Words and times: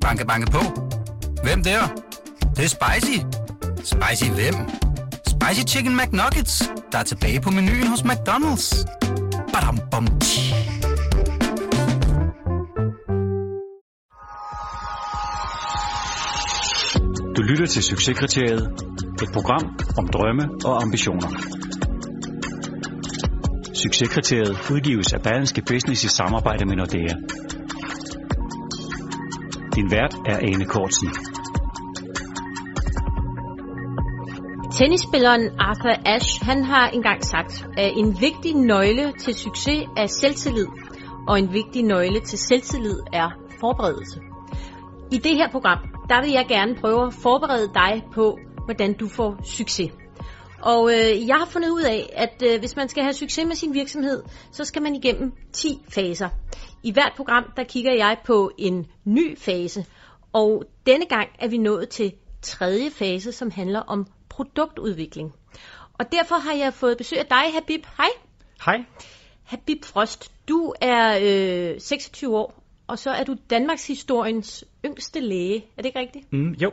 Banke, 0.00 0.26
banke 0.26 0.50
på. 0.50 0.62
Hvem 1.42 1.62
der? 1.62 1.80
Det, 2.40 2.56
det 2.56 2.64
er 2.64 2.68
spicy. 2.68 3.18
Spicy 3.76 4.30
hvem? 4.30 4.54
Spicy 5.26 5.74
Chicken 5.74 5.96
McNuggets, 5.96 6.70
der 6.92 6.98
er 6.98 7.02
tilbage 7.02 7.40
på 7.40 7.50
menuen 7.50 7.86
hos 7.86 8.00
McDonald's. 8.00 8.84
Badum, 9.52 9.78
bom, 9.90 10.06
tji. 10.20 10.54
Du 17.36 17.42
lytter 17.42 17.66
til 17.66 17.82
Succeskriteriet. 17.82 18.62
Et 19.22 19.28
program 19.32 19.78
om 19.98 20.08
drømme 20.08 20.48
og 20.64 20.82
ambitioner. 20.82 21.28
Succeskriteriet 23.74 24.70
udgives 24.70 25.12
af 25.12 25.22
Berlingske 25.22 25.62
Business 25.62 26.04
i 26.04 26.08
samarbejde 26.08 26.64
med 26.64 26.76
Nordea. 26.76 27.14
Din 29.74 29.90
vært 29.90 30.14
er 30.26 30.38
Ane 30.38 30.64
Kortsen. 30.64 31.08
Tennisspilleren 34.72 35.50
Arthur 35.58 35.96
Ashe, 36.06 36.44
han 36.44 36.64
har 36.64 36.88
engang 36.88 37.24
sagt, 37.24 37.66
at 37.76 37.92
en 37.96 38.20
vigtig 38.20 38.54
nøgle 38.54 39.12
til 39.18 39.34
succes 39.34 39.88
er 39.96 40.06
selvtillid, 40.06 40.66
og 41.28 41.38
en 41.38 41.52
vigtig 41.52 41.82
nøgle 41.82 42.20
til 42.20 42.38
selvtillid 42.38 42.98
er 43.12 43.28
forberedelse. 43.60 44.20
I 45.12 45.18
det 45.18 45.36
her 45.36 45.50
program, 45.50 45.78
der 46.08 46.22
vil 46.22 46.30
jeg 46.30 46.46
gerne 46.48 46.74
prøve 46.80 47.06
at 47.06 47.14
forberede 47.14 47.70
dig 47.74 48.02
på, 48.14 48.38
hvordan 48.64 48.94
du 48.94 49.08
får 49.08 49.36
succes. 49.44 49.90
Og 50.62 50.90
øh, 50.92 51.28
jeg 51.28 51.36
har 51.36 51.46
fundet 51.46 51.70
ud 51.70 51.82
af, 51.82 52.12
at 52.16 52.42
øh, 52.46 52.60
hvis 52.60 52.76
man 52.76 52.88
skal 52.88 53.02
have 53.02 53.12
succes 53.12 53.46
med 53.46 53.54
sin 53.54 53.74
virksomhed, 53.74 54.22
så 54.50 54.64
skal 54.64 54.82
man 54.82 54.94
igennem 54.94 55.32
10 55.52 55.68
faser. 55.88 56.28
I 56.82 56.92
hvert 56.92 57.12
program, 57.16 57.52
der 57.56 57.64
kigger 57.64 57.92
jeg 57.92 58.16
på 58.24 58.50
en 58.58 58.86
ny 59.04 59.38
fase, 59.38 59.86
og 60.32 60.64
denne 60.86 61.06
gang 61.06 61.28
er 61.38 61.48
vi 61.48 61.58
nået 61.58 61.88
til 61.88 62.12
tredje 62.42 62.90
fase, 62.90 63.32
som 63.32 63.50
handler 63.50 63.80
om 63.80 64.06
produktudvikling. 64.28 65.34
Og 65.92 66.12
derfor 66.12 66.34
har 66.34 66.52
jeg 66.52 66.74
fået 66.74 66.98
besøg 66.98 67.18
af 67.18 67.26
dig, 67.26 67.52
Habib. 67.54 67.86
Hej. 67.96 68.08
Hej. 68.64 68.84
Habib 69.44 69.84
Frost, 69.84 70.32
du 70.48 70.74
er 70.80 71.18
øh, 71.74 71.80
26 71.80 72.36
år, 72.36 72.62
og 72.86 72.98
så 72.98 73.10
er 73.10 73.24
du 73.24 73.36
Danmarks 73.50 73.86
historiens 73.86 74.64
yngste 74.84 75.20
læge. 75.20 75.56
Er 75.76 75.82
det 75.82 75.86
ikke 75.86 75.98
rigtigt? 75.98 76.32
Mm, 76.32 76.50
jo, 76.50 76.72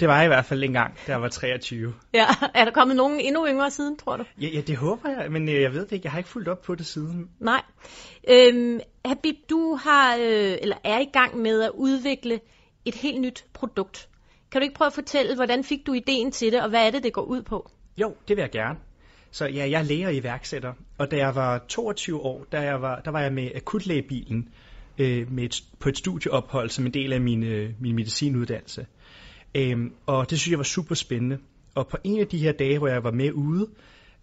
det 0.00 0.08
var 0.08 0.16
jeg 0.16 0.24
i 0.24 0.28
hvert 0.28 0.44
fald 0.44 0.64
engang, 0.64 0.94
da 1.06 1.12
jeg 1.12 1.22
var 1.22 1.28
23. 1.28 1.94
Ja, 2.14 2.26
er 2.54 2.64
der 2.64 2.70
kommet 2.72 2.96
nogen 2.96 3.20
endnu 3.20 3.46
yngre 3.46 3.70
siden, 3.70 3.96
tror 3.96 4.16
du? 4.16 4.24
Ja, 4.40 4.46
ja 4.46 4.60
det 4.60 4.76
håber 4.76 5.08
jeg, 5.08 5.32
men 5.32 5.48
øh, 5.48 5.62
jeg 5.62 5.72
ved 5.72 5.80
det 5.80 5.92
ikke. 5.92 6.04
Jeg 6.04 6.12
har 6.12 6.18
ikke 6.18 6.30
fulgt 6.30 6.48
op 6.48 6.62
på 6.62 6.74
det 6.74 6.86
siden. 6.86 7.30
Nej. 7.40 7.62
Øhm, 8.28 8.80
Habib, 9.08 9.36
du 9.50 9.74
har, 9.74 10.16
øh, 10.16 10.56
eller 10.62 10.76
er 10.84 10.98
i 10.98 11.10
gang 11.12 11.38
med 11.38 11.62
at 11.62 11.70
udvikle 11.74 12.40
et 12.84 12.94
helt 12.94 13.20
nyt 13.20 13.44
produkt. 13.52 14.08
Kan 14.50 14.60
du 14.60 14.62
ikke 14.62 14.74
prøve 14.74 14.86
at 14.86 14.92
fortælle, 14.92 15.34
hvordan 15.34 15.64
fik 15.64 15.86
du 15.86 15.92
ideen 15.92 16.32
til 16.32 16.52
det, 16.52 16.62
og 16.62 16.68
hvad 16.68 16.86
er 16.86 16.90
det, 16.90 17.02
det 17.02 17.12
går 17.12 17.22
ud 17.22 17.42
på? 17.42 17.70
Jo, 17.96 18.14
det 18.28 18.36
vil 18.36 18.42
jeg 18.42 18.50
gerne. 18.50 18.78
Så 19.30 19.46
ja, 19.46 19.70
jeg 19.70 19.78
er 19.78 19.84
læger 19.84 20.06
og 20.06 20.14
iværksætter, 20.14 20.72
og 20.98 21.10
da 21.10 21.16
jeg 21.16 21.34
var 21.34 21.64
22 21.68 22.20
år, 22.20 22.46
der, 22.52 22.60
jeg 22.60 22.82
var, 22.82 23.00
der 23.00 23.10
var 23.10 23.20
jeg 23.20 23.32
med 23.32 23.50
akutlægebilen 23.54 24.48
øh, 24.98 25.32
med 25.32 25.44
et, 25.44 25.62
på 25.78 25.88
et 25.88 25.98
studieophold 25.98 26.70
som 26.70 26.86
en 26.86 26.94
del 26.94 27.12
af 27.12 27.20
min, 27.20 27.42
øh, 27.42 27.70
min 27.80 27.94
medicinuddannelse. 27.94 28.86
Øhm, 29.54 29.92
og 30.06 30.30
det 30.30 30.40
synes 30.40 30.50
jeg 30.50 30.58
var 30.58 30.64
super 30.64 30.94
spændende. 30.94 31.38
Og 31.74 31.88
på 31.88 31.96
en 32.04 32.20
af 32.20 32.26
de 32.26 32.38
her 32.38 32.52
dage, 32.52 32.78
hvor 32.78 32.88
jeg 32.88 33.04
var 33.04 33.10
med 33.10 33.32
ude 33.32 33.68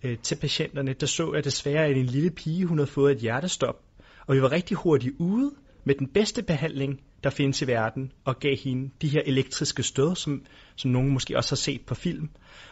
øh, 0.04 0.18
til 0.18 0.36
patienterne, 0.36 0.94
der 0.94 1.06
så 1.06 1.34
jeg 1.34 1.44
desværre, 1.44 1.86
at 1.86 1.98
en 1.98 2.06
lille 2.06 2.30
pige 2.30 2.66
hun 2.66 2.78
havde 2.78 2.90
fået 2.90 3.12
et 3.12 3.18
hjertestop. 3.18 3.85
Og 4.28 4.36
vi 4.36 4.42
var 4.42 4.52
rigtig 4.52 4.78
hurtigt 4.78 5.16
ude 5.20 5.52
med 5.84 5.96
den 5.96 6.08
bedste 6.08 6.44
behandling, 6.44 7.02
der 7.24 7.30
findes 7.30 7.62
i 7.62 7.68
verden, 7.68 8.12
og 8.26 8.40
gav 8.40 8.56
hende 8.56 8.90
de 9.02 9.08
her 9.08 9.22
elektriske 9.26 9.84
stød, 9.84 10.16
som, 10.16 10.46
som 10.76 10.92
nogen 10.92 11.12
måske 11.12 11.38
også 11.38 11.52
har 11.52 11.56
set 11.56 11.82
på 11.86 11.96
film. 11.96 12.30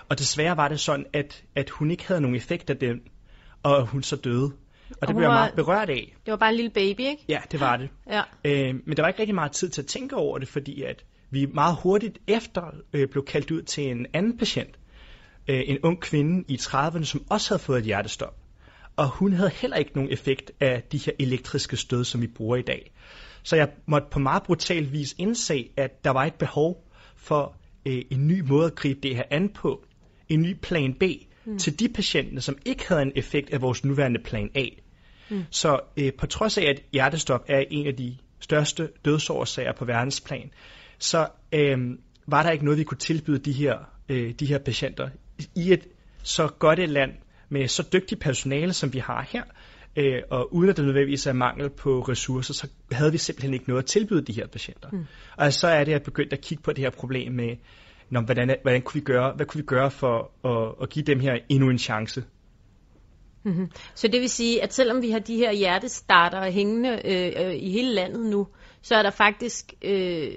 Og 0.09 0.19
desværre 0.19 0.57
var 0.57 0.67
det 0.67 0.79
sådan, 0.79 1.05
at, 1.13 1.43
at 1.55 1.69
hun 1.69 1.91
ikke 1.91 2.07
havde 2.07 2.21
nogen 2.21 2.35
effekt 2.35 2.69
af 2.69 2.77
den, 2.77 3.01
og 3.63 3.87
hun 3.87 4.03
så 4.03 4.15
døde. 4.15 4.51
Og, 4.89 4.97
og 5.01 5.07
det 5.07 5.15
blev 5.15 5.23
jeg 5.23 5.33
meget 5.33 5.53
berørt 5.55 5.89
af. 5.89 6.15
Det 6.25 6.31
var 6.31 6.37
bare 6.37 6.49
en 6.49 6.55
lille 6.55 6.71
baby, 6.71 6.99
ikke? 6.99 7.25
Ja, 7.29 7.39
det 7.51 7.59
var 7.59 7.77
det. 7.77 7.89
Ja. 8.09 8.21
Øh, 8.45 8.75
men 8.85 8.97
der 8.97 9.03
var 9.03 9.07
ikke 9.07 9.19
rigtig 9.19 9.35
meget 9.35 9.51
tid 9.51 9.69
til 9.69 9.81
at 9.81 9.87
tænke 9.87 10.15
over 10.15 10.37
det, 10.37 10.47
fordi 10.47 10.81
at 10.81 11.05
vi 11.29 11.45
meget 11.45 11.77
hurtigt 11.83 12.19
efter 12.27 12.61
øh, 12.93 13.07
blev 13.07 13.25
kaldt 13.25 13.51
ud 13.51 13.61
til 13.61 13.91
en 13.91 14.05
anden 14.13 14.37
patient, 14.37 14.79
øh, 15.47 15.61
en 15.65 15.77
ung 15.83 16.01
kvinde 16.01 16.43
i 16.47 16.55
30'erne, 16.55 17.03
som 17.03 17.25
også 17.29 17.49
havde 17.49 17.63
fået 17.63 17.77
et 17.77 17.85
hjertestop. 17.85 18.42
Og 18.95 19.09
hun 19.09 19.33
havde 19.33 19.49
heller 19.49 19.77
ikke 19.77 19.91
nogen 19.95 20.11
effekt 20.11 20.51
af 20.59 20.83
de 20.91 20.97
her 20.97 21.13
elektriske 21.19 21.77
stød, 21.77 22.03
som 22.03 22.21
vi 22.21 22.27
bruger 22.27 22.57
i 22.57 22.61
dag. 22.61 22.91
Så 23.43 23.55
jeg 23.55 23.69
måtte 23.85 24.07
på 24.11 24.19
meget 24.19 24.43
brutal 24.43 24.91
vis 24.91 25.15
indse, 25.17 25.69
at 25.77 26.03
der 26.03 26.09
var 26.09 26.25
et 26.25 26.33
behov 26.33 26.87
for 27.15 27.55
øh, 27.85 28.01
en 28.11 28.27
ny 28.27 28.39
måde 28.39 28.65
at 28.65 28.75
gribe 28.75 28.99
det 29.03 29.15
her 29.15 29.23
an 29.31 29.49
på. 29.49 29.85
En 30.29 30.41
ny 30.41 30.55
plan 30.61 30.93
B 30.93 31.03
mm. 31.45 31.57
til 31.57 31.79
de 31.79 31.89
patienter, 31.89 32.41
som 32.41 32.57
ikke 32.65 32.87
havde 32.87 33.01
en 33.01 33.11
effekt 33.15 33.53
af 33.53 33.61
vores 33.61 33.85
nuværende 33.85 34.19
plan 34.23 34.49
A. 34.55 34.65
Mm. 35.29 35.43
Så 35.49 35.79
øh, 35.97 36.13
på 36.13 36.25
trods 36.27 36.57
af, 36.57 36.63
at 36.63 36.83
hjertestop 36.91 37.45
er 37.47 37.63
en 37.71 37.87
af 37.87 37.95
de 37.95 38.17
største 38.39 38.89
dødsårsager 39.05 39.73
på 39.73 39.85
verdensplan, 39.85 40.51
så 40.97 41.27
øh, 41.53 41.77
var 42.27 42.43
der 42.43 42.51
ikke 42.51 42.65
noget, 42.65 42.79
vi 42.79 42.83
kunne 42.83 42.97
tilbyde 42.97 43.39
de 43.39 43.51
her, 43.51 43.77
øh, 44.09 44.33
de 44.33 44.45
her 44.45 44.57
patienter 44.57 45.09
i 45.55 45.73
et 45.73 45.87
så 46.23 46.47
godt 46.47 46.79
et 46.79 46.89
land 46.89 47.11
med 47.53 47.67
så 47.67 47.83
dygtigt 47.93 48.21
personale, 48.21 48.73
som 48.73 48.93
vi 48.93 48.99
har 48.99 49.27
her, 49.29 49.43
øh, 49.95 50.21
og 50.29 50.53
uden 50.53 50.69
at 50.69 50.77
der 50.77 50.83
nødvendigvis 50.83 51.27
er 51.27 51.33
mangel 51.33 51.69
på 51.69 52.01
ressourcer, 52.01 52.53
så 52.53 52.67
havde 52.91 53.11
vi 53.11 53.17
simpelthen 53.17 53.53
ikke 53.53 53.65
noget 53.67 53.81
at 53.81 53.85
tilbyde 53.85 54.21
de 54.21 54.33
her 54.33 54.47
patienter. 54.47 54.89
Mm. 54.91 55.05
Og 55.37 55.53
så 55.53 55.67
er 55.67 55.79
det, 55.79 55.91
at 55.91 55.91
jeg 55.91 56.03
begyndte 56.03 56.35
at 56.35 56.41
kigge 56.41 56.63
på 56.63 56.73
det 56.73 56.83
her 56.83 56.89
problem 56.89 57.31
med, 57.31 57.55
når, 58.09 58.21
hvordan, 58.21 58.55
hvordan 58.61 58.81
kunne 58.81 58.99
vi 58.99 59.05
gøre, 59.05 59.33
hvad 59.35 59.45
kunne 59.45 59.59
vi 59.59 59.65
gøre 59.65 59.91
for 59.91 60.31
at, 60.45 60.75
at 60.81 60.89
give 60.89 61.05
dem 61.05 61.19
her 61.19 61.37
endnu 61.49 61.69
en 61.69 61.77
chance? 61.77 62.23
Mm-hmm. 63.43 63.71
Så 63.95 64.07
det 64.07 64.21
vil 64.21 64.29
sige, 64.29 64.63
at 64.63 64.73
selvom 64.73 65.01
vi 65.01 65.11
har 65.11 65.19
de 65.19 65.35
her 65.35 65.51
hjertestarter 65.51 66.51
hængende 66.51 67.01
øh, 67.05 67.45
øh, 67.45 67.55
i 67.55 67.71
hele 67.71 67.93
landet 67.93 68.25
nu, 68.25 68.47
så 68.83 68.95
er 68.95 69.03
der 69.03 69.09
faktisk 69.09 69.73
øh, 69.81 70.31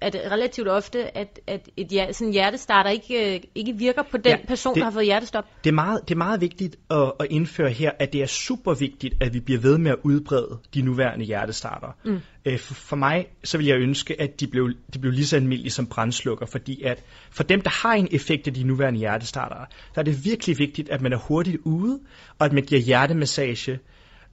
er 0.00 0.10
det 0.10 0.20
relativt 0.30 0.68
ofte, 0.68 1.18
at, 1.18 1.40
at 1.46 1.68
et 1.76 2.16
sådan 2.16 2.32
hjertestarter 2.32 2.90
ikke, 2.90 3.34
øh, 3.34 3.40
ikke 3.54 3.72
virker 3.72 4.02
på 4.10 4.16
den 4.16 4.38
ja, 4.38 4.46
person, 4.48 4.74
det, 4.74 4.80
der 4.80 4.84
har 4.84 4.92
fået 4.92 5.04
hjertestop. 5.04 5.44
Det 5.64 5.70
er 5.70 5.74
meget, 5.74 6.00
det 6.08 6.14
er 6.14 6.18
meget 6.18 6.40
vigtigt 6.40 6.76
at, 6.90 7.12
at 7.20 7.26
indføre 7.30 7.70
her, 7.70 7.90
at 7.98 8.12
det 8.12 8.22
er 8.22 8.26
super 8.26 8.74
vigtigt, 8.74 9.14
at 9.20 9.34
vi 9.34 9.40
bliver 9.40 9.60
ved 9.60 9.78
med 9.78 9.90
at 9.90 9.96
udbrede 10.02 10.58
de 10.74 10.82
nuværende 10.82 11.24
hjertestarter. 11.24 11.88
Mm. 12.04 12.20
Øh, 12.44 12.58
for, 12.58 12.74
for 12.74 12.96
mig 12.96 13.26
så 13.44 13.58
vil 13.58 13.66
jeg 13.66 13.76
ønske, 13.76 14.20
at 14.20 14.40
de 14.40 14.46
blev, 14.46 14.70
de 14.94 14.98
blev 14.98 15.12
lige 15.12 15.26
så 15.26 15.36
almindelige 15.36 15.70
som 15.70 15.86
brændslukker, 15.86 16.46
fordi 16.46 16.82
at 16.82 17.04
for 17.30 17.42
dem, 17.42 17.60
der 17.60 17.70
har 17.86 17.94
en 17.94 18.08
effekt 18.12 18.46
af 18.46 18.54
de 18.54 18.64
nuværende 18.64 18.98
hjertestartere, 18.98 19.66
så 19.94 20.00
er 20.00 20.04
det 20.04 20.24
virkelig 20.24 20.58
vigtigt, 20.58 20.88
at 20.88 21.00
man 21.00 21.12
er 21.12 21.18
hurtigt 21.18 21.56
ude, 21.64 22.00
og 22.38 22.46
at 22.46 22.52
man 22.52 22.62
giver 22.62 22.80
hjertemassage 22.80 23.78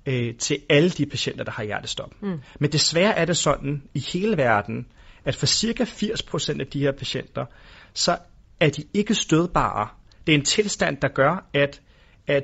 øh, 0.08 0.36
til 0.36 0.60
alle 0.70 0.90
de 0.90 1.06
patienter, 1.06 1.44
der 1.44 1.52
har 1.52 1.64
hjertestop. 1.64 2.14
Mm. 2.22 2.40
Men 2.60 2.72
desværre 2.72 3.18
er 3.18 3.26
det 3.26 3.38
sådan 3.38 3.84
i 3.94 4.00
hele 4.00 4.38
verden, 4.38 4.86
at 5.26 5.36
for 5.36 5.46
cirka 5.46 5.84
80% 5.84 6.60
af 6.60 6.68
de 6.68 6.80
her 6.80 6.92
patienter, 6.92 7.46
så 7.94 8.18
er 8.60 8.70
de 8.70 8.84
ikke 8.94 9.16
stødbare. 9.16 9.88
Det 10.28 10.34
er 10.34 10.38
en 10.38 10.46
tilstand, 10.46 10.98
der 11.02 11.08
gør, 11.08 11.50
at, 11.54 11.82
at 12.28 12.44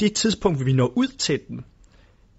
det 0.00 0.14
tidspunkt, 0.14 0.58
hvor 0.58 0.64
vi 0.64 0.72
når 0.72 0.92
ud 0.96 1.08
til 1.08 1.40
den, 1.48 1.64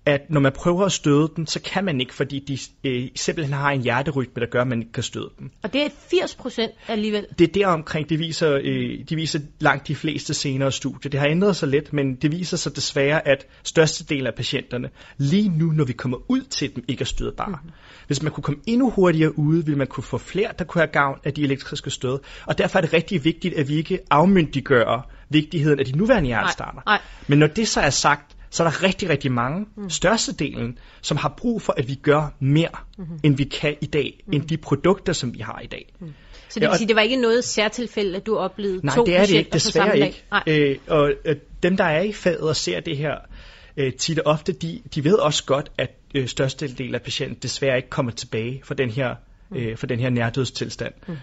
at 0.06 0.22
når 0.30 0.40
man 0.40 0.52
prøver 0.52 0.86
at 0.86 0.92
støde 0.92 1.32
den, 1.36 1.48
så 1.48 1.62
kan 1.62 1.86
man 1.86 2.02
ikke, 2.02 2.14
fordi 2.14 2.40
de 2.40 2.58
øh, 2.90 3.08
simpelthen 3.16 3.54
har 3.54 3.72
en 3.72 3.82
hjerterytme, 3.82 4.40
der 4.40 4.46
gør, 4.46 4.62
at 4.62 4.68
man 4.68 4.80
ikke 4.80 4.92
kan 4.92 5.04
støde 5.04 5.30
den. 5.40 5.52
Og 5.64 5.74
det 5.74 5.82
er 5.82 5.90
80 6.10 6.36
procent 6.36 6.72
alligevel? 6.88 7.26
Det 7.40 7.48
er 7.48 7.52
deromkring, 7.52 8.10
det 8.10 8.20
viser, 8.20 8.60
øh, 8.64 9.00
de 9.10 9.16
viser 9.16 9.40
langt 9.60 9.88
de 9.88 9.96
fleste 9.96 10.34
senere 10.34 10.72
studier. 10.72 11.10
Det 11.10 11.20
har 11.20 11.28
ændret 11.28 11.56
sig 11.56 11.70
lidt, 11.70 11.94
men 11.94 12.16
det 12.16 12.32
viser 12.32 12.58
sig 12.58 12.76
desværre, 12.76 13.28
at 13.28 13.48
størstedelen 13.64 14.28
af 14.28 14.34
patienterne, 14.34 14.90
lige 15.18 15.50
nu, 15.50 15.66
når 15.66 15.86
vi 15.86 15.94
kommer 15.94 16.18
ud 16.28 16.42
til 16.42 16.76
dem, 16.76 16.84
ikke 16.88 17.02
er 17.02 17.06
stødbare. 17.06 17.50
Mm-hmm. 17.50 17.72
Hvis 18.08 18.24
man 18.24 18.32
kunne 18.32 18.44
komme 18.44 18.62
endnu 18.68 18.90
hurtigere 18.90 19.40
ude, 19.40 19.66
ville 19.66 19.78
man 19.78 19.88
kunne 19.88 20.04
få 20.04 20.18
flere, 20.18 20.52
der 20.60 20.66
kunne 20.66 20.82
have 20.82 20.92
gavn 20.92 21.20
af 21.24 21.34
de 21.34 21.44
elektriske 21.44 21.90
stød. 21.90 22.20
Og 22.46 22.58
derfor 22.58 22.80
er 22.80 22.82
det 22.82 22.94
rigtig 22.94 23.26
vigtigt, 23.26 23.54
at 23.54 23.70
vi 23.70 23.76
ikke 23.76 24.00
afmyndiggør 24.10 25.10
vigtigheden 25.30 25.80
af 25.80 25.86
de 25.86 25.98
nuværende 25.98 26.28
hjertestarter. 26.28 26.82
Men 27.28 27.40
når 27.40 27.48
det 27.48 27.68
så 27.68 27.82
er 27.82 27.90
sagt, 27.90 28.36
så 28.52 28.64
er 28.64 28.70
der 28.70 28.84
rigtig, 28.84 29.10
rigtig 29.10 29.32
mange, 29.32 29.66
mm. 29.78 29.90
størstedelen, 29.90 30.78
som 31.02 31.18
har 31.18 31.34
brug 31.38 31.62
for, 31.62 31.74
at 31.78 31.88
vi 31.88 31.96
gør 31.96 32.34
mere, 32.40 32.70
mm-hmm. 32.98 33.20
end 33.24 33.38
vi 33.38 33.44
kan 33.44 33.76
i 33.82 33.86
dag, 33.86 34.24
mm. 34.28 34.34
end 34.34 34.48
de 34.48 34.58
produkter, 34.58 35.14
som 35.14 35.34
vi 35.34 35.40
har 35.40 35.60
i 35.64 35.68
dag. 35.68 35.94
Mm. 36.00 36.14
Så 36.50 36.60
det 36.60 36.70
vil 36.70 36.78
sige, 36.78 36.88
det 36.88 36.96
var 36.96 37.02
ikke 37.02 37.16
noget 37.16 37.44
særtilfælde, 37.44 38.16
at 38.16 38.26
du 38.26 38.38
oplevede 38.38 38.86
Nej, 38.86 38.96
to 38.96 39.06
det 39.06 39.16
er 39.16 39.26
det 39.26 39.34
ikke, 39.34 39.50
desværre 39.54 40.00
ikke. 40.00 40.24
Øh, 40.48 40.78
og 40.88 41.12
øh, 41.26 41.36
dem, 41.64 41.78
der 41.78 41.84
er 41.84 42.02
i 42.02 42.14
faget 42.14 42.40
og 42.40 42.56
ser 42.56 42.80
det 42.80 42.98
her, 42.98 43.16
øh, 43.78 43.94
tit 43.94 44.20
og 44.20 44.32
ofte, 44.32 44.52
de, 44.52 44.82
de 44.96 45.04
ved 45.04 45.14
også 45.14 45.46
godt, 45.46 45.72
at 45.78 45.90
øh, 46.16 46.28
størstedelen 46.28 46.96
af 46.96 47.02
patienten 47.02 47.38
desværre 47.42 47.78
ikke 47.78 47.90
kommer 47.90 48.12
tilbage 48.12 48.62
for 48.64 48.74
den 48.74 48.90
her, 48.90 49.16
mm. 49.50 49.58
øh, 49.58 49.78
for 49.78 49.88
den 49.88 50.00
her 50.00 50.10
nærdødstilstand. 50.10 50.94
Mm. 51.08 51.18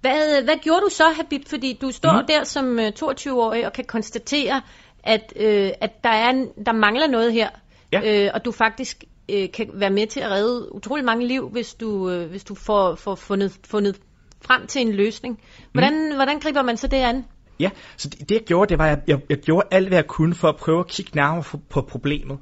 Hvad, 0.00 0.42
hvad 0.44 0.56
gjorde 0.62 0.80
du 0.80 0.88
så, 0.90 1.04
Habib? 1.16 1.48
Fordi 1.48 1.78
du 1.80 1.90
står 1.90 2.20
mm. 2.20 2.26
der 2.26 2.44
som 2.44 2.78
22-årig 2.78 3.66
og 3.66 3.72
kan 3.72 3.84
konstatere, 3.84 4.62
at, 5.04 5.32
øh, 5.36 5.70
at 5.80 6.04
der, 6.04 6.10
er, 6.10 6.46
der 6.66 6.72
mangler 6.72 7.06
noget 7.06 7.32
her, 7.32 7.48
ja. 7.92 8.24
øh, 8.26 8.30
og 8.34 8.44
du 8.44 8.52
faktisk 8.52 9.04
øh, 9.28 9.52
kan 9.52 9.70
være 9.74 9.90
med 9.90 10.06
til 10.06 10.20
at 10.20 10.30
redde 10.30 10.74
utrolig 10.74 11.04
mange 11.04 11.26
liv, 11.26 11.48
hvis 11.48 11.74
du, 11.74 12.10
øh, 12.10 12.30
hvis 12.30 12.44
du 12.44 12.54
får, 12.54 12.94
får 12.94 13.14
fundet, 13.14 13.58
fundet 13.64 14.00
frem 14.40 14.66
til 14.66 14.80
en 14.80 14.92
løsning. 14.92 15.40
Hvordan, 15.72 16.08
mm. 16.08 16.14
hvordan 16.14 16.38
griber 16.38 16.62
man 16.62 16.76
så 16.76 16.86
det 16.86 16.96
an? 16.96 17.24
Ja, 17.60 17.70
så 17.96 18.08
det, 18.08 18.28
det 18.28 18.34
jeg 18.34 18.44
gjorde, 18.44 18.68
det 18.68 18.78
var, 18.78 18.86
at 18.86 18.98
jeg, 19.06 19.20
jeg, 19.28 19.38
gjorde 19.38 19.68
alt, 19.70 19.88
hvad 19.88 19.98
jeg 19.98 20.06
kunne 20.06 20.34
for 20.34 20.48
at 20.48 20.56
prøve 20.56 20.80
at 20.80 20.86
kigge 20.86 21.10
nærmere 21.14 21.42
på, 21.42 21.56
på 21.70 21.82
problemet. 21.82 22.38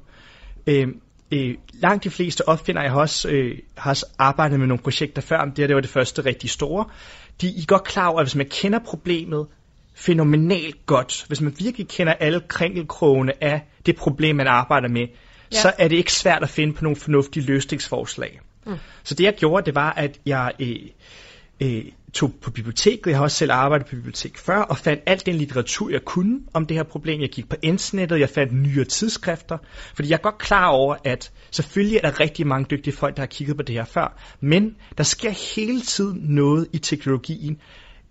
Øh, 0.67 0.89
øh, 1.33 1.55
langt 1.73 2.05
de 2.05 2.11
fleste 2.11 2.49
opfinder, 2.49 2.83
jeg 2.83 2.91
har 2.91 3.01
også, 3.01 3.29
øh, 3.29 3.59
har 3.77 3.91
også 3.91 4.07
arbejdet 4.19 4.59
med 4.59 4.67
nogle 4.67 4.83
projekter 4.83 5.23
før, 5.23 5.45
men 5.45 5.51
det 5.51 5.59
her 5.59 5.67
det 5.67 5.75
var 5.75 5.81
det 5.81 5.91
første 5.91 6.25
rigtig 6.25 6.51
store, 6.51 6.85
de 7.41 7.49
er 7.49 7.67
godt 7.67 7.85
klar 7.85 8.09
over, 8.09 8.21
at 8.21 8.27
hvis 8.27 8.37
man 8.37 8.47
kender 8.47 8.79
problemet 8.79 9.47
fænomenalt 9.95 10.87
godt, 10.87 11.25
hvis 11.29 11.41
man 11.41 11.55
virkelig 11.59 11.89
kender 11.89 12.13
alle 12.13 12.41
kringelkrogene 12.49 13.45
af 13.45 13.61
det 13.87 13.97
problem, 13.97 14.37
man 14.37 14.47
arbejder 14.47 14.89
med, 14.89 15.07
ja. 15.53 15.61
så 15.61 15.73
er 15.79 15.89
det 15.89 15.97
ikke 15.97 16.13
svært 16.13 16.43
at 16.43 16.49
finde 16.49 16.73
på 16.73 16.83
nogle 16.85 16.97
fornuftige 16.97 17.47
løsningsforslag. 17.47 18.41
Mm. 18.67 18.77
Så 19.03 19.15
det 19.15 19.25
jeg 19.25 19.35
gjorde, 19.35 19.67
det 19.67 19.75
var, 19.75 19.93
at 19.93 20.21
jeg 20.27 20.53
øh, 20.61 20.77
øh, 21.63 21.85
tog 22.13 22.33
på 22.43 22.51
biblioteket, 22.51 23.07
jeg 23.07 23.17
har 23.17 23.23
også 23.23 23.37
selv 23.37 23.53
arbejdet 23.53 23.87
på 23.87 23.97
bibliotek 23.97 24.39
før, 24.39 24.57
og 24.57 24.79
fandt 24.79 25.03
alt 25.07 25.27
den 25.27 25.35
litteratur, 25.35 25.91
jeg 25.91 26.05
kunne 26.05 26.41
om 26.53 26.67
det 26.67 26.77
her 26.77 26.85
problem. 26.85 27.21
Jeg 27.21 27.29
gik 27.29 27.49
på 27.49 27.57
internettet, 27.63 28.21
jeg 28.21 28.29
fandt 28.29 28.53
nyere 28.53 28.85
tidsskrifter, 28.85 29.59
fordi 29.95 30.09
jeg 30.09 30.17
er 30.17 30.23
godt 30.23 30.39
klar 30.39 30.69
over, 30.69 30.97
at 31.05 31.33
selvfølgelig 31.51 31.97
er 31.97 32.11
der 32.11 32.21
rigtig 32.21 32.47
mange 32.47 32.67
dygtige 32.71 32.97
folk, 32.97 33.17
der 33.17 33.23
har 33.23 33.27
kigget 33.27 33.57
på 33.57 33.63
det 33.63 33.75
her 33.75 33.85
før, 33.85 34.21
men 34.41 34.77
der 34.99 35.05
sker 35.05 35.31
hele 35.57 35.81
tiden 35.81 36.21
noget 36.23 36.69
i 36.73 36.79
teknologien, 36.79 37.61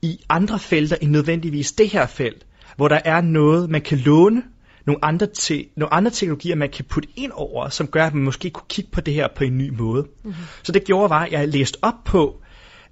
i 0.02 0.20
andre 0.30 0.60
felter 0.60 0.96
end 1.02 1.12
nødvendigvis 1.12 1.72
det 1.72 1.90
her 1.90 2.06
felt, 2.06 2.46
hvor 2.76 2.88
der 2.88 3.00
er 3.06 3.22
noget, 3.22 3.70
man 3.70 3.82
kan 3.82 3.98
låne, 3.98 4.44
nogle 4.86 5.06
andre, 5.06 5.28
te, 5.28 5.66
nogle 5.78 5.94
andre 5.94 6.12
teknologier, 6.12 6.56
man 6.56 6.70
kan 6.70 6.86
putte 6.86 7.10
ind 7.16 7.32
over, 7.36 7.70
som 7.70 7.88
gør, 7.88 8.06
at 8.06 8.14
man 8.14 8.24
måske 8.24 8.50
kunne 8.50 8.68
kigge 8.70 8.92
på 8.92 9.02
det 9.02 9.14
her 9.14 9.28
på 9.36 9.44
en 9.44 9.58
ny 9.58 9.70
måde. 9.70 10.08
Mm-hmm. 10.24 10.44
Så 10.64 10.72
det 10.72 10.84
gjorde 10.84 11.10
var, 11.10 11.24
at 11.24 11.32
jeg 11.32 11.48
læste 11.48 11.78
op 11.82 12.04
på, 12.06 12.42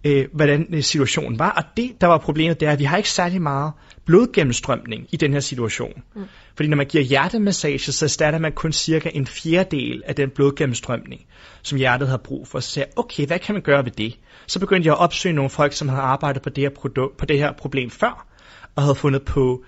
øh, 0.04 0.28
hvordan 0.34 0.68
øh, 0.70 0.84
situationen 0.84 1.40
var. 1.40 1.50
Og 1.50 1.64
det, 1.78 2.02
der 2.02 2.08
var 2.08 2.18
problemet, 2.18 2.60
det 2.60 2.68
er, 2.68 2.72
at 2.72 2.80
vi 2.80 2.84
har 2.84 2.98
ikke 2.98 3.10
særlig 3.10 3.42
meget 3.42 3.72
blodgennemstrømning 4.10 5.08
i 5.12 5.18
den 5.18 5.34
her 5.34 5.40
situation. 5.40 6.02
Mm. 6.16 6.24
Fordi 6.56 6.70
når 6.70 6.78
man 6.78 6.86
giver 6.86 7.04
hjertemassage, 7.04 7.92
så 7.92 8.06
erstatter 8.06 8.40
man 8.40 8.52
kun 8.52 8.72
cirka 8.72 9.10
en 9.14 9.28
fjerdedel 9.28 10.04
af 10.06 10.16
den 10.16 10.30
blodgennemstrømning, 10.30 11.26
som 11.64 11.78
hjertet 11.78 12.08
har 12.08 12.18
brug 12.18 12.48
for. 12.48 12.60
Så 12.60 12.70
sagde 12.70 12.88
jeg, 12.88 13.00
okay, 13.00 13.26
hvad 13.28 13.40
kan 13.40 13.56
man 13.56 13.62
gøre 13.62 13.86
ved 13.86 13.92
det? 13.92 14.20
Så 14.48 14.60
begyndte 14.60 14.88
jeg 14.88 14.94
at 14.94 15.00
opsøge 15.00 15.36
nogle 15.36 15.50
folk, 15.50 15.74
som 15.74 15.90
havde 15.90 16.02
arbejdet 16.02 16.42
på 16.42 16.50
det 16.50 16.62
her, 16.62 16.70
produkt, 16.70 17.18
på 17.18 17.26
det 17.26 17.38
her 17.38 17.52
problem 17.52 17.90
før, 17.90 18.28
og 18.76 18.84
havde 18.84 18.96
fundet 18.96 19.22
på 19.26 19.64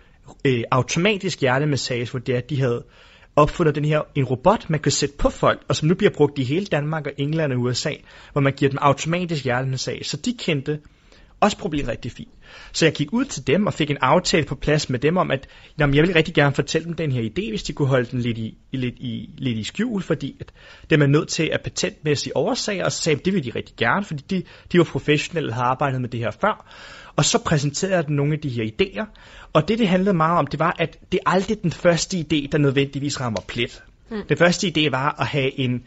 øh, 0.45 0.63
automatisk 0.71 1.41
hjertemassage, 1.41 2.11
hvor 2.11 2.19
det 2.19 2.35
er, 2.35 2.41
de 2.41 2.59
havde 2.59 2.83
opfundet 3.35 3.75
den 3.75 3.85
her 3.85 4.01
en 4.15 4.23
robot, 4.23 4.69
man 4.69 4.79
kan 4.79 4.91
sætte 4.91 5.15
på 5.17 5.29
folk, 5.29 5.61
og 5.69 5.75
som 5.75 5.87
nu 5.87 5.95
bliver 5.95 6.11
brugt 6.11 6.39
i 6.39 6.43
hele 6.43 6.65
Danmark 6.65 7.07
og 7.07 7.13
England 7.17 7.53
og 7.53 7.59
USA, 7.59 7.93
hvor 8.31 8.41
man 8.41 8.53
giver 8.53 8.69
dem 8.69 8.79
automatisk 8.81 9.43
hjertemassage. 9.43 10.03
Så 10.03 10.17
de 10.17 10.33
kendte 10.39 10.79
også 11.41 11.57
problemet 11.57 11.87
rigtig 11.87 12.11
fint. 12.11 12.31
Så 12.71 12.85
jeg 12.85 12.93
gik 12.93 13.13
ud 13.13 13.25
til 13.25 13.47
dem 13.47 13.67
og 13.67 13.73
fik 13.73 13.89
en 13.89 13.97
aftale 14.01 14.45
på 14.45 14.55
plads 14.55 14.89
med 14.89 14.99
dem 14.99 15.17
om, 15.17 15.31
at 15.31 15.47
jamen, 15.79 15.95
jeg 15.95 16.01
ville 16.01 16.15
rigtig 16.15 16.33
gerne 16.33 16.55
fortælle 16.55 16.85
dem 16.85 16.93
den 16.93 17.11
her 17.11 17.21
idé, 17.21 17.49
hvis 17.49 17.63
de 17.63 17.73
kunne 17.73 17.87
holde 17.87 18.11
den 18.11 18.19
lidt 18.19 18.37
i, 18.37 18.57
lidt 18.71 18.95
i, 18.97 19.29
lidt 19.37 19.57
i 19.57 19.63
skjul, 19.63 20.01
fordi 20.01 20.35
at 20.39 20.51
det 20.89 21.01
er 21.01 21.07
nødt 21.07 21.27
til 21.27 21.49
at 21.53 21.61
patentmæssige 21.61 22.37
årsager, 22.37 22.85
og 22.85 22.91
så 22.91 23.01
sagde 23.01 23.19
det 23.25 23.33
ville 23.33 23.51
de 23.51 23.57
rigtig 23.57 23.75
gerne, 23.75 24.05
fordi 24.05 24.23
de, 24.29 24.43
de 24.71 24.77
var 24.77 24.83
professionelle 24.83 25.49
og 25.49 25.55
havde 25.55 25.67
arbejdet 25.67 26.01
med 26.01 26.09
det 26.09 26.19
her 26.19 26.31
før. 26.31 26.73
Og 27.15 27.25
så 27.25 27.43
præsenterede 27.43 27.95
jeg 27.95 28.07
dem 28.07 28.15
nogle 28.15 28.33
af 28.33 28.39
de 28.39 28.49
her 28.49 28.63
idéer, 28.63 29.05
og 29.53 29.67
det, 29.67 29.79
det 29.79 29.87
handlede 29.87 30.17
meget 30.17 30.39
om, 30.39 30.47
det 30.47 30.59
var, 30.59 30.75
at 30.79 30.97
det 31.11 31.19
er 31.25 31.29
aldrig 31.29 31.63
den 31.63 31.71
første 31.71 32.17
idé, 32.17 32.47
der 32.51 32.57
nødvendigvis 32.57 33.21
rammer 33.21 33.41
plet. 33.47 33.83
Mm. 34.11 34.21
Den 34.29 34.37
første 34.37 34.67
idé 34.67 34.89
var 34.89 35.15
at 35.19 35.27
have 35.27 35.59
en 35.59 35.83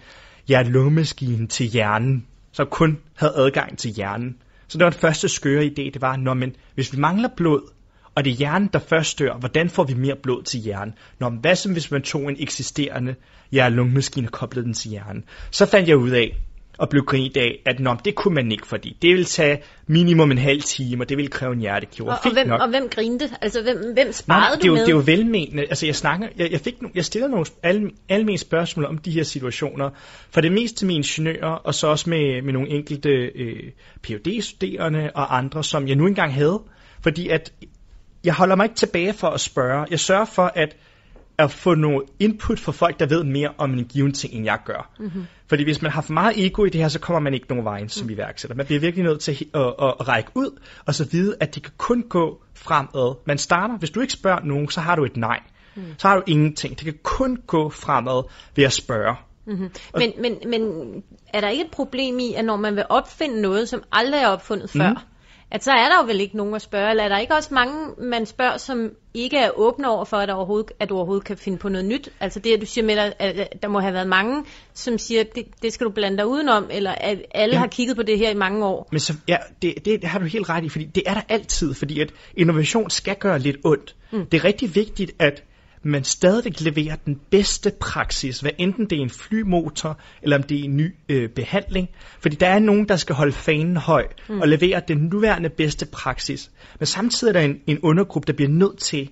hjerte 0.49 1.47
til 1.47 1.67
hjernen, 1.67 2.27
som 2.53 2.67
kun 2.71 2.99
havde 3.15 3.33
adgang 3.37 3.79
til 3.79 3.91
hjernen. 3.91 4.37
Så 4.69 4.79
det 4.79 4.85
var 4.85 4.91
den 4.91 5.01
første 5.01 5.29
skøre 5.29 5.65
idé, 5.65 5.91
det 5.91 6.01
var, 6.01 6.17
når 6.17 6.35
men 6.35 6.57
hvis 6.75 6.93
vi 6.93 6.99
mangler 6.99 7.29
blod, 7.37 7.71
og 8.15 8.25
det 8.25 8.31
er 8.31 8.35
hjernen, 8.35 8.71
der 8.73 8.79
først 8.79 9.19
dør, 9.19 9.35
hvordan 9.39 9.71
får 9.71 9.85
vi 9.85 9.95
mere 9.95 10.17
blod 10.23 10.43
til 10.43 10.61
hjernen? 10.61 10.95
Når, 11.21 11.31
hvad 11.31 11.57
som 11.57 11.73
hvis 11.73 11.91
man 11.91 12.03
tog 12.03 12.29
en 12.29 12.37
eksisterende 12.39 13.15
hjerte 13.51 13.81
og 13.81 14.33
koblede 14.33 14.65
den 14.67 14.75
til 14.75 14.91
hjernen? 14.91 15.25
Så 15.51 15.67
fandt 15.67 15.89
jeg 15.89 15.97
ud 15.97 16.11
af, 16.11 16.37
og 16.79 16.89
blev 16.89 17.05
grint 17.05 17.37
af, 17.37 17.63
at 17.67 17.81
nå, 17.81 17.97
det 18.05 18.15
kunne 18.15 18.35
man 18.35 18.53
ikke, 18.53 18.67
fordi 18.67 18.97
det 19.03 19.11
ville 19.11 19.25
tage 19.25 19.63
minimum 19.87 20.31
en 20.31 20.39
halv 20.39 20.63
time, 20.63 21.03
og 21.05 21.09
det 21.09 21.17
ville 21.17 21.31
kræve 21.31 21.53
en 21.53 21.61
hjertekirurg. 21.61 22.13
Og, 22.13 22.19
og, 22.25 22.33
hvem, 22.33 22.47
nok. 22.49 22.61
og 22.61 22.69
hvem 22.69 22.89
grinte? 22.89 23.31
Altså, 23.43 23.63
hvem, 23.63 23.93
hvem 23.95 24.13
sparede 24.13 24.57
Nå, 24.57 24.61
det 24.61 24.61
er 24.61 24.61
du 24.61 24.67
jo, 24.67 24.73
med? 24.73 24.81
Det 24.81 24.89
er 24.89 24.97
jo 24.97 25.03
velmenende. 25.07 25.63
Altså, 25.63 25.87
jeg 25.87 25.97
snakker, 25.97 26.29
jeg, 26.37 26.53
jeg, 26.53 26.61
fik, 26.61 26.75
jeg 26.95 27.05
stillede 27.05 27.31
nogle 27.31 27.47
alle 28.09 28.25
mine 28.25 28.39
spørgsmål 28.39 28.85
om 28.85 28.99
de 28.99 29.11
her 29.11 29.23
situationer, 29.23 29.91
for 30.31 30.41
det 30.41 30.53
mest 30.53 30.77
til 30.77 30.87
mine 30.87 30.97
ingeniører, 30.97 31.53
og 31.53 31.75
så 31.75 31.87
også 31.87 32.11
med, 32.11 32.43
med 32.43 32.53
nogle 32.53 32.71
enkelte 32.71 33.11
øh, 33.11 33.71
phd 34.03 34.43
studerende 34.43 35.11
og 35.15 35.37
andre, 35.37 35.65
som 35.65 35.89
jeg 35.89 35.97
nu 35.97 36.07
engang 36.07 36.35
havde, 36.35 36.63
fordi 37.03 37.29
at 37.29 37.53
jeg 38.25 38.35
holder 38.35 38.57
mig 38.57 38.65
ikke 38.65 38.77
tilbage 38.77 39.13
for 39.13 39.29
at 39.29 39.41
spørge. 39.41 39.87
Jeg 39.91 40.01
sørger 40.01 40.25
for, 40.25 40.53
at 40.55 40.77
at 41.39 41.51
få 41.51 41.75
noget 41.75 42.03
input 42.21 42.61
fra 42.61 42.73
folk, 42.73 43.01
der 43.01 43.07
ved 43.07 43.25
mere 43.25 43.49
om 43.59 43.73
en 43.75 43.85
given 43.85 44.13
ting, 44.13 44.35
end 44.35 44.45
jeg 44.45 44.59
gør. 44.65 44.91
Mm-hmm. 44.99 45.27
Fordi 45.47 45.65
hvis 45.65 45.83
man 45.83 45.91
har 45.91 46.03
for 46.03 46.13
meget 46.13 46.47
ego 46.47 46.65
i 46.65 46.69
det 46.69 46.81
her, 46.81 46.89
så 46.89 47.01
kommer 47.01 47.21
man 47.21 47.35
ikke 47.35 47.47
nogen 47.49 47.65
vej 47.65 47.87
som 47.87 48.07
mm. 48.07 48.13
iværksætter. 48.13 48.57
Man 48.57 48.67
bliver 48.67 48.81
virkelig 48.81 49.05
nødt 49.05 49.21
til 49.21 49.31
at, 49.55 49.61
at, 49.61 49.75
at, 49.83 49.95
at 50.01 50.09
række 50.09 50.31
ud, 50.35 50.61
og 50.87 50.95
så 50.95 51.09
vide, 51.13 51.37
at 51.41 51.55
det 51.55 51.63
kan 51.63 51.73
kun 51.79 52.03
gå 52.09 52.43
fremad. 52.55 53.15
Man 53.27 53.39
starter, 53.39 53.79
hvis 53.79 53.91
du 53.91 54.01
ikke 54.01 54.13
spørger 54.13 54.41
nogen, 54.45 54.69
så 54.69 54.81
har 54.81 54.97
du 54.97 55.05
et 55.05 55.17
nej. 55.17 55.41
Mm. 55.75 55.83
Så 55.99 56.09
har 56.09 56.17
du 56.17 56.23
ingenting. 56.27 56.79
Det 56.79 56.85
kan 56.85 56.99
kun 57.03 57.39
gå 57.47 57.71
fremad 57.71 58.23
ved 58.57 58.65
at 58.65 58.73
spørge. 58.73 59.17
Mm-hmm. 59.47 59.71
Men, 59.95 60.13
men, 60.21 60.39
men 60.51 60.63
er 61.33 61.41
der 61.41 61.49
ikke 61.49 61.65
et 61.65 61.71
problem 61.71 62.19
i, 62.19 62.35
at 62.35 62.45
når 62.45 62.57
man 62.57 62.77
vil 62.77 62.85
opfinde 62.89 63.43
noget, 63.43 63.69
som 63.69 63.83
aldrig 63.93 64.21
er 64.21 64.29
opfundet 64.29 64.71
før, 64.71 64.91
mm 64.91 64.97
at 65.55 65.65
så 65.65 65.71
er 65.71 65.89
der 65.89 65.97
jo 66.01 66.07
vel 66.07 66.21
ikke 66.21 66.37
nogen 66.37 66.55
at 66.55 66.63
spørge, 66.63 66.91
eller 66.91 67.05
er 67.05 67.09
der 67.09 67.19
ikke 67.19 67.35
også 67.35 67.55
mange, 67.55 67.75
man 67.99 68.27
spørger, 68.27 68.57
som 68.57 68.91
ikke 69.15 69.37
er 69.37 69.51
åbne 69.57 69.89
over 69.89 70.05
for, 70.05 70.17
at, 70.17 70.29
der 70.29 70.35
overhovedet, 70.35 70.73
at 70.81 70.89
du 70.89 70.97
overhovedet 70.97 71.25
kan 71.25 71.37
finde 71.37 71.59
på 71.59 71.69
noget 71.69 71.85
nyt? 71.85 72.09
Altså 72.21 72.41
det, 72.41 72.55
at 72.55 72.61
du 72.61 72.67
siger 72.67 72.85
med 72.85 72.97
dig, 72.97 73.13
at 73.19 73.63
der 73.63 73.69
må 73.69 73.81
have 73.81 73.95
været 73.95 74.09
mange, 74.09 74.45
som 74.73 74.99
siger, 74.99 75.21
at 75.21 75.35
det, 75.35 75.45
det 75.63 75.73
skal 75.73 75.87
du 75.87 75.91
blande 75.91 76.17
dig 76.17 76.27
udenom, 76.27 76.67
eller 76.71 76.91
at 76.93 77.19
alle 77.35 77.55
ja. 77.55 77.59
har 77.59 77.67
kigget 77.67 77.97
på 77.97 78.03
det 78.03 78.19
her 78.19 78.31
i 78.31 78.35
mange 78.35 78.67
år. 78.67 78.89
Men 78.91 79.01
så, 79.01 79.15
ja, 79.29 79.37
det, 79.63 79.75
det, 79.85 80.03
det 80.03 80.05
har 80.05 80.19
du 80.19 80.25
helt 80.25 80.49
ret 80.49 80.65
i, 80.65 80.69
fordi 80.69 80.85
det 80.85 81.03
er 81.07 81.15
der 81.15 81.23
altid, 81.29 81.75
fordi 81.75 82.01
at 82.01 82.11
innovation 82.37 82.91
skal 82.91 83.17
gøre 83.17 83.39
lidt 83.39 83.57
ondt. 83.65 83.97
Mm. 84.13 84.27
Det 84.27 84.39
er 84.39 84.45
rigtig 84.45 84.75
vigtigt, 84.75 85.13
at 85.19 85.43
man 85.85 86.05
stadigvæk 86.05 86.61
leverer 86.61 86.97
den 86.97 87.21
bedste 87.31 87.73
praksis, 87.81 88.41
hvad 88.41 88.51
enten 88.59 88.91
det 88.91 88.99
er 88.99 89.03
en 89.03 89.11
flymotor, 89.11 89.99
eller 90.23 90.37
om 90.37 90.43
det 90.43 90.61
er 90.61 90.65
en 90.65 90.77
ny 90.77 90.95
øh, 91.09 91.29
behandling. 91.29 91.89
Fordi 92.21 92.37
der 92.37 92.47
er 92.47 92.59
nogen, 92.59 92.89
der 92.89 92.97
skal 92.97 93.15
holde 93.15 93.33
fanen 93.33 93.77
høj 93.77 94.07
mm. 94.29 94.41
og 94.41 94.49
levere 94.49 94.83
den 94.89 94.99
nuværende 94.99 95.49
bedste 95.49 95.87
praksis. 95.87 96.51
Men 96.79 96.87
samtidig 96.87 97.31
er 97.31 97.33
der 97.33 97.41
en, 97.41 97.61
en 97.67 97.79
undergruppe, 97.79 98.27
der 98.27 98.33
bliver 98.33 98.51
nødt 98.51 98.79
til 98.79 99.11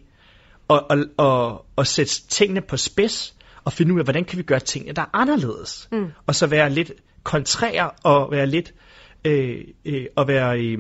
at, 0.71 0.83
at, 0.91 0.99
at, 1.19 1.53
at 1.79 1.87
sætte 1.87 2.13
tingene 2.29 2.61
på 2.61 2.77
spids 2.77 3.35
og 3.65 3.73
finde 3.73 3.95
ud 3.95 3.99
af, 3.99 4.05
hvordan 4.07 4.25
kan 4.25 4.39
vi 4.39 4.43
gøre 4.43 4.61
tingene, 4.61 4.93
der 4.95 5.03
er 5.03 5.11
anderledes. 5.13 5.89
Mm. 5.93 6.07
Og 6.27 6.35
så 6.35 6.47
være 6.47 6.71
lidt 6.71 6.93
kontrær 7.23 7.97
og 8.05 8.31
være 8.31 8.47
lidt 8.47 8.75
øh, 9.25 9.65
øh, 9.85 10.07
og 10.17 10.29
være 10.29 10.61
øh, 10.61 10.79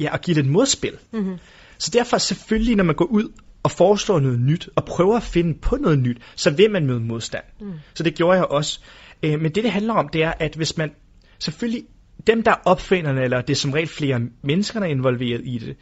ja, 0.00 0.12
og 0.12 0.20
give 0.20 0.38
et 0.38 0.46
modspil. 0.46 0.98
Mm-hmm. 1.12 1.36
Så 1.78 1.90
derfor 1.90 2.18
selvfølgelig, 2.18 2.76
når 2.76 2.84
man 2.84 2.94
går 2.94 3.04
ud 3.04 3.32
og 3.64 3.70
foreslår 3.70 4.20
noget 4.20 4.40
nyt, 4.40 4.68
og 4.76 4.84
prøver 4.84 5.16
at 5.16 5.22
finde 5.22 5.58
på 5.58 5.76
noget 5.76 5.98
nyt, 5.98 6.18
så 6.36 6.50
vil 6.50 6.70
man 6.70 6.86
møde 6.86 7.00
modstand. 7.00 7.44
Mm. 7.60 7.72
Så 7.94 8.02
det 8.02 8.14
gjorde 8.14 8.36
jeg 8.36 8.44
også. 8.44 8.80
Øh, 9.22 9.40
men 9.40 9.52
det, 9.54 9.64
det 9.64 9.72
handler 9.72 9.94
om, 9.94 10.08
det 10.08 10.22
er, 10.22 10.32
at 10.38 10.54
hvis 10.54 10.76
man 10.76 10.90
selvfølgelig, 11.38 11.82
dem 12.26 12.42
der 12.42 12.50
er 12.50 12.60
opfinderne, 12.64 13.22
eller 13.22 13.40
det 13.40 13.50
er 13.50 13.56
som 13.56 13.72
regel 13.72 13.88
flere 13.88 14.20
mennesker, 14.42 14.80
der 14.80 14.86
er 14.86 14.90
involveret 14.90 15.40
i 15.44 15.58
det, 15.58 15.76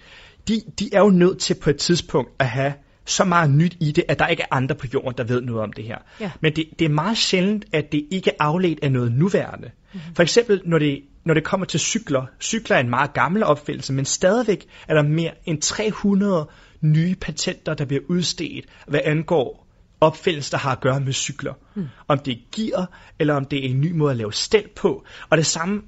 de, 0.48 0.62
de 0.78 0.90
er 0.92 1.00
jo 1.00 1.10
nødt 1.10 1.38
til 1.38 1.54
på 1.54 1.70
et 1.70 1.76
tidspunkt 1.76 2.30
at 2.38 2.46
have 2.46 2.72
så 3.04 3.24
meget 3.24 3.50
nyt 3.50 3.76
i 3.80 3.92
det, 3.92 4.04
at 4.08 4.18
der 4.18 4.26
ikke 4.26 4.42
er 4.42 4.46
andre 4.50 4.74
på 4.74 4.86
jorden, 4.94 5.14
der 5.18 5.24
ved 5.24 5.40
noget 5.40 5.62
om 5.62 5.72
det 5.72 5.84
her. 5.84 5.98
Ja. 6.20 6.30
Men 6.40 6.56
det, 6.56 6.64
det 6.78 6.84
er 6.84 6.88
meget 6.88 7.18
sjældent, 7.18 7.64
at 7.72 7.92
det 7.92 8.06
ikke 8.10 8.30
er 8.30 8.34
afledt 8.44 8.78
af 8.82 8.92
noget 8.92 9.12
nuværende. 9.12 9.70
Mm-hmm. 9.92 10.14
For 10.14 10.22
eksempel, 10.22 10.62
når 10.64 10.78
det, 10.78 11.02
når 11.24 11.34
det 11.34 11.44
kommer 11.44 11.66
til 11.66 11.80
cykler. 11.80 12.26
Cykler 12.40 12.76
er 12.76 12.80
en 12.80 12.90
meget 12.90 13.12
gammel 13.12 13.44
opfindelse, 13.44 13.92
men 13.92 14.04
stadigvæk 14.04 14.66
er 14.88 14.94
der 14.94 15.02
mere 15.02 15.30
end 15.46 15.60
300 15.60 16.48
nye 16.82 17.14
patenter, 17.14 17.74
der 17.74 17.84
bliver 17.84 18.02
udstedt, 18.08 18.66
hvad 18.86 19.00
angår 19.04 19.62
opfindelser, 20.00 20.56
der 20.56 20.62
har 20.62 20.72
at 20.72 20.80
gøre 20.80 21.00
med 21.00 21.12
cykler. 21.12 21.54
Mm. 21.74 21.86
Om 22.08 22.18
det 22.18 22.32
er 22.32 22.40
gear, 22.56 22.90
eller 23.18 23.34
om 23.34 23.44
det 23.44 23.66
er 23.66 23.70
en 23.70 23.80
ny 23.80 23.92
måde 23.92 24.10
at 24.10 24.16
lave 24.16 24.32
stel 24.32 24.64
på. 24.76 25.04
Og 25.30 25.36
det 25.36 25.46
samme, 25.46 25.82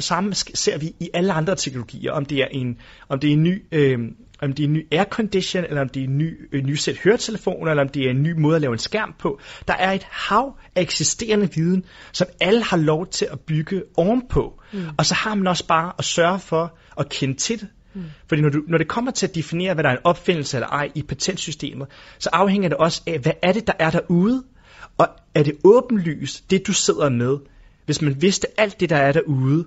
samme 0.00 0.34
ser 0.34 0.78
vi 0.78 0.86
i 1.00 1.10
alle 1.14 1.32
andre 1.32 1.56
teknologier, 1.56 2.12
om 2.12 2.24
det 2.24 2.38
er 2.38 2.46
en, 2.50 2.78
om 3.08 3.18
det 3.18 3.28
er 3.28 3.32
en 3.32 3.42
ny... 3.42 3.64
Øh, 3.72 3.98
om 4.42 4.52
det 4.52 4.62
er 4.64 4.68
en 4.68 4.72
ny 4.72 4.86
aircondition, 4.92 5.64
eller 5.64 5.80
om 5.80 5.88
det 5.88 6.00
er 6.00 6.04
en 6.04 6.18
ny, 6.18 6.54
en 6.54 6.66
ny 6.66 6.74
sæt 6.74 6.98
høretelefoner, 7.04 7.70
eller 7.70 7.82
om 7.82 7.88
det 7.88 8.06
er 8.06 8.10
en 8.10 8.22
ny 8.22 8.32
måde 8.32 8.56
at 8.56 8.60
lave 8.60 8.72
en 8.72 8.78
skærm 8.78 9.14
på. 9.18 9.40
Der 9.68 9.74
er 9.74 9.92
et 9.92 10.06
hav 10.10 10.58
af 10.74 10.82
eksisterende 10.82 11.48
viden, 11.54 11.84
som 12.12 12.26
alle 12.40 12.64
har 12.64 12.76
lov 12.76 13.06
til 13.06 13.28
at 13.32 13.40
bygge 13.40 13.82
ovenpå. 13.96 14.62
Mm. 14.72 14.84
Og 14.98 15.06
så 15.06 15.14
har 15.14 15.34
man 15.34 15.46
også 15.46 15.66
bare 15.66 15.92
at 15.98 16.04
sørge 16.04 16.38
for 16.38 16.78
at 16.98 17.08
kende 17.08 17.34
til 17.34 17.60
det, 17.60 17.68
Mm. 17.94 18.02
Fordi 18.26 18.42
når, 18.42 18.48
du, 18.48 18.62
når 18.68 18.78
det 18.78 18.88
kommer 18.88 19.10
til 19.10 19.26
at 19.26 19.34
definere, 19.34 19.74
hvad 19.74 19.84
der 19.84 19.90
er 19.90 19.94
en 19.94 20.02
opfindelse 20.04 20.56
eller 20.56 20.68
ej 20.68 20.90
i 20.94 21.02
patentsystemet, 21.02 21.88
så 22.18 22.30
afhænger 22.32 22.68
det 22.68 22.78
også 22.78 23.02
af, 23.06 23.18
hvad 23.18 23.32
er 23.42 23.52
det, 23.52 23.66
der 23.66 23.72
er 23.78 23.90
derude, 23.90 24.42
Og 24.98 25.08
er 25.34 25.42
det 25.42 25.56
åbenlyst, 25.64 26.50
det 26.50 26.66
du 26.66 26.72
sidder 26.72 27.08
med, 27.08 27.38
hvis 27.86 28.02
man 28.02 28.22
vidste 28.22 28.46
alt 28.60 28.80
det, 28.80 28.90
der 28.90 28.96
er 28.96 29.12
derude, 29.12 29.66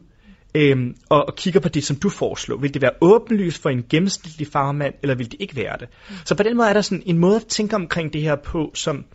øhm, 0.55 0.95
og, 1.09 1.25
og 1.27 1.35
kigger 1.35 1.59
på 1.59 1.69
det, 1.69 1.83
som 1.83 1.95
du 1.95 2.09
foreslår, 2.09 2.57
vil 2.57 2.73
det 2.73 2.81
være 2.81 2.91
åbenlyst 3.01 3.61
for 3.61 3.69
en 3.69 3.83
gennemsnitlig 3.89 4.47
farmand, 4.47 4.93
eller 5.01 5.15
vil 5.15 5.31
det 5.31 5.41
ikke 5.41 5.55
være 5.55 5.77
det? 5.79 5.87
Mm. 6.09 6.15
Så 6.25 6.35
på 6.35 6.43
den 6.43 6.57
måde 6.57 6.69
er 6.69 6.73
der 6.73 6.81
sådan 6.81 7.03
en 7.05 7.17
måde 7.17 7.35
at 7.35 7.45
tænke 7.45 7.75
omkring 7.75 8.13
det 8.13 8.21
her 8.21 8.35
på, 8.35 8.71
som 8.73 9.05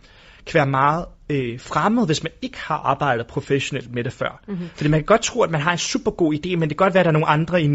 kan 0.45 0.53
være 0.53 0.69
meget 0.69 1.05
øh, 1.29 1.59
fremmed, 1.59 2.05
hvis 2.05 2.23
man 2.23 2.31
ikke 2.41 2.57
har 2.59 2.77
arbejdet 2.77 3.27
professionelt 3.27 3.93
med 3.93 4.03
det 4.03 4.13
før. 4.13 4.41
Mm-hmm. 4.47 4.67
Fordi 4.75 4.89
man 4.89 4.99
kan 4.99 5.05
godt 5.05 5.21
tro, 5.21 5.41
at 5.41 5.51
man 5.51 5.61
har 5.61 5.71
en 5.71 5.77
super 5.77 6.11
god 6.11 6.33
idé, 6.33 6.49
men 6.49 6.61
det 6.61 6.77
kan 6.77 6.85
godt 6.85 6.93
være, 6.93 7.01
at 7.01 7.05
der 7.05 7.11
er 7.11 7.13
nogle 7.13 7.27
andre 7.27 7.61
i 7.61 7.67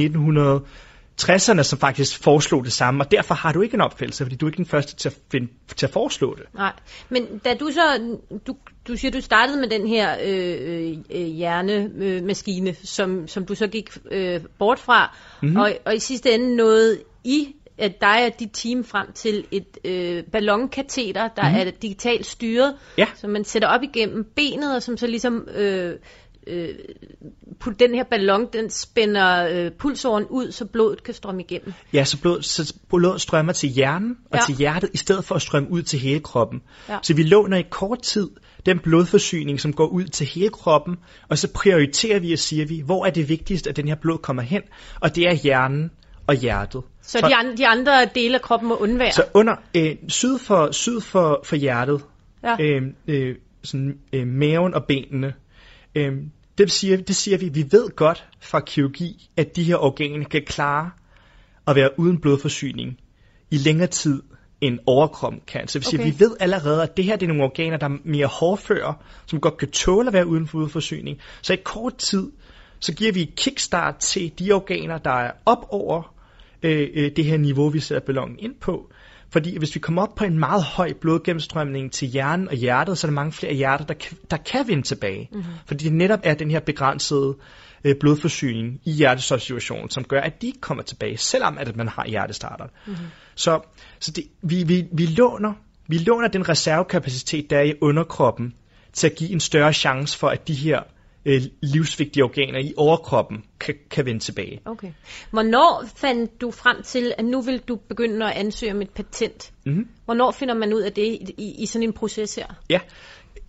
1960'erne, 1.22 1.62
som 1.62 1.78
faktisk 1.78 2.22
foreslog 2.22 2.64
det 2.64 2.72
samme, 2.72 3.04
og 3.04 3.10
derfor 3.10 3.34
har 3.34 3.52
du 3.52 3.60
ikke 3.62 3.74
en 3.74 3.80
opfældelse, 3.80 4.24
fordi 4.24 4.36
du 4.36 4.46
er 4.46 4.50
ikke 4.50 4.56
den 4.56 4.66
første 4.66 4.96
til 4.96 5.08
at, 5.08 5.16
finde, 5.30 5.48
til 5.76 5.86
at 5.86 5.92
foreslå 5.92 6.34
det. 6.34 6.44
Nej, 6.54 6.72
men 7.08 7.38
da 7.44 7.54
du 7.54 7.70
så, 7.70 8.16
du, 8.46 8.56
du 8.88 8.96
siger, 8.96 9.10
du 9.10 9.20
startede 9.20 9.60
med 9.60 9.68
den 9.68 9.86
her 9.88 10.16
øh, 10.24 10.96
øh, 11.10 11.26
hjernemaskine, 11.26 12.74
som, 12.84 13.28
som 13.28 13.46
du 13.46 13.54
så 13.54 13.66
gik 13.66 13.90
øh, 14.10 14.40
bort 14.58 14.78
fra, 14.78 15.16
mm-hmm. 15.42 15.56
og, 15.56 15.72
og 15.84 15.94
i 15.94 15.98
sidste 15.98 16.34
ende 16.34 16.56
nåede 16.56 16.98
I 17.24 17.54
at 17.78 18.00
dig 18.00 18.26
og 18.26 18.40
dit 18.40 18.50
team 18.52 18.84
frem 18.84 19.12
til 19.12 19.46
et 19.50 19.78
øh, 19.84 20.22
ballonkateter, 20.32 21.28
der 21.28 21.42
mm-hmm. 21.42 21.60
er 21.60 21.70
digitalt 21.70 22.26
styret, 22.26 22.76
Ja. 22.98 23.06
som 23.14 23.30
man 23.30 23.44
sætter 23.44 23.68
op 23.68 23.82
igennem 23.82 24.24
benet, 24.36 24.76
og 24.76 24.82
som 24.82 24.96
så 24.96 25.06
ligesom 25.06 25.48
øh, 25.54 25.94
øh, 26.46 26.68
den 27.78 27.94
her 27.94 28.04
ballon, 28.04 28.48
den 28.52 28.70
spænder 28.70 29.48
øh, 29.48 29.70
pulsåren 29.78 30.24
ud, 30.30 30.52
så 30.52 30.64
blodet 30.64 31.02
kan 31.02 31.14
strømme 31.14 31.42
igennem. 31.42 31.72
Ja, 31.92 32.04
så 32.04 32.20
blodet, 32.20 32.44
så 32.44 32.74
blodet 32.88 33.20
strømmer 33.20 33.52
til 33.52 33.68
hjernen 33.68 34.16
og 34.30 34.38
Ja. 34.38 34.42
til 34.46 34.54
hjertet, 34.54 34.90
i 34.94 34.96
stedet 34.96 35.24
for 35.24 35.34
at 35.34 35.42
strømme 35.42 35.70
ud 35.70 35.82
til 35.82 35.98
hele 35.98 36.20
kroppen. 36.20 36.62
Ja. 36.88 36.98
Så 37.02 37.14
vi 37.14 37.22
låner 37.22 37.56
i 37.56 37.64
kort 37.70 38.02
tid 38.02 38.30
den 38.66 38.78
blodforsyning, 38.78 39.60
som 39.60 39.72
går 39.72 39.86
ud 39.86 40.04
til 40.04 40.26
hele 40.26 40.48
kroppen, 40.50 40.96
og 41.28 41.38
så 41.38 41.52
prioriterer 41.52 42.18
vi 42.20 42.32
og 42.32 42.38
siger 42.38 42.66
vi, 42.66 42.80
hvor 42.80 43.06
er 43.06 43.10
det 43.10 43.28
vigtigst, 43.28 43.66
at 43.66 43.76
den 43.76 43.88
her 43.88 43.94
blod 43.94 44.18
kommer 44.18 44.42
hen, 44.42 44.62
og 45.00 45.16
det 45.16 45.28
er 45.28 45.34
hjernen 45.34 45.90
og 46.26 46.34
hjertet. 46.34 46.82
Så 47.02 47.18
de 47.28 47.34
andre, 47.34 47.56
de 47.56 47.66
andre 47.66 48.04
dele 48.14 48.34
af 48.34 48.42
kroppen 48.42 48.68
må 48.68 48.76
undvære. 48.76 49.12
Så 49.12 49.24
under 49.34 49.54
øh, 49.76 49.96
syd 50.08 50.38
for 50.38 50.72
syd 50.72 51.00
for, 51.00 51.40
for 51.44 51.56
hjertet, 51.56 52.04
ja. 52.44 52.56
øh, 52.60 52.82
øh, 53.06 53.36
sådan, 53.62 53.98
øh, 54.12 54.26
maven 54.26 54.74
og 54.74 54.84
benene, 54.84 55.34
øh, 55.94 56.12
det, 56.58 56.70
siger, 56.70 56.96
det 56.96 57.16
siger 57.16 57.38
vi, 57.38 57.48
vi 57.48 57.66
ved 57.70 57.96
godt 57.96 58.28
fra 58.40 58.60
kirurgi, 58.60 59.30
at 59.36 59.56
de 59.56 59.64
her 59.64 59.76
organer 59.76 60.24
kan 60.24 60.42
klare 60.46 60.90
at 61.66 61.76
være 61.76 61.90
uden 61.98 62.20
blodforsyning 62.20 62.98
i 63.50 63.56
længere 63.56 63.86
tid 63.86 64.22
end 64.60 64.78
overkroppen 64.86 65.40
kan. 65.46 65.68
Så 65.68 65.78
det 65.78 65.84
vil 65.84 65.90
sige, 65.90 66.00
Okay. 66.00 66.12
vi 66.12 66.20
ved 66.20 66.36
allerede, 66.40 66.82
at 66.82 66.96
det 66.96 67.04
her 67.04 67.16
det 67.16 67.26
er 67.26 67.28
nogle 67.28 67.44
organer, 67.44 67.76
der 67.76 67.88
er 67.88 67.96
mere 68.04 68.26
hårdføre, 68.26 68.94
som 69.26 69.40
godt 69.40 69.56
kan 69.56 69.70
tåle 69.70 70.06
at 70.06 70.12
være 70.12 70.26
uden 70.26 70.46
for 70.46 70.58
blodforsyning. 70.58 71.18
Så 71.42 71.52
i 71.52 71.56
kort 71.64 71.96
tid, 71.96 72.30
så 72.80 72.94
giver 72.94 73.12
vi 73.12 73.22
et 73.22 73.34
kickstart 73.36 73.96
til 73.96 74.32
de 74.38 74.52
organer, 74.52 74.98
der 74.98 75.10
er 75.10 75.30
op 75.46 75.66
over 75.68 76.14
øh, 76.62 76.88
øh, 76.94 77.10
det 77.16 77.24
her 77.24 77.36
niveau, 77.36 77.68
vi 77.68 77.80
sætter 77.80 78.06
ballonen 78.06 78.36
ind 78.38 78.54
på. 78.54 78.90
Fordi 79.34 79.58
hvis 79.58 79.74
vi 79.74 79.80
kommer 79.80 80.02
op 80.02 80.14
på 80.14 80.24
en 80.24 80.38
meget 80.38 80.64
høj 80.64 80.92
blodgennemstrømning 81.00 81.92
til 81.92 82.08
hjernen 82.08 82.48
og 82.48 82.54
hjertet, 82.54 82.98
så 82.98 83.06
er 83.06 83.10
der 83.10 83.14
mange 83.14 83.32
flere 83.32 83.54
hjerter, 83.54 83.84
der 83.84 83.94
kan, 83.94 84.16
der 84.30 84.36
kan 84.36 84.68
vende 84.68 84.82
tilbage. 84.82 85.28
Mm-hmm. 85.32 85.52
Fordi 85.66 85.84
det 85.84 85.92
netop 85.92 86.20
er 86.22 86.34
den 86.34 86.50
her 86.50 86.60
begrænsede 86.60 87.36
øh, 87.84 87.94
blodforsyning 88.00 88.80
i 88.84 88.92
hjertestopsituationen, 88.92 89.90
som 89.90 90.04
gør, 90.04 90.20
at 90.20 90.42
de 90.42 90.46
ikke 90.46 90.60
kommer 90.60 90.82
tilbage, 90.82 91.16
selvom 91.16 91.58
at 91.58 91.76
man 91.76 91.88
har 91.88 92.06
hjertestarter. 92.06 92.64
Mm-hmm. 92.86 93.06
Så, 93.34 93.60
så 94.00 94.10
det, 94.10 94.24
vi, 94.42 94.62
vi, 94.66 94.84
vi, 94.92 95.06
låner, 95.06 95.52
vi 95.86 95.98
låner 95.98 96.28
den 96.28 96.48
reservekapacitet, 96.48 97.50
der 97.50 97.58
er 97.58 97.62
i 97.62 97.74
underkroppen, 97.80 98.54
til 98.92 99.06
at 99.06 99.14
give 99.14 99.30
en 99.30 99.40
større 99.40 99.72
chance 99.72 100.18
for, 100.18 100.28
at 100.28 100.48
de 100.48 100.54
her 100.54 100.82
øh, 101.26 101.42
livsvigtige 101.62 102.24
organer 102.24 102.58
i 102.58 102.72
overkroppen 102.76 103.44
kan, 103.60 103.74
kan 103.90 104.06
vende 104.06 104.20
tilbage. 104.20 104.60
Okay. 104.64 104.92
Hvornår 105.30 105.84
fandt 105.96 106.40
du 106.40 106.50
frem 106.50 106.82
til, 106.82 107.12
at 107.18 107.24
nu 107.24 107.40
vil 107.40 107.58
du 107.68 107.76
begynde 107.76 108.26
at 108.26 108.32
ansøge 108.36 108.72
om 108.72 108.82
et 108.82 108.90
patent? 108.90 109.52
Mm-hmm. 109.66 109.88
Hvornår 110.04 110.30
finder 110.30 110.54
man 110.54 110.74
ud 110.74 110.80
af 110.80 110.92
det 110.92 111.02
i, 111.02 111.34
i, 111.38 111.62
i 111.62 111.66
sådan 111.66 111.88
en 111.88 111.92
proces 111.92 112.34
her? 112.34 112.46
Ja, 112.70 112.80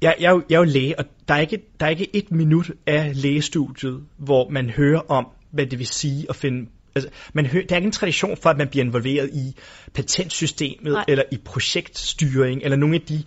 jeg, 0.01 0.15
jeg, 0.19 0.35
er 0.35 0.41
jeg 0.49 0.55
er 0.55 0.59
jo 0.59 0.65
læge, 0.65 0.99
og 0.99 1.05
der 1.27 1.33
er, 1.33 1.39
ikke, 1.39 1.59
der 1.79 1.85
er 1.85 1.89
ikke 1.89 2.15
et 2.15 2.31
minut 2.31 2.71
af 2.85 3.21
lægestudiet, 3.21 4.03
hvor 4.17 4.49
man 4.49 4.69
hører 4.69 4.99
om, 4.99 5.27
hvad 5.51 5.65
det 5.65 5.79
vil 5.79 5.87
sige 5.87 6.25
at 6.29 6.35
finde... 6.35 6.69
Altså, 6.95 7.09
man 7.33 7.45
hører, 7.45 7.65
der 7.65 7.75
er 7.75 7.77
ikke 7.77 7.85
en 7.85 7.91
tradition 7.91 8.37
for, 8.37 8.49
at 8.49 8.57
man 8.57 8.67
bliver 8.67 8.85
involveret 8.85 9.29
i 9.33 9.55
patentsystemet, 9.93 10.93
Nej. 10.93 11.05
eller 11.07 11.23
i 11.31 11.37
projektstyring, 11.37 12.61
eller 12.63 12.77
nogle 12.77 12.95
af 12.95 13.01
de 13.01 13.23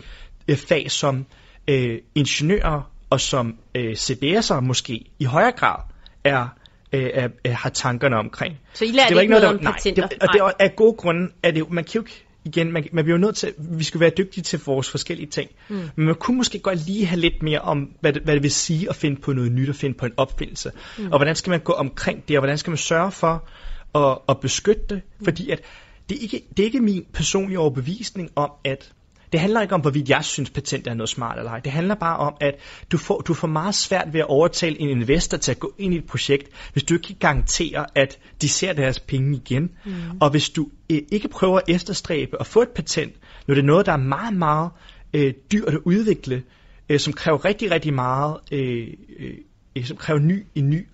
øh, 0.48 0.56
fag, 0.56 0.90
som 0.90 1.26
øh, 1.68 1.98
ingeniører 2.14 2.97
og 3.10 3.20
som 3.20 3.56
øh, 3.74 3.92
CBS'ere 3.92 4.60
måske 4.60 5.04
i 5.18 5.24
højere 5.24 5.52
grad 5.52 5.76
er, 6.24 6.48
øh, 6.92 7.10
er, 7.14 7.28
er, 7.44 7.52
har 7.52 7.70
tankerne 7.70 8.16
omkring. 8.16 8.56
Så 8.74 8.84
I 8.84 8.88
lærte 8.88 9.08
det 9.08 9.14
var 9.14 9.20
ikke 9.20 9.30
noget 9.30 9.42
der- 9.42 9.48
om 9.48 9.62
nej, 9.62 9.72
patenter? 9.72 10.06
Det, 10.06 10.22
og 10.22 10.28
det 10.32 10.40
er 10.40 10.50
af 10.58 10.76
gode 10.76 10.92
grunde, 10.92 11.30
at 11.42 11.54
det, 11.54 11.70
man 11.70 11.84
kan 11.84 11.92
jo 11.94 12.00
ikke, 12.00 12.24
igen, 12.44 12.72
man, 12.72 12.88
man 12.92 13.04
bliver 13.04 13.18
jo 13.18 13.20
nødt 13.20 13.36
til, 13.36 13.54
vi 13.58 13.84
skal 13.84 14.00
være 14.00 14.10
dygtige 14.18 14.44
til 14.44 14.60
vores 14.66 14.90
forskellige 14.90 15.30
ting, 15.30 15.50
mm. 15.68 15.76
men 15.96 16.06
man 16.06 16.14
kunne 16.14 16.36
måske 16.36 16.58
godt 16.58 16.86
lige 16.86 17.06
have 17.06 17.20
lidt 17.20 17.42
mere 17.42 17.60
om, 17.60 17.90
hvad 18.00 18.12
det, 18.12 18.22
hvad 18.22 18.34
det 18.34 18.42
vil 18.42 18.50
sige 18.50 18.88
at 18.88 18.96
finde 18.96 19.20
på 19.20 19.32
noget 19.32 19.52
nyt, 19.52 19.68
og 19.68 19.74
finde 19.74 19.98
på 19.98 20.06
en 20.06 20.12
opfindelse, 20.16 20.72
mm. 20.98 21.04
og 21.12 21.18
hvordan 21.18 21.36
skal 21.36 21.50
man 21.50 21.60
gå 21.60 21.72
omkring 21.72 22.28
det, 22.28 22.36
og 22.36 22.40
hvordan 22.40 22.58
skal 22.58 22.70
man 22.70 22.78
sørge 22.78 23.12
for 23.12 23.48
at, 23.94 24.18
at 24.28 24.40
beskytte 24.40 24.82
det, 24.88 25.02
mm. 25.18 25.24
fordi 25.24 25.50
at 25.50 25.60
det 26.08 26.18
er, 26.18 26.22
ikke, 26.22 26.42
det 26.56 26.62
er 26.62 26.64
ikke 26.64 26.80
min 26.80 27.04
personlige 27.12 27.58
overbevisning 27.58 28.30
om, 28.36 28.50
at 28.64 28.92
det 29.32 29.40
handler 29.40 29.60
ikke 29.60 29.74
om, 29.74 29.80
hvorvidt 29.80 30.08
jeg 30.08 30.24
synes, 30.24 30.50
patent 30.50 30.86
er 30.86 30.94
noget 30.94 31.08
smart 31.08 31.38
eller 31.38 31.50
ej. 31.50 31.60
Det 31.60 31.72
handler 31.72 31.94
bare 31.94 32.16
om, 32.16 32.34
at 32.40 32.54
du 32.92 32.98
får, 32.98 33.20
du 33.20 33.34
får 33.34 33.48
meget 33.48 33.74
svært 33.74 34.12
ved 34.12 34.20
at 34.20 34.26
overtale 34.26 34.80
en 34.80 34.88
investor 34.88 35.36
til 35.36 35.50
at 35.50 35.58
gå 35.58 35.72
ind 35.78 35.94
i 35.94 35.96
et 35.96 36.06
projekt, 36.06 36.48
hvis 36.72 36.82
du 36.82 36.94
ikke 36.94 37.06
kan 37.06 37.16
garantere, 37.20 37.86
at 37.94 38.18
de 38.42 38.48
ser 38.48 38.72
deres 38.72 39.00
penge 39.00 39.36
igen. 39.36 39.70
Mm. 39.84 39.92
Og 40.20 40.30
hvis 40.30 40.50
du 40.50 40.68
øh, 40.90 41.02
ikke 41.12 41.28
prøver 41.28 41.58
at 41.58 41.64
efterstræbe 41.68 42.40
at 42.40 42.46
få 42.46 42.62
et 42.62 42.68
patent, 42.68 43.12
når 43.46 43.54
det 43.54 43.62
er 43.62 43.66
noget, 43.66 43.86
der 43.86 43.92
er 43.92 43.96
meget, 43.96 44.34
meget 44.34 44.70
øh, 45.14 45.34
dyrt 45.52 45.74
at 45.74 45.80
udvikle, 45.84 46.42
øh, 46.88 47.00
som 47.00 47.12
kræver 47.12 47.44
rigtig, 47.44 47.70
rigtig 47.70 47.94
meget... 47.94 48.36
Øh, 48.52 48.88
øh, 49.18 49.34
som 49.84 49.96
kræver 49.96 50.20
ny, 50.20 50.46
en, 50.54 50.70
ny 50.70 50.86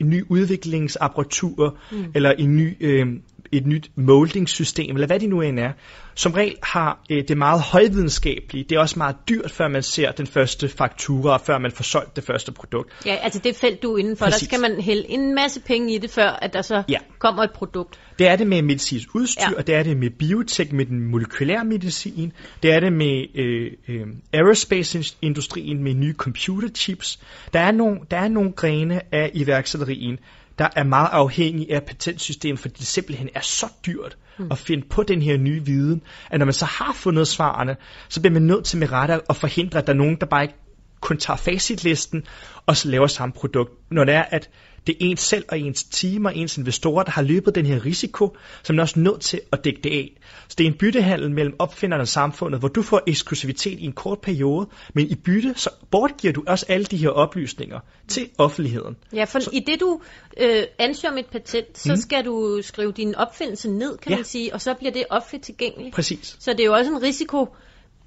en 0.00 0.10
ny 0.10 0.24
udviklingsapparatur, 0.28 1.78
mm. 1.92 2.04
eller 2.14 2.30
en 2.30 2.56
ny, 2.56 2.76
øh, 2.80 3.06
et 3.52 3.66
nyt 3.66 3.90
moldingssystem, 3.96 4.94
eller 4.96 5.06
hvad 5.06 5.20
det 5.20 5.28
nu 5.28 5.40
end 5.40 5.58
er. 5.58 5.72
Som 6.14 6.32
regel 6.32 6.56
har 6.62 7.04
øh, 7.10 7.24
det 7.28 7.38
meget 7.38 7.60
højvidenskabelige, 7.62 8.64
det 8.68 8.76
er 8.76 8.80
også 8.80 8.98
meget 8.98 9.16
dyrt, 9.28 9.50
før 9.50 9.68
man 9.68 9.82
ser 9.82 10.12
den 10.12 10.26
første 10.26 10.68
faktura, 10.68 11.36
før 11.36 11.58
man 11.58 11.72
får 11.72 11.82
solgt 11.82 12.16
det 12.16 12.24
første 12.24 12.52
produkt. 12.52 12.92
Ja, 13.06 13.14
altså 13.14 13.40
det 13.44 13.56
felt, 13.56 13.82
du 13.82 13.94
er 13.94 13.98
inden 13.98 14.16
for, 14.16 14.24
der 14.24 14.32
Præcis. 14.32 14.48
skal 14.48 14.60
man 14.60 14.80
hælde 14.80 15.10
en 15.10 15.34
masse 15.34 15.60
penge 15.60 15.94
i 15.94 15.98
det, 15.98 16.10
før 16.10 16.28
at 16.28 16.52
der 16.52 16.62
så 16.62 16.82
Ja. 16.88 16.98
kommer 17.18 17.42
et 17.42 17.50
produkt. 17.54 18.00
Det 18.18 18.28
er 18.28 18.36
det 18.36 18.46
med 18.46 18.62
medicinsk 18.62 19.14
udstyr, 19.14 19.42
ja. 19.50 19.56
og 19.56 19.66
det 19.66 19.74
er 19.74 19.82
det 19.82 19.96
med 19.96 20.10
biotek, 20.10 20.72
med 20.72 20.86
den 20.86 21.00
molekylære 21.10 21.64
medicin. 21.64 22.32
Det 22.62 22.72
er 22.72 22.80
det 22.80 22.92
med 22.92 23.26
øh, 23.34 23.72
øh, 23.88 24.06
aerospace-industrien, 24.32 25.82
med 25.82 25.94
nye 25.94 26.14
computerchips. 26.14 27.20
Der 27.52 27.60
er, 27.60 27.72
nogle, 27.72 28.00
der 28.10 28.16
er 28.16 28.28
nogle 28.28 28.52
grene 28.52 29.14
af 29.14 29.30
iværksætterien, 29.34 30.18
der 30.58 30.68
er 30.76 30.84
meget 30.84 31.08
afhængig 31.12 31.72
af 31.74 31.82
patentsystemet, 31.82 32.58
fordi 32.58 32.74
det 32.78 32.86
simpelthen 32.86 33.28
er 33.34 33.40
så 33.40 33.66
dyrt 33.86 34.18
mm. 34.38 34.48
at 34.50 34.58
finde 34.58 34.86
på 34.88 35.02
den 35.02 35.22
her 35.22 35.36
nye 35.36 35.64
viden, 35.64 36.02
at 36.30 36.38
når 36.38 36.46
man 36.46 36.52
så 36.52 36.64
har 36.64 36.92
fundet 36.92 37.28
svarene, 37.28 37.76
så 38.08 38.20
bliver 38.20 38.32
man 38.32 38.42
nødt 38.42 38.64
til 38.64 38.78
med 38.78 38.92
rette 38.92 39.20
at 39.30 39.36
forhindre, 39.36 39.78
at 39.78 39.86
der 39.86 39.92
er 39.92 39.96
nogen, 39.96 40.16
der 40.20 40.26
bare 40.26 40.42
ikke 40.42 40.54
kun 41.00 41.16
tager 41.16 41.36
facitlisten 41.36 42.24
og 42.66 42.76
så 42.76 42.88
laver 42.88 43.06
samme 43.06 43.32
produkt, 43.32 43.70
når 43.90 44.04
det 44.04 44.14
er, 44.14 44.22
at 44.22 44.50
det 44.86 44.92
er 44.92 44.96
ens 45.00 45.20
selv 45.20 45.44
og 45.48 45.58
ens 45.58 45.84
team 45.84 46.24
og 46.24 46.36
ens 46.36 46.58
investorer, 46.58 47.02
der 47.04 47.10
har 47.10 47.22
løbet 47.22 47.54
den 47.54 47.66
her 47.66 47.84
risiko, 47.86 48.36
som 48.62 48.78
er 48.78 48.82
også 48.82 49.00
nødt 49.00 49.20
til 49.20 49.40
at 49.52 49.64
dække 49.64 49.80
det 49.84 49.90
af. 49.90 50.20
Så 50.48 50.54
det 50.58 50.64
er 50.64 50.68
en 50.68 50.76
byttehandel 50.78 51.30
mellem 51.30 51.54
opfinderne 51.58 52.02
og 52.02 52.08
samfundet, 52.08 52.60
hvor 52.60 52.68
du 52.68 52.82
får 52.82 53.00
eksklusivitet 53.06 53.78
i 53.78 53.84
en 53.84 53.92
kort 53.92 54.18
periode, 54.20 54.68
men 54.94 55.06
i 55.06 55.14
bytte, 55.14 55.54
så 55.56 55.70
bortgiver 55.90 56.32
du 56.32 56.44
også 56.46 56.66
alle 56.68 56.84
de 56.84 56.96
her 56.96 57.08
oplysninger 57.08 57.80
til 58.08 58.28
offentligheden. 58.38 58.96
Ja, 59.12 59.24
for 59.24 59.38
i 59.52 59.60
det 59.60 59.80
du 59.80 60.00
øh, 60.40 60.62
ansøger 60.78 61.12
om 61.12 61.18
et 61.18 61.26
patent, 61.26 61.78
så 61.78 61.96
skal 61.96 62.24
du 62.24 62.60
skrive 62.62 62.92
din 62.92 63.14
opfindelse 63.14 63.70
ned, 63.70 63.98
kan 63.98 64.10
Ja. 64.10 64.16
man 64.16 64.24
sige, 64.24 64.54
og 64.54 64.60
så 64.60 64.74
bliver 64.74 64.92
det 64.92 65.04
offentligt 65.10 65.44
tilgængeligt. 65.44 65.94
Præcis. 65.94 66.36
Så 66.38 66.50
det 66.50 66.60
er 66.60 66.64
jo 66.64 66.72
også 66.74 66.90
en 66.90 67.02
risiko 67.02 67.48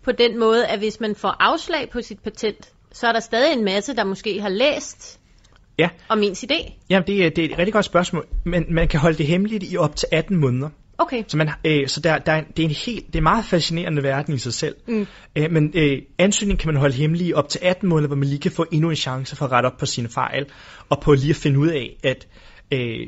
på 0.03 0.12
den 0.12 0.39
måde, 0.39 0.68
at 0.68 0.80
hvis 0.80 1.00
man 1.00 1.15
får 1.15 1.36
afslag 1.39 1.89
på 1.89 2.01
sit 2.01 2.20
patent, 2.20 2.72
så 2.92 3.08
er 3.08 3.12
der 3.12 3.20
stadig 3.20 3.53
en 3.53 3.63
masse, 3.65 3.96
der 3.96 4.03
måske 4.03 4.42
har 4.42 4.50
læst 4.50 5.20
Ja, 5.80 5.89
om 6.10 6.24
ens 6.24 6.44
idé. 6.44 6.74
Jamen, 6.89 7.08
det, 7.08 7.25
er, 7.25 7.30
det 7.30 7.46
er 7.46 7.50
et 7.50 7.58
rigtig 7.58 7.74
godt 7.74 7.86
spørgsmål, 7.86 8.27
men 8.44 8.65
man 8.70 8.88
kan 8.88 9.00
holde 9.00 9.18
det 9.18 9.27
hemmeligt 9.27 9.63
i 9.72 9.77
op 9.77 9.96
til 9.96 10.08
18 10.12 10.38
måneder. 10.38 10.70
Okay. 10.98 11.24
Så, 11.27 11.38
man, 11.38 11.50
øh, 11.65 11.88
så 11.88 12.00
der, 12.00 12.18
der 12.18 12.32
er, 12.32 12.42
det 12.58 12.63
er 12.63 12.68
en 12.68 12.75
helt, 12.75 13.08
det 13.08 13.15
er 13.15 13.20
en 13.20 13.24
meget 13.24 13.46
fascinerende 13.46 14.03
verden 14.03 14.34
i 14.34 14.38
sig 14.38 14.53
selv. 14.53 14.75
Mm. 14.88 15.08
Øh, 15.36 15.51
men 15.51 15.72
øh, 15.75 16.01
ansøgningen 16.18 16.58
kan 16.58 16.68
man 16.68 16.80
holde 16.80 16.96
hemmelig 16.96 17.36
op 17.36 17.50
til 17.50 17.60
18 17.63 17.89
måneder, 17.89 18.08
hvor 18.08 18.15
man 18.15 18.27
lige 18.27 18.39
kan 18.39 18.51
få 18.51 18.65
endnu 18.72 18.89
en 18.89 18.96
chance 18.96 19.36
for 19.36 19.46
at 19.46 19.51
rette 19.51 19.68
op 19.68 19.77
på 19.77 19.86
sine 19.86 20.10
fejl, 20.10 20.46
og 20.89 21.01
på 21.01 21.13
lige 21.13 21.30
at 21.30 21.36
finde 21.36 21.60
ud 21.60 21.68
af, 21.68 21.98
at 22.03 22.27
øh, 22.72 23.08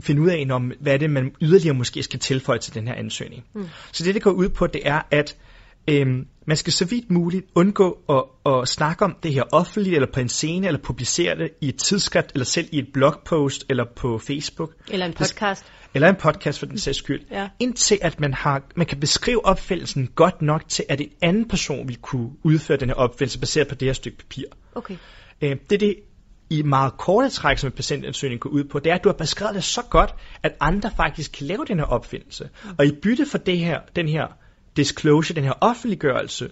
finde 0.00 0.22
ud 0.22 0.28
af, 0.28 0.46
om, 0.50 0.72
hvad 0.80 0.94
er 0.94 0.98
det, 0.98 1.10
man 1.10 1.32
yderligere 1.42 1.74
måske 1.74 2.02
skal 2.02 2.20
tilføje 2.20 2.58
til 2.58 2.74
den 2.74 2.88
her 2.88 2.94
ansøgning. 2.94 3.44
Mm. 3.54 3.68
Så 3.92 4.04
det, 4.04 4.14
det 4.14 4.22
går 4.22 4.30
ud 4.30 4.48
på, 4.48 4.66
det 4.66 4.80
er, 4.84 5.00
at 5.10 5.36
øhm, 5.88 6.26
man 6.46 6.56
skal 6.56 6.72
så 6.72 6.84
vidt 6.84 7.10
muligt 7.10 7.46
undgå 7.54 7.98
at, 8.08 8.52
at 8.52 8.68
snakke 8.68 9.04
om 9.04 9.16
det 9.22 9.32
her 9.32 9.42
offentligt, 9.52 9.94
eller 9.94 10.08
på 10.12 10.20
en 10.20 10.28
scene, 10.28 10.66
eller 10.66 10.80
publicere 10.80 11.38
det 11.38 11.50
i 11.60 11.68
et 11.68 11.76
tidsskrift, 11.76 12.32
eller 12.34 12.44
selv 12.44 12.68
i 12.72 12.78
et 12.78 12.88
blogpost, 12.92 13.64
eller 13.68 13.84
på 13.96 14.18
Facebook. 14.18 14.72
Eller 14.90 15.06
en 15.06 15.12
podcast. 15.12 15.64
Eller 15.94 16.08
en 16.08 16.16
podcast 16.16 16.58
for 16.58 16.66
den 16.66 16.78
sags 16.78 16.98
skyld. 16.98 17.20
Ja. 17.30 17.48
Indtil 17.60 17.98
at 18.02 18.20
man, 18.20 18.34
har, 18.34 18.62
man 18.76 18.86
kan 18.86 19.00
beskrive 19.00 19.46
opfindelsen 19.46 20.10
godt 20.14 20.42
nok 20.42 20.68
til, 20.68 20.84
at 20.88 21.00
en 21.00 21.10
anden 21.22 21.48
person 21.48 21.88
vil 21.88 21.96
kunne 21.96 22.30
udføre 22.42 22.78
den 22.78 22.88
her 22.88 22.96
opfindelse, 22.96 23.40
baseret 23.40 23.68
på 23.68 23.74
det 23.74 23.88
her 23.88 23.92
stykke 23.92 24.18
papir. 24.18 24.44
Okay. 24.74 24.96
Øh, 25.42 25.56
det 25.70 25.72
er 25.72 25.78
det 25.78 25.96
i 26.50 26.62
meget 26.62 26.96
korte 26.96 27.28
træk, 27.28 27.58
som 27.58 27.68
en 27.68 27.72
patientansøgning 27.72 28.40
går 28.40 28.50
ud 28.50 28.64
på, 28.64 28.78
det 28.78 28.90
er, 28.90 28.94
at 28.94 29.04
du 29.04 29.08
har 29.08 29.16
beskrevet 29.16 29.54
det 29.54 29.64
så 29.64 29.82
godt, 29.90 30.14
at 30.42 30.52
andre 30.60 30.90
faktisk 30.96 31.32
kan 31.32 31.46
lave 31.46 31.64
den 31.68 31.78
her 31.78 31.86
opfindelse. 31.86 32.48
Og 32.78 32.86
i 32.86 32.92
bytte 33.02 33.26
for 33.26 33.38
det 33.38 33.58
her, 33.58 33.80
den 33.96 34.08
her 34.08 34.26
disclosure, 34.76 35.34
den 35.34 35.44
her 35.44 35.52
offentliggørelse, 35.60 36.50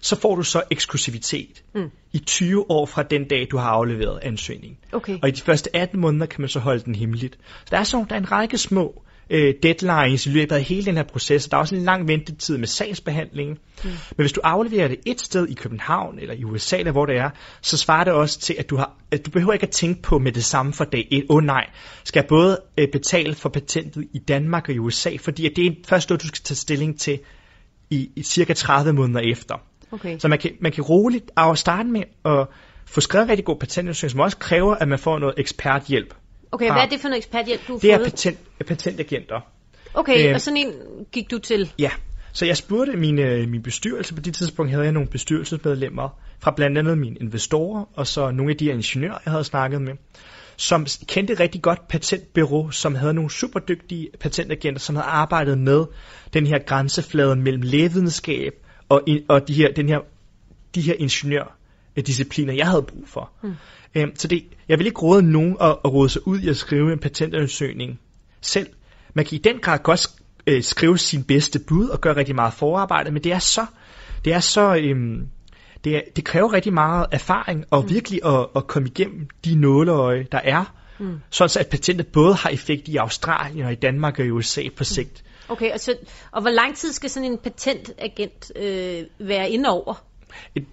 så 0.00 0.20
får 0.20 0.36
du 0.36 0.42
så 0.42 0.62
eksklusivitet 0.70 1.62
mm. 1.74 1.90
i 2.12 2.18
20 2.18 2.70
år 2.70 2.86
fra 2.86 3.02
den 3.02 3.28
dag, 3.28 3.46
du 3.50 3.56
har 3.56 3.70
afleveret 3.70 4.18
ansøgningen. 4.22 4.78
Okay. 4.92 5.18
Og 5.22 5.28
i 5.28 5.32
de 5.32 5.40
første 5.40 5.76
18 5.76 6.00
måneder 6.00 6.26
kan 6.26 6.40
man 6.40 6.48
så 6.48 6.58
holde 6.60 6.84
den 6.84 6.94
hemmeligt. 6.94 7.38
Så 7.64 7.70
der 7.70 7.78
er, 7.78 7.84
så, 7.84 8.04
der 8.08 8.14
er 8.14 8.20
en 8.20 8.32
række 8.32 8.58
små 8.58 9.02
øh, 9.30 9.54
deadlines 9.62 10.26
i 10.26 10.30
løbet 10.30 10.56
af 10.56 10.62
hele 10.62 10.84
den 10.84 10.96
her 10.96 11.02
proces. 11.02 11.48
Der 11.48 11.56
er 11.56 11.60
også 11.60 11.74
en 11.74 11.82
lang 11.82 12.08
ventetid 12.08 12.58
med 12.58 12.66
sagsbehandlingen. 12.66 13.58
Mm. 13.84 13.90
Men 13.90 13.98
hvis 14.16 14.32
du 14.32 14.40
afleverer 14.44 14.88
det 14.88 14.98
et 15.06 15.20
sted 15.20 15.48
i 15.48 15.54
København 15.54 16.18
eller 16.18 16.34
i 16.34 16.44
USA, 16.44 16.78
eller 16.78 16.92
hvor 16.92 17.06
det 17.06 17.16
er, 17.16 17.30
så 17.62 17.76
svarer 17.76 18.04
det 18.04 18.12
også 18.12 18.40
til, 18.40 18.56
at 18.58 18.70
du, 18.70 18.76
har, 18.76 18.96
at 19.10 19.26
du 19.26 19.30
behøver 19.30 19.52
ikke 19.52 19.66
at 19.66 19.72
tænke 19.72 20.02
på 20.02 20.18
med 20.18 20.32
det 20.32 20.44
samme 20.44 20.72
for 20.72 20.84
dag 20.84 21.08
1. 21.10 21.24
Åh 21.28 21.36
oh, 21.36 21.42
nej, 21.42 21.70
skal 22.04 22.20
jeg 22.20 22.28
både 22.28 22.60
øh, 22.78 22.88
betale 22.92 23.34
for 23.34 23.48
patentet 23.48 24.04
i 24.12 24.18
Danmark 24.18 24.68
og 24.68 24.74
i 24.74 24.78
USA, 24.78 25.16
fordi 25.20 25.46
at 25.46 25.52
det 25.56 25.66
er 25.66 25.70
først 25.88 26.10
noget, 26.10 26.22
du 26.22 26.26
skal 26.26 26.42
tage 26.44 26.56
stilling 26.56 27.00
til 27.00 27.18
i, 27.90 28.10
i 28.16 28.22
cirka 28.22 28.52
30 28.52 28.92
måneder 28.92 29.20
efter. 29.20 29.54
Okay. 29.92 30.18
Så 30.18 30.28
man 30.28 30.38
kan, 30.38 30.50
man 30.60 30.72
kan 30.72 30.84
roligt 30.84 31.30
af 31.36 31.58
starte 31.58 31.88
med 31.88 32.02
at 32.24 32.46
få 32.86 33.00
skrevet 33.00 33.28
rigtig 33.28 33.44
god 33.44 33.56
patentansøgning, 33.56 34.10
som 34.10 34.20
også 34.20 34.36
kræver, 34.36 34.74
at 34.74 34.88
man 34.88 34.98
får 34.98 35.18
noget 35.18 35.34
eksperthjælp. 35.36 36.14
Okay, 36.52 36.72
hvad 36.72 36.82
er 36.82 36.86
det 36.86 37.00
for 37.00 37.08
noget 37.08 37.18
eksperthjælp, 37.18 37.68
du 37.68 37.72
har 37.72 37.80
Det 37.80 37.92
er 37.92 37.98
fået? 37.98 38.04
patent, 38.04 38.38
patentagenter. 38.66 39.40
Okay, 39.94 40.28
Øh, 40.28 40.34
og 40.34 40.40
sådan 40.40 40.56
en 40.56 40.72
gik 41.12 41.30
du 41.30 41.38
til. 41.38 41.72
Ja, 41.78 41.90
så 42.32 42.46
jeg 42.46 42.56
spurgte 42.56 42.96
min, 42.96 43.18
øh, 43.18 43.48
min 43.48 43.62
bestyrelse. 43.62 44.14
På 44.14 44.20
det 44.20 44.34
tidspunkt 44.34 44.70
havde 44.70 44.84
jeg 44.84 44.92
nogle 44.92 45.08
bestyrelsesmedlemmer 45.08 46.08
fra 46.40 46.50
blandt 46.56 46.78
andet 46.78 46.98
mine 46.98 47.16
investorer, 47.20 47.84
og 47.96 48.06
så 48.06 48.30
nogle 48.30 48.50
af 48.50 48.56
de 48.56 48.64
ingeniører, 48.64 49.18
jeg 49.24 49.30
havde 49.30 49.44
snakket 49.44 49.82
med, 49.82 49.92
som 50.56 50.86
kendte 51.08 51.34
rigtig 51.34 51.62
godt 51.62 51.88
patentbyrå, 51.88 52.70
som 52.70 52.94
havde 52.94 53.14
nogle 53.14 53.30
superdygtige 53.30 54.08
patentagenter, 54.20 54.80
som 54.80 54.96
havde 54.96 55.06
arbejdet 55.06 55.58
med 55.58 55.84
den 56.32 56.46
her 56.46 56.58
grænseflade 56.66 57.36
mellem 57.36 57.62
lægevidenskab 57.62 58.52
og, 58.88 59.02
og 59.28 59.48
de 59.48 59.54
her, 59.54 59.72
den 59.72 59.88
her, 59.88 59.98
de 60.74 60.80
her 60.80 60.94
ingeniørdiscipliner, 60.98 62.52
jeg 62.52 62.66
havde 62.66 62.82
brug 62.82 63.08
for. 63.08 63.30
Mm. 63.42 63.54
Øhm, 63.94 64.16
så 64.16 64.28
det, 64.28 64.44
jeg 64.68 64.78
vil 64.78 64.86
ikke 64.86 65.00
råde 65.00 65.22
nogen 65.22 65.56
at, 65.60 65.76
at 65.84 65.92
råde 65.92 66.08
sig 66.08 66.26
ud 66.28 66.40
i 66.40 66.48
at 66.48 66.56
skrive 66.56 66.92
en 66.92 66.98
patentansøgning 66.98 68.00
selv. 68.40 68.66
Man 69.14 69.24
kan 69.24 69.34
i 69.34 69.38
den 69.38 69.58
grad 69.58 69.78
godt 69.78 70.08
øh, 70.46 70.62
skrive 70.62 70.98
sin 70.98 71.24
bedste 71.24 71.58
bud 71.68 71.88
og 71.88 72.00
gøre 72.00 72.16
rigtig 72.16 72.34
meget 72.34 72.54
forarbejde, 72.54 73.10
men 73.10 73.24
det 73.24 73.32
er 73.32 73.38
så, 73.38 73.66
det 74.24 74.32
er 74.32 74.40
så, 74.40 74.76
øhm, 74.76 75.28
det, 75.84 75.96
er, 75.96 76.00
det 76.16 76.24
kræver 76.24 76.52
rigtig 76.52 76.72
meget 76.72 77.06
erfaring 77.12 77.64
og 77.70 77.82
mm. 77.82 77.90
virkelig 77.90 78.20
at, 78.24 78.46
at 78.56 78.66
komme 78.66 78.88
igennem 78.88 79.28
de 79.44 79.54
nåleøje, 79.54 80.26
der 80.32 80.40
er, 80.44 80.74
mm. 80.98 81.20
sådan 81.30 81.48
så 81.48 81.60
at 81.60 81.66
patentet 81.66 82.06
både 82.06 82.34
har 82.34 82.50
effekt 82.50 82.88
i 82.88 82.96
Australien 82.96 83.66
og 83.66 83.72
i 83.72 83.74
Danmark 83.74 84.18
og 84.18 84.24
i 84.24 84.30
USA 84.30 84.62
på 84.76 84.84
sigt. 84.84 85.24
Okay, 85.48 85.72
og, 85.72 85.80
så, 85.80 85.96
og 86.30 86.40
hvor 86.40 86.50
lang 86.50 86.76
tid 86.76 86.92
skal 86.92 87.10
sådan 87.10 87.32
en 87.32 87.38
patentagent 87.38 88.52
øh, 88.56 89.02
være 89.18 89.50
inde 89.50 89.68
over? 89.68 90.04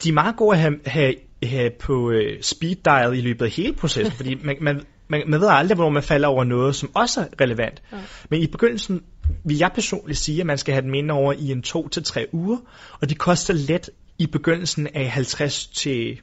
De 0.03 0.10
er 0.10 0.13
meget 0.13 0.36
gode 0.36 0.56
at 0.56 0.62
have, 0.62 0.80
have, 0.86 1.15
have 1.44 1.70
på 1.80 2.12
øh, 2.12 2.41
speed 2.41 2.75
dial 2.75 3.18
i 3.18 3.22
løbet 3.22 3.46
af 3.46 3.51
hele 3.51 3.74
processen, 3.74 4.15
fordi 4.20 4.36
man, 4.44 4.58
man, 4.62 4.82
man, 5.08 5.24
man 5.27 5.41
ved 5.41 5.48
aldrig, 5.51 5.75
hvornår 5.75 5.91
man 5.91 6.03
falder 6.03 6.27
over 6.27 6.44
noget, 6.44 6.75
som 6.75 6.91
også 6.96 7.22
er 7.22 7.25
relevant. 7.41 7.82
Ja. 7.91 7.98
Men 8.30 8.41
i 8.41 8.48
begyndelsen 8.48 9.03
vil 9.46 9.58
jeg 9.58 9.72
personligt 9.75 10.19
sige, 10.19 10.39
at 10.39 10.45
man 10.45 10.58
skal 10.58 10.74
have 10.74 10.82
dem 10.82 10.93
inde 10.93 11.13
over 11.13 11.34
i 11.34 11.52
en 11.52 11.62
to 11.62 11.88
til 11.88 12.04
tre 12.04 12.28
uger, 12.32 12.58
og 13.02 13.10
de 13.10 13.15
koster 13.15 13.54
let 13.54 13.89
i 14.21 14.27
begyndelsen 14.27 14.88
af 14.93 15.12
50 15.12 15.67
til 15.67 16.21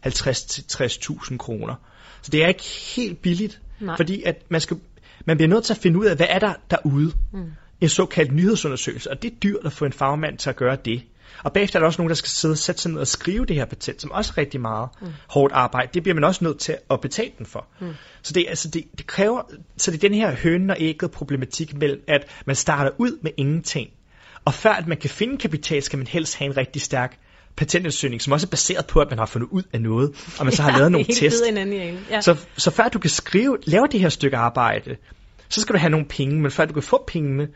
50 0.00 0.42
til 0.42 0.62
60.000 0.62 1.36
kroner. 1.36 1.74
Så 2.22 2.30
det 2.30 2.44
er 2.44 2.48
ikke 2.48 2.64
helt 2.96 3.22
billigt, 3.22 3.60
Nej. 3.80 3.96
fordi 3.96 4.22
at 4.22 4.42
man, 4.48 4.60
skal, 4.60 4.76
man 5.24 5.36
bliver 5.36 5.48
nødt 5.48 5.64
til 5.64 5.72
at 5.72 5.78
finde 5.78 5.98
ud 5.98 6.04
af, 6.04 6.16
hvad 6.16 6.26
er 6.28 6.38
der 6.38 6.54
derude. 6.70 7.12
Mm. 7.32 7.52
En 7.80 7.88
såkaldt 7.88 8.32
nyhedsundersøgelse, 8.32 9.10
og 9.10 9.22
det 9.22 9.32
er 9.32 9.36
dyrt 9.36 9.66
at 9.66 9.72
få 9.72 9.84
en 9.84 9.92
fagmand 9.92 10.38
til 10.38 10.50
at 10.50 10.56
gøre 10.56 10.76
det. 10.84 11.02
Og 11.44 11.52
bagefter 11.52 11.78
er 11.78 11.80
der 11.80 11.86
også 11.86 12.00
nogen, 12.00 12.08
der 12.08 12.14
skal 12.14 12.28
sidde 12.28 12.52
og 12.52 12.58
sætte 12.58 12.80
sig 12.80 12.92
ned 12.92 13.00
og 13.00 13.06
skrive 13.06 13.46
det 13.46 13.56
her 13.56 13.64
patent, 13.64 14.02
som 14.02 14.10
også 14.10 14.32
er 14.36 14.38
rigtig 14.38 14.60
meget 14.60 14.88
mm. 15.00 15.08
hårdt 15.28 15.52
arbejde. 15.52 15.90
Det 15.94 16.02
bliver 16.02 16.14
man 16.14 16.24
også 16.24 16.44
nødt 16.44 16.58
til 16.58 16.76
at 16.90 17.00
betale 17.00 17.30
den 17.38 17.46
for. 17.46 17.66
Mm. 17.80 17.94
Så, 18.22 18.32
det, 18.32 18.44
altså 18.48 18.68
det, 18.68 18.84
det 18.98 19.06
kræver, 19.06 19.42
så 19.76 19.90
det 19.90 19.96
er 19.96 20.08
den 20.08 20.14
her 20.14 20.36
hønen 20.36 20.70
og 20.70 20.76
ægget 20.80 21.10
problematik 21.10 21.76
mellem, 21.76 22.04
at 22.08 22.26
man 22.46 22.56
starter 22.56 22.90
ud 22.98 23.18
med 23.22 23.30
ingenting, 23.36 23.90
og 24.44 24.54
før 24.54 24.72
at 24.72 24.86
man 24.86 24.98
kan 24.98 25.10
finde 25.10 25.38
kapital, 25.38 25.82
skal 25.82 25.96
man 25.96 26.06
helst 26.06 26.36
have 26.36 26.46
en 26.46 26.56
rigtig 26.56 26.82
stærk 26.82 27.18
patentansøgning, 27.56 28.22
som 28.22 28.32
også 28.32 28.46
er 28.46 28.50
baseret 28.50 28.86
på, 28.86 29.00
at 29.00 29.10
man 29.10 29.18
har 29.18 29.26
fundet 29.26 29.48
ud 29.50 29.62
af 29.72 29.80
noget, 29.80 30.34
og 30.38 30.44
man 30.44 30.54
så 30.54 30.62
har 30.62 30.78
lavet 30.78 30.92
nogle 30.92 31.06
tests. 31.06 31.42
Ja. 32.10 32.20
Så, 32.20 32.36
så 32.56 32.70
før 32.70 32.88
du 32.88 32.98
kan 32.98 33.10
skrive, 33.10 33.58
lave 33.64 33.86
det 33.92 34.00
her 34.00 34.08
stykke 34.08 34.36
arbejde, 34.36 34.96
så 35.48 35.60
skal 35.60 35.72
du 35.72 35.78
have 35.78 35.90
nogle 35.90 36.06
penge, 36.06 36.40
men 36.40 36.50
før 36.50 36.64
du 36.64 36.72
kan 36.72 36.82
få 36.82 37.04
pengene, 37.06 37.48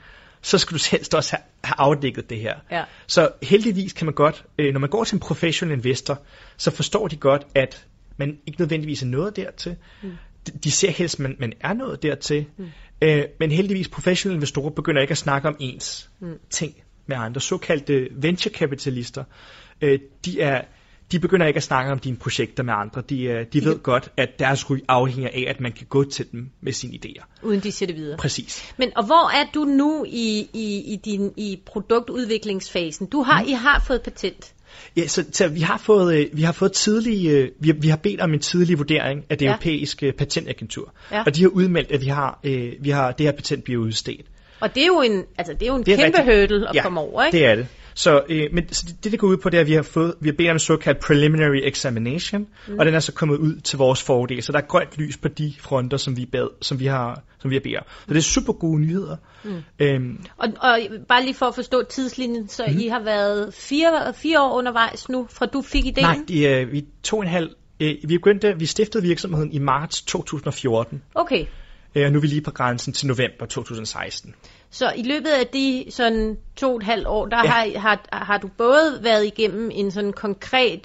så 0.43 0.59
skal 0.59 0.79
du 0.79 0.83
helst 0.91 1.15
også 1.15 1.37
have, 1.37 1.43
have 1.65 1.75
afdækket 1.79 2.31
det 2.31 2.39
her. 2.39 2.55
Ja. 2.71 2.85
Så 3.07 3.31
heldigvis 3.43 3.93
kan 3.93 4.05
man 4.05 4.15
godt, 4.15 4.45
øh, 4.59 4.73
når 4.73 4.81
man 4.81 4.91
går 4.91 5.05
til 5.05 5.17
en 5.17 5.21
professional 5.21 5.77
investor, 5.77 6.19
så 6.57 6.71
forstår 6.71 7.09
de 7.09 7.17
godt, 7.17 7.47
at 7.55 7.87
man 8.17 8.39
ikke 8.47 8.61
nødvendigvis 8.61 9.03
er 9.03 9.07
nået 9.07 9.37
dertil. 9.37 9.77
Mm. 10.03 10.11
De, 10.47 10.53
de 10.65 10.71
ser 10.71 10.91
helst, 10.91 11.15
at 11.15 11.21
man, 11.21 11.37
man 11.39 11.53
er 11.61 11.73
nået 11.73 12.03
dertil. 12.03 12.47
Mm. 12.57 12.67
Øh, 13.03 13.25
men 13.41 13.51
heldigvis, 13.51 13.89
professionelle 13.89 14.37
investorer 14.37 14.71
begynder 14.71 15.01
ikke 15.01 15.13
at 15.13 15.19
snakke 15.19 15.49
om 15.49 15.57
ens 15.61 16.11
mm. 16.21 16.39
ting 16.51 16.75
med 17.07 17.17
andre. 17.17 17.41
Såkaldte 17.41 18.09
venture-kapitalister, 18.11 19.25
øh, 19.81 19.99
de 20.25 20.41
er 20.41 20.63
de 21.13 21.19
begynder 21.19 21.47
ikke 21.47 21.57
at 21.57 21.63
snakke 21.63 21.93
om 21.93 21.99
dine 21.99 22.17
projekter 22.17 22.63
med 22.63 22.75
andre. 22.77 23.03
De, 23.09 23.23
øh, 23.25 23.47
de 23.53 23.65
ved 23.65 23.79
godt, 23.79 24.09
at 24.17 24.39
deres 24.39 24.71
ry 24.71 24.77
afhænger 24.89 25.31
af, 25.35 25.45
at 25.49 25.61
man 25.61 25.73
kan 25.73 25.87
gå 25.87 26.05
til 26.05 26.33
dem 26.33 26.51
med 26.61 26.73
sine 26.73 26.93
idéer. 26.95 27.25
Uden 27.43 27.61
de 27.61 27.73
siger 27.73 27.87
det 27.87 27.97
videre. 27.97 28.17
Præcis. 28.17 28.75
Men 28.77 28.93
og 28.97 29.05
hvor 29.07 29.31
er 29.37 29.45
du 29.55 29.65
nu 29.65 30.05
i, 30.09 30.49
i, 30.55 30.93
i 30.93 30.97
din 31.05 31.33
i 31.37 31.61
produktudviklingsfasen? 31.67 33.07
Du 33.07 33.23
har, 33.23 33.43
mm. 33.43 33.49
I 33.49 33.53
har 33.53 33.85
fået 33.87 34.03
patent. 34.03 34.53
Ja, 34.97 35.07
så, 35.07 35.25
så 35.33 35.49
vi 35.49 35.61
har 35.61 35.79
fået 35.79 36.17
øh, 36.17 36.27
vi 36.33 36.43
har 36.43 36.53
fået 36.53 36.73
tidlig 36.73 37.31
øh, 37.31 37.51
vi, 37.61 37.69
har, 37.69 37.75
vi 37.75 37.89
har 37.89 37.97
bedt 37.97 38.21
om 38.21 38.35
en 38.35 38.41
tidlig 38.41 38.79
vurdering 38.79 39.25
af 39.31 39.39
det 39.39 39.45
Ja. 39.45 39.51
ja. 39.51 39.55
europæiske 39.55 40.13
patentagentur. 40.13 40.93
Ja. 41.13 41.23
Og 41.27 41.37
de 41.37 41.43
har 41.43 41.49
udmeldt 41.49 41.93
at 41.93 42.01
vi 42.01 42.07
har 42.07 42.41
øh, 42.45 42.73
vi 42.81 42.91
har 42.91 43.13
det 43.13 43.27
her 43.27 43.33
patent 43.33 43.65
bliver 43.65 43.81
udstedt. 43.83 44.27
Og 44.61 44.75
det 44.75 44.83
er 44.83 44.87
jo 44.87 45.01
en, 45.03 45.25
altså 45.39 45.53
det 45.53 45.63
er 45.63 45.67
jo 45.67 45.77
en 45.77 45.83
Det 45.87 45.93
er 45.93 45.97
kæmpe 45.97 46.19
rigtig- 46.19 46.41
hurdle 46.41 46.69
at 46.69 46.75
ja, 46.75 46.83
komme 46.83 47.01
over, 47.01 47.25
ikke? 47.25 47.39
det 47.39 47.47
er 47.47 47.55
det. 47.55 47.67
Så, 47.99 48.23
øh, 48.29 48.49
men 48.53 48.73
så 48.73 48.85
det, 48.87 49.05
det, 49.05 49.13
det 49.13 49.21
går 49.21 49.29
ud 49.29 49.37
på, 49.37 49.51
det 49.51 49.57
er, 49.57 49.61
at 49.61 49.67
vi 49.67 49.73
har, 49.73 49.83
fået, 49.83 50.15
vi 50.21 50.29
har 50.29 50.35
bedt 50.39 50.51
om 50.51 50.55
en 50.55 50.59
såkaldt 50.59 51.01
preliminary 51.01 51.61
examination, 51.63 52.47
mm. 52.69 52.79
og 52.79 52.87
den 52.87 52.95
er 52.95 53.01
så 53.01 53.13
kommet 53.13 53.39
ud 53.39 53.61
til 53.61 53.79
vores 53.79 54.03
fordel. 54.03 54.43
Så 54.43 54.53
der 54.53 54.59
er 54.59 54.67
grønt 54.67 54.99
lys 54.99 55.17
på 55.17 55.29
de 55.29 55.55
fronter, 55.59 55.97
som 55.97 56.17
vi, 56.17 56.27
bad, 56.27 56.49
som 56.63 56.81
vi 56.81 56.87
har 56.87 57.23
som 57.39 57.51
vi 57.51 57.55
har 57.55 57.61
bedt 57.61 57.77
om. 57.77 57.85
Så 58.09 58.15
det 58.15 58.17
er 58.17 58.23
super 58.23 58.53
gode 58.53 58.81
nyheder. 58.81 59.17
Mm. 59.45 59.63
Øhm, 59.79 60.25
Og, 60.37 60.49
og 60.61 60.79
bare 61.09 61.23
lige 61.23 61.35
for 61.35 61.47
at 61.47 61.55
forstå 61.55 61.83
tidslinjen, 61.83 62.49
så 62.49 62.65
mm. 62.69 62.79
I 62.79 62.89
har 62.89 63.03
været 63.05 63.55
fire, 63.55 64.15
fire 64.15 64.43
år 64.43 64.59
undervejs 64.59 65.09
nu, 65.09 65.27
fra 65.31 65.47
du 65.47 65.63
fik 65.63 65.85
idéen? 65.85 66.01
nej, 66.01 66.19
de, 66.29 66.45
øh, 66.45 66.73
vi 66.73 66.79
er 66.79 66.83
to 67.03 67.17
og 67.17 67.23
en 67.23 67.29
halv... 67.29 67.51
Øh, 67.81 67.95
vi, 68.05 68.19
begyndte, 68.19 68.59
vi 68.59 68.67
stiftede 68.67 69.03
virksomheden 69.03 69.53
i 69.53 69.59
marts 69.59 70.03
2014, 70.03 71.03
Okay, 71.15 71.47
øh, 71.95 72.07
og 72.07 72.13
nu 72.13 72.19
er 72.19 72.21
vi 72.21 72.27
lige 72.27 72.41
på 72.41 72.51
grænsen 72.51 72.93
til 72.93 73.07
november 73.07 73.47
2016. 73.47 74.35
så 74.71 74.93
i 74.97 75.03
løbet 75.03 75.31
af 75.31 75.47
de 75.47 75.85
sådan 75.91 76.37
to 76.57 76.71
og 76.71 76.77
et 76.77 76.83
halvt 76.83 77.07
år, 77.07 77.27
der 77.27 77.37
Ja. 77.45 77.51
har, 77.51 77.79
har, 77.79 78.05
har 78.13 78.39
du 78.39 78.49
både 78.59 78.99
været 79.03 79.27
igennem 79.27 79.71
en 79.75 79.91
sådan 79.91 80.13
konkret 80.13 80.81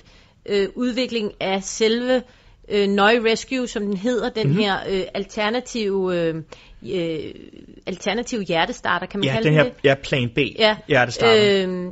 øh, 0.45 0.67
udvikling 0.75 1.31
af 1.39 1.63
selve 1.63 2.23
øh, 2.69 2.87
Nøje 2.87 3.19
Rescue, 3.31 3.67
som 3.67 3.83
den 3.85 3.97
hedder, 3.97 4.29
den 4.29 4.47
Mhm. 4.47 4.49
mm-hmm. 4.49 4.63
her 4.63 4.77
øh, 4.89 5.03
alternative, 5.13 6.15
øh, 6.17 6.35
øh, 6.93 7.33
alternative 7.85 8.43
hjertestarter, 8.43 9.05
kan 9.07 9.19
man 9.19 9.25
Ja, 9.27 9.33
kalde 9.33 9.45
den 9.49 9.53
det 9.57 9.63
her 9.63 9.69
det? 9.71 9.83
ja, 9.83 9.95
plan 10.03 10.29
B, 10.35 10.37
Ja, 10.59 10.77
hjertestarter. 10.87 11.67
Øh, 11.67 11.91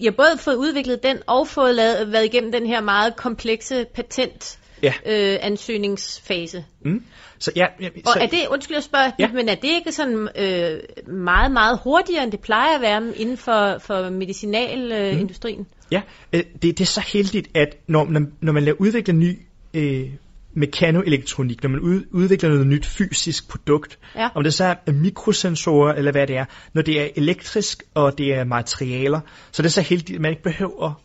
jeg 0.00 0.06
har 0.12 0.16
både 0.16 0.38
fået 0.38 0.54
udviklet 0.54 1.02
den 1.02 1.16
og 1.26 1.48
fået 1.48 1.74
lavet, 1.74 2.12
været 2.12 2.24
igennem 2.24 2.52
den 2.52 2.66
her 2.66 2.80
meget 2.80 3.16
komplekse 3.16 3.84
patent 3.94 4.58
Ja. 5.06 5.32
øh, 5.32 5.38
ansøgningsfase. 5.42 6.64
Mm. 6.84 7.02
Så 7.38 7.52
ja, 7.56 7.66
ja 7.80 7.88
Og 8.06 8.12
så, 8.12 8.18
er 8.20 8.26
det, 8.26 8.38
undskyld 8.50 8.76
jeg 8.76 8.82
spørger, 8.82 9.10
Ja. 9.18 9.28
men 9.32 9.48
er 9.48 9.54
det 9.54 9.68
ikke 9.68 9.92
sådan 9.92 10.28
øh, 10.38 10.80
meget, 11.14 11.52
meget 11.52 11.80
hurtigere, 11.84 12.22
end 12.22 12.32
det 12.32 12.40
plejer 12.40 12.74
at 12.74 12.80
være 12.80 13.16
inden 13.16 13.36
for, 13.36 13.78
for 13.78 14.10
medicinalindustrien? 14.10 15.14
Øh, 15.14 15.20
industrien? 15.20 15.66
Ja, 15.90 16.02
øh, 16.32 16.42
det, 16.52 16.62
det 16.62 16.80
er 16.80 16.84
så 16.84 17.00
heldigt, 17.12 17.48
at 17.54 17.76
når, 17.86 18.04
når, 18.04 18.20
når 18.40 18.52
man 18.52 18.62
laver 18.62 18.76
udvikler 18.80 19.14
ny 19.14 19.38
øh, 19.74 20.10
mekanoelektronik, 20.54 21.62
når 21.62 21.70
man 21.70 21.80
ud, 21.80 22.02
udvikler 22.10 22.50
noget 22.50 22.66
nyt 22.66 22.86
fysisk 22.86 23.48
produkt, 23.48 23.98
Ja. 24.16 24.28
om 24.34 24.42
det 24.44 24.54
så 24.54 24.64
er 24.64 24.92
mikrosensorer 24.92 25.94
eller 25.94 26.12
hvad 26.12 26.26
det 26.26 26.36
er, 26.36 26.44
når 26.74 26.82
det 26.82 27.00
er 27.00 27.08
elektrisk 27.16 27.82
og 27.94 28.18
det 28.18 28.34
er 28.34 28.44
materialer, 28.44 29.20
så 29.52 29.62
det 29.62 29.68
er 29.68 29.72
så 29.72 29.80
heldigt, 29.80 30.16
at 30.16 30.20
man 30.20 30.30
ikke 30.30 30.42
behøver 30.42 31.02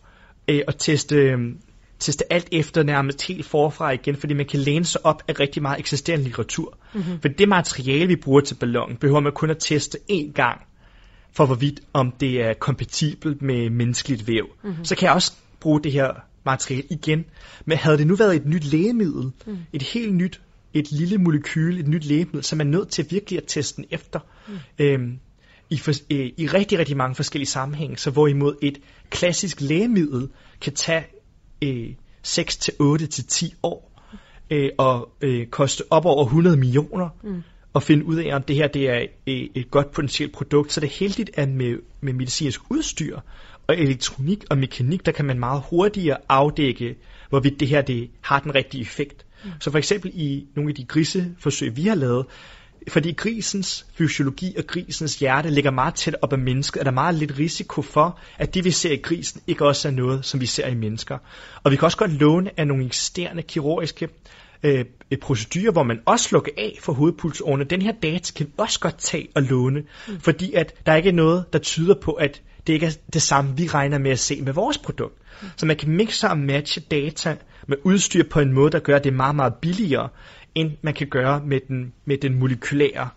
øh, 0.48 0.60
at 0.68 0.74
teste, 0.78 1.16
øh, 1.16 1.38
teste 2.02 2.32
alt 2.32 2.48
efter 2.52 2.82
nærmest 2.82 3.28
helt 3.28 3.46
forfra 3.46 3.90
igen, 3.90 4.16
fordi 4.16 4.34
man 4.34 4.46
kan 4.46 4.60
læne 4.60 4.84
sig 4.84 5.06
op 5.06 5.22
af 5.28 5.40
rigtig 5.40 5.62
meget 5.62 5.78
eksisterende 5.78 6.24
litteratur. 6.24 6.78
Mm-hmm. 6.94 7.20
For 7.20 7.28
det 7.28 7.48
materiale, 7.48 8.06
vi 8.06 8.16
bruger 8.16 8.40
til 8.40 8.54
ballonen, 8.54 8.96
behøver 8.96 9.20
man 9.20 9.32
kun 9.32 9.50
at 9.50 9.56
teste 9.60 9.98
én 10.10 10.32
gang, 10.32 10.60
for 11.32 11.46
hvorvidt 11.46 11.80
om 11.92 12.12
det 12.20 12.42
er 12.42 12.54
kompatibelt 12.54 13.42
med 13.42 13.70
menneskeligt 13.70 14.28
væv. 14.28 14.46
Mm-hmm. 14.64 14.84
Så 14.84 14.96
kan 14.96 15.06
jeg 15.06 15.14
også 15.14 15.32
bruge 15.60 15.82
det 15.82 15.92
her 15.92 16.10
materiale 16.44 16.86
igen. 16.90 17.24
Men 17.64 17.78
havde 17.78 17.98
det 17.98 18.06
nu 18.06 18.16
været 18.16 18.36
et 18.36 18.46
nyt 18.46 18.64
lægemiddel, 18.64 19.30
mm. 19.46 19.58
et 19.72 19.82
helt 19.82 20.14
nyt, 20.14 20.40
et 20.74 20.92
lille 20.92 21.18
molekyl, 21.18 21.80
et 21.80 21.88
nyt 21.88 22.04
lægemiddel, 22.04 22.44
så 22.44 22.56
er 22.56 22.58
man 22.58 22.66
nødt 22.66 22.88
til 22.88 23.06
virkelig 23.10 23.38
at 23.38 23.44
teste 23.46 23.76
den 23.76 23.84
efter. 23.90 24.20
Mm. 24.48 24.54
Øhm, 24.78 25.18
i, 25.70 25.78
for, 25.78 25.92
øh, 26.10 26.30
I 26.36 26.46
rigtig, 26.46 26.78
rigtig 26.78 26.96
mange 26.96 27.14
forskellige 27.14 27.48
sammenhænge. 27.48 27.96
Så 27.96 28.10
hvorimod 28.10 28.56
et 28.62 28.78
klassisk 29.10 29.60
lægemiddel 29.60 30.28
kan 30.60 30.74
tage 30.74 31.04
øh, 31.62 31.94
6 32.22 32.56
til 32.56 32.74
8 32.78 33.06
til 33.06 33.24
10 33.24 33.54
år 33.62 33.92
øh, 34.50 34.70
og 34.78 35.08
øh, 35.20 35.46
koste 35.46 35.84
op 35.90 36.06
over 36.06 36.24
100 36.24 36.56
millioner 36.56 37.08
mm. 37.22 37.42
og 37.72 37.82
finde 37.82 38.04
ud 38.04 38.16
af, 38.16 38.34
om 38.34 38.42
det 38.42 38.56
her 38.56 38.68
det 38.68 38.90
er 38.90 39.06
øh, 39.26 39.48
et 39.54 39.70
godt 39.70 39.90
potentielt 39.90 40.32
produkt. 40.32 40.72
Så 40.72 40.80
det 40.80 40.86
er 40.86 40.98
heldigt, 41.00 41.30
at 41.34 41.48
med, 41.48 41.78
med 42.00 42.12
medicinsk 42.12 42.60
udstyr 42.70 43.18
og 43.66 43.78
elektronik 43.78 44.44
og 44.50 44.58
mekanik, 44.58 45.06
der 45.06 45.12
kan 45.12 45.24
man 45.24 45.38
meget 45.38 45.62
hurtigere 45.70 46.16
afdække, 46.28 46.96
hvorvidt 47.28 47.60
det 47.60 47.68
her 47.68 47.82
det 47.82 48.10
har 48.20 48.40
den 48.40 48.54
rigtige 48.54 48.80
effekt. 48.80 49.26
Mm. 49.44 49.50
Så 49.60 49.70
for 49.70 49.78
eksempel 49.78 50.10
i 50.14 50.46
nogle 50.56 50.70
af 50.70 50.74
de 50.74 50.84
griseforsøg, 50.84 51.76
vi 51.76 51.82
har 51.82 51.94
lavet, 51.94 52.26
fordi 52.88 53.12
grisens 53.12 53.86
fysiologi 53.94 54.54
og 54.58 54.66
grisens 54.66 55.18
hjerte 55.18 55.50
ligger 55.50 55.70
meget 55.70 55.94
tæt 55.94 56.16
op 56.22 56.32
ad 56.32 56.38
mennesket, 56.38 56.80
er 56.80 56.84
der 56.84 56.90
meget 56.90 57.14
lidt 57.14 57.38
risiko 57.38 57.82
for, 57.82 58.18
at 58.38 58.54
det 58.54 58.64
vi 58.64 58.70
ser 58.70 58.92
i 58.92 58.96
grisen 58.96 59.40
ikke 59.46 59.66
også 59.66 59.88
er 59.88 59.92
noget, 59.92 60.24
som 60.24 60.40
vi 60.40 60.46
ser 60.46 60.66
i 60.66 60.74
mennesker. 60.74 61.18
Og 61.62 61.70
vi 61.70 61.76
kan 61.76 61.84
også 61.84 61.96
godt 61.96 62.12
låne 62.12 62.50
af 62.60 62.66
nogle 62.66 62.86
eksisterende 62.86 63.42
kirurgiske 63.42 64.08
øh, 64.62 64.84
procedurer, 65.20 65.72
hvor 65.72 65.82
man 65.82 66.00
også 66.06 66.28
slukker 66.28 66.52
af 66.58 66.78
for 66.80 66.92
hovedpulsårene. 66.92 67.64
Den 67.64 67.82
her 67.82 67.92
data 68.02 68.32
kan 68.36 68.46
vi 68.46 68.52
også 68.56 68.80
godt 68.80 68.98
tage 68.98 69.28
og 69.34 69.42
låne, 69.42 69.82
mm. 70.08 70.20
fordi 70.20 70.52
at 70.52 70.74
der 70.86 70.94
ikke 70.94 71.08
er 71.08 71.12
noget, 71.12 71.52
der 71.52 71.58
tyder 71.58 71.94
på, 72.02 72.12
at 72.12 72.42
det 72.66 72.72
ikke 72.72 72.86
er 72.86 72.92
det 73.12 73.22
samme, 73.22 73.56
vi 73.56 73.66
regner 73.66 73.98
med 73.98 74.10
at 74.10 74.18
se 74.18 74.42
med 74.42 74.52
vores 74.52 74.78
produkt. 74.78 75.18
Mm. 75.42 75.48
Så 75.56 75.66
man 75.66 75.76
kan 75.76 75.90
mixe 75.96 76.28
og 76.28 76.38
matche 76.38 76.82
data 76.90 77.36
med 77.68 77.76
udstyr 77.84 78.24
på 78.30 78.40
en 78.40 78.52
måde, 78.52 78.70
der 78.70 78.78
gør, 78.78 78.98
det 78.98 79.12
meget, 79.12 79.36
meget 79.36 79.54
billigere, 79.54 80.08
end 80.54 80.70
man 80.82 80.94
kan 80.94 81.06
gøre 81.06 81.42
med 81.46 81.60
den, 81.68 81.92
med 82.04 82.18
den 82.18 82.38
molekylære 82.38 83.08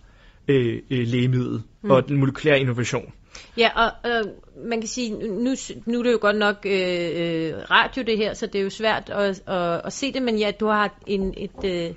øh, 0.48 0.82
øh, 0.89 1.08
lægemiddel 1.08 1.62
mm. 1.82 1.91
og 1.91 2.08
den 2.08 2.17
molekylære 2.17 2.60
innovation. 2.60 3.13
Ja, 3.58 3.69
og 3.76 4.12
øh, 4.12 4.24
man 4.69 4.82
kan 4.82 4.88
sige, 4.88 5.10
nu, 5.28 5.56
nu 5.86 6.00
er 6.00 6.04
det 6.04 6.12
jo 6.12 6.17
godt 6.21 6.38
nok 6.38 6.65
øh, 6.65 7.10
øh, 7.15 7.54
radio 7.71 8.04
det 8.04 8.17
her, 8.17 8.34
så 8.34 8.48
det 8.48 8.60
er 8.60 8.63
jo 8.63 8.69
svært 8.69 9.10
at, 9.10 9.41
at, 9.48 9.82
at 9.86 9.93
se 9.93 10.13
det, 10.13 10.21
men 10.21 10.38
ja, 10.38 10.52
du 10.60 10.67
har 10.67 11.00
en, 11.08 11.34
et, 11.38 11.65
øh, 11.65 11.93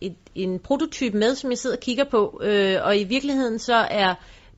et, 0.00 0.16
en 0.34 0.58
prototype 0.58 1.18
med, 1.18 1.34
som 1.34 1.50
jeg 1.50 1.58
sidder 1.58 1.76
og 1.76 1.80
kigger 1.80 2.04
på, 2.04 2.40
øh, 2.44 2.76
og 2.82 2.98
i 2.98 3.04
virkeligheden 3.04 3.58
så 3.58 3.74
er 3.74 4.14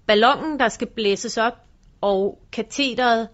ballonen, 0.07 0.59
der 0.59 0.69
skal 0.69 0.87
blæses 0.87 1.37
op, 1.37 1.55
og 2.01 2.39
kateteret 2.53 3.29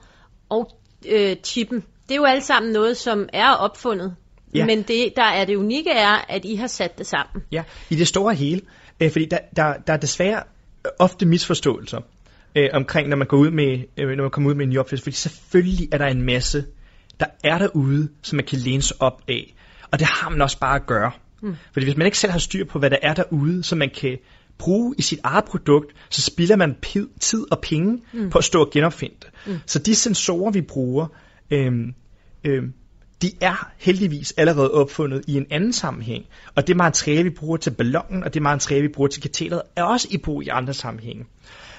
og 0.49 0.71
øh, 1.09 1.37
chippen, 1.45 1.85
det 2.09 2.11
er 2.11 2.17
jo 2.17 2.25
alle 2.25 2.43
sammen 2.43 2.73
noget, 2.73 2.97
som 2.97 3.29
er 3.33 3.51
opfundet. 3.51 4.17
Ja. 4.55 4.67
Men 4.67 4.83
det, 4.83 5.13
der 5.17 5.23
er 5.23 5.45
det 5.45 5.57
unikke 5.57 5.91
er, 5.91 6.25
at 6.29 6.45
I 6.45 6.55
har 6.55 6.67
sat 6.67 6.99
det 6.99 7.07
sammen. 7.07 7.43
Ja, 7.53 7.63
i 7.91 7.95
det 7.95 8.09
store 8.09 8.35
hele. 8.35 8.61
Øh, 9.01 9.11
fordi 9.11 9.25
der, 9.25 9.39
der, 9.57 9.75
der 9.87 9.93
er 9.93 9.97
desværre 9.97 10.43
ofte 10.99 11.27
misforståelser 11.27 12.01
øh, 12.55 12.69
omkring, 12.73 13.09
når 13.09 13.17
man 13.17 13.27
går 13.27 13.37
ud 13.37 13.51
med, 13.51 13.79
øh, 13.97 14.09
når 14.17 14.23
man 14.23 14.31
kommer 14.31 14.51
ud 14.51 14.55
med 14.55 14.65
en 14.65 14.71
ny 14.71 14.79
opfindelse. 14.79 15.03
Fordi 15.03 15.17
selvfølgelig 15.17 15.89
er 15.93 15.99
der 15.99 16.07
en 16.07 16.23
masse, 16.23 16.65
der 17.21 17.27
er 17.45 17.59
derude, 17.59 18.09
som 18.23 18.37
man 18.37 18.45
kan 18.45 18.59
læne 18.59 18.83
sig 18.83 18.97
op 19.01 19.23
af. 19.29 19.55
Og 19.91 19.99
det 19.99 20.07
har 20.07 20.29
man 20.29 20.43
også 20.43 20.59
bare 20.59 20.77
at 20.77 20.87
gøre. 20.87 21.11
Mm. 21.43 21.57
Fordi 21.73 21.87
hvis 21.87 21.97
man 21.97 22.07
ikke 22.07 22.19
selv 22.19 22.33
har 22.33 22.39
styr 22.39 22.65
på, 22.65 22.79
hvad 22.79 22.91
der 22.91 22.99
er 23.03 23.15
derude, 23.15 23.63
så 23.63 23.77
man 23.77 23.91
kan 23.91 24.19
bruge 24.59 24.95
i 24.99 25.03
sit 25.03 25.21
eget 25.25 25.45
produkt, 25.45 25.95
så 26.11 26.23
spilder 26.23 26.57
man 26.57 26.77
p- 26.87 27.19
tid 27.21 27.53
og 27.53 27.61
penge 27.61 28.03
mm. 28.13 28.31
på 28.31 28.39
at 28.39 28.45
stå 28.45 28.61
og 28.61 28.71
genopfinde 28.71 29.15
det. 29.21 29.31
Mm. 29.47 29.59
Så 29.67 29.79
de 29.79 29.95
sensorer, 29.95 30.51
vi 30.51 30.61
bruger, 30.61 31.07
øh, 31.51 31.73
øh, 32.45 32.63
de 33.25 33.33
er 33.41 33.73
heldigvis 33.79 34.35
allerede 34.37 34.71
opfundet 34.71 35.25
i 35.27 35.37
en 35.37 35.47
anden 35.51 35.73
sammenhæng. 35.73 36.25
Og 36.55 36.67
det 36.67 36.77
materiale, 36.77 37.23
vi 37.23 37.31
bruger 37.31 37.57
til 37.57 37.71
ballonen, 37.71 38.25
og 38.25 38.35
det 38.35 38.43
materiale, 38.43 38.83
vi 38.83 38.93
bruger 38.93 39.09
til 39.09 39.23
kateteret, 39.23 39.63
er 39.77 39.83
også 39.83 40.09
i 40.11 40.19
brug 40.19 40.43
i 40.43 40.49
andre 40.49 40.75
sammenhænge. 40.75 41.25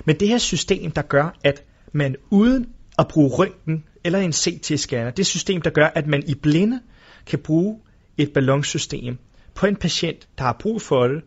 Men 0.05 0.19
det 0.19 0.27
her 0.27 0.38
system, 0.38 0.91
der 0.91 1.01
gør, 1.01 1.38
at 1.43 1.63
man 1.93 2.15
uden 2.29 2.65
at 2.99 3.08
bruge 3.08 3.29
røntgen 3.29 3.84
eller 4.03 4.19
en 4.19 4.34
CT-scanner, 4.34 5.10
det 5.10 5.25
system, 5.25 5.62
der 5.62 5.69
gør, 5.69 5.88
at 5.95 6.08
man 6.08 6.23
i 6.27 6.36
blinde 6.36 6.79
kan 7.25 7.39
bruge 7.39 7.79
et 8.17 8.34
ballonsystem 8.34 9.17
på 9.55 9.65
en 9.65 9.75
patient, 9.75 10.27
der 10.38 10.43
har 10.43 10.58
brug 10.60 10.81
for 10.81 11.08
det, 11.08 11.21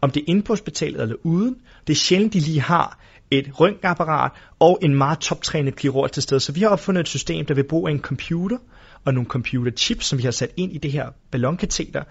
om 0.00 0.10
det 0.10 0.20
er 0.20 0.24
inde 0.28 0.42
på 0.42 0.52
hospitalet 0.52 1.02
eller 1.02 1.16
uden. 1.22 1.56
Det 1.86 1.92
er 1.92 1.96
sjældent, 1.96 2.32
de 2.32 2.40
lige 2.40 2.60
har 2.60 2.98
et 3.30 3.60
røntgenapparat 3.60 4.32
og 4.58 4.78
en 4.82 4.94
meget 4.94 5.18
toptrænet 5.18 5.76
kirurg 5.76 6.12
til 6.12 6.22
stede. 6.22 6.40
Så 6.40 6.52
vi 6.52 6.60
har 6.60 6.68
opfundet 6.68 7.00
et 7.00 7.08
system, 7.08 7.46
der 7.46 7.54
vil 7.54 7.68
bruge 7.68 7.90
en 7.90 8.00
computer 8.00 8.58
og 9.04 9.14
nogle 9.14 9.28
computerchips, 9.28 10.06
som 10.06 10.18
vi 10.18 10.22
har 10.22 10.30
sat 10.30 10.50
ind 10.56 10.72
i 10.72 10.78
det 10.78 10.92
her 10.92 11.06
ballonkateter. 11.30 12.02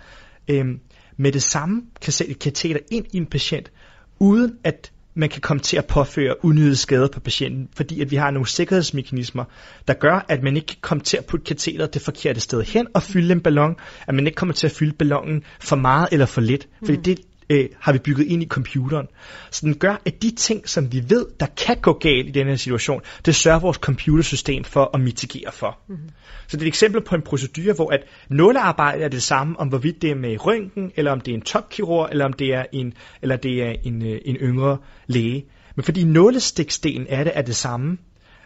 Øhm, 0.48 0.80
med 1.18 1.32
det 1.32 1.44
samme 1.44 1.82
kan 2.02 2.14
sætte 2.14 2.32
et 2.32 2.40
kateter 2.40 2.80
ind 2.92 3.06
i 3.14 3.18
en 3.18 3.26
patient, 3.26 3.72
uden 4.20 4.58
at 4.64 4.92
man 5.14 5.30
kan 5.30 5.42
komme 5.42 5.62
til 5.62 5.78
at 5.78 5.86
påføre 5.86 6.46
unødige 6.46 6.76
skader 6.76 7.08
på 7.08 7.20
patienten, 7.20 7.70
fordi 7.76 8.02
at 8.02 8.12
vi 8.12 8.16
har 8.16 8.32
nogle 8.32 8.48
sikkerhedsmekanismer, 8.48 9.44
der 9.88 9.94
gør, 9.94 10.26
at 10.30 10.44
man 10.44 10.56
ikke 10.56 10.68
kan 10.68 10.78
komme 10.82 11.04
til 11.04 11.18
at 11.18 11.26
putte 11.26 11.46
katheteret 11.46 11.94
det 11.94 12.02
forkerte 12.02 12.40
sted 12.40 12.64
hen 12.64 12.88
og 12.94 13.04
fylde 13.04 13.32
en 13.32 13.42
ballon, 13.42 13.76
at 14.08 14.16
man 14.16 14.28
ikke 14.28 14.36
kommer 14.36 14.54
til 14.54 14.68
at 14.68 14.72
fylde 14.72 14.94
ballonen 14.94 15.44
for 15.60 15.76
meget 15.76 16.08
eller 16.12 16.26
for 16.26 16.42
lidt, 16.42 16.68
fordi 16.80 16.98
mm. 16.98 17.04
det 17.04 17.20
øh, 17.52 17.70
har 17.80 17.94
vi 17.94 18.00
bygget 18.00 18.28
ind 18.28 18.44
i 18.44 18.48
computeren. 18.48 19.08
Så 19.52 19.62
den 19.66 19.76
gør, 19.76 20.02
at 20.06 20.22
de 20.22 20.32
ting, 20.32 20.70
som 20.70 20.94
vi 20.94 21.04
ved, 21.08 21.26
der 21.40 21.46
kan 21.46 21.78
gå 21.82 21.94
galt 21.94 22.28
i 22.28 22.32
den 22.32 22.48
her 22.48 22.56
situation, 22.56 23.02
det 23.26 23.36
sørger 23.36 23.60
vores 23.60 23.78
computersystem 23.78 24.64
for 24.64 24.90
at 24.94 25.02
mitigere 25.02 25.52
for. 25.52 25.80
Mm-hmm. 25.88 26.10
Så 26.48 26.58
det 26.58 26.64
er 26.64 26.66
et 26.66 26.68
eksempel 26.68 27.02
på 27.02 27.16
en 27.16 27.22
procedure, 27.22 27.74
hvor 27.74 27.92
at 27.94 28.04
nålearbejde 28.30 29.04
er 29.04 29.10
det 29.10 29.24
samme, 29.24 29.60
om 29.60 29.68
hvorvidt 29.68 30.02
det 30.02 30.12
er 30.12 30.16
med 30.16 30.46
røntgen, 30.46 30.92
eller 30.96 31.12
om 31.12 31.22
det 31.22 31.32
er 31.32 31.36
en 31.36 31.42
topkirurg, 31.42 32.10
eller 32.12 32.26
om 32.26 32.34
det 32.34 32.54
er 32.54 32.66
en, 32.72 32.94
eller 33.22 33.36
det 33.36 33.64
er 33.64 33.76
en, 33.84 34.06
øh, 34.06 34.20
en 34.26 34.36
yngre 34.36 34.78
læge. 35.08 35.46
Men 35.76 35.84
fordi 35.84 36.04
nålestiksdelen 36.04 37.08
er 37.10 37.24
det 37.24 37.32
er 37.36 37.42
det 37.42 37.56
samme, 37.56 37.98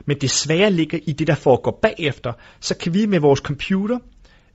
men 0.06 0.18
det 0.22 0.32
svære 0.32 0.72
ligger 0.72 1.00
i 1.08 1.12
det, 1.12 1.28
der 1.28 1.36
foregår 1.36 1.80
bagefter, 1.82 2.34
så 2.60 2.78
kan 2.78 2.94
vi 2.94 3.06
med 3.06 3.20
vores 3.20 3.39
computer 3.39 4.00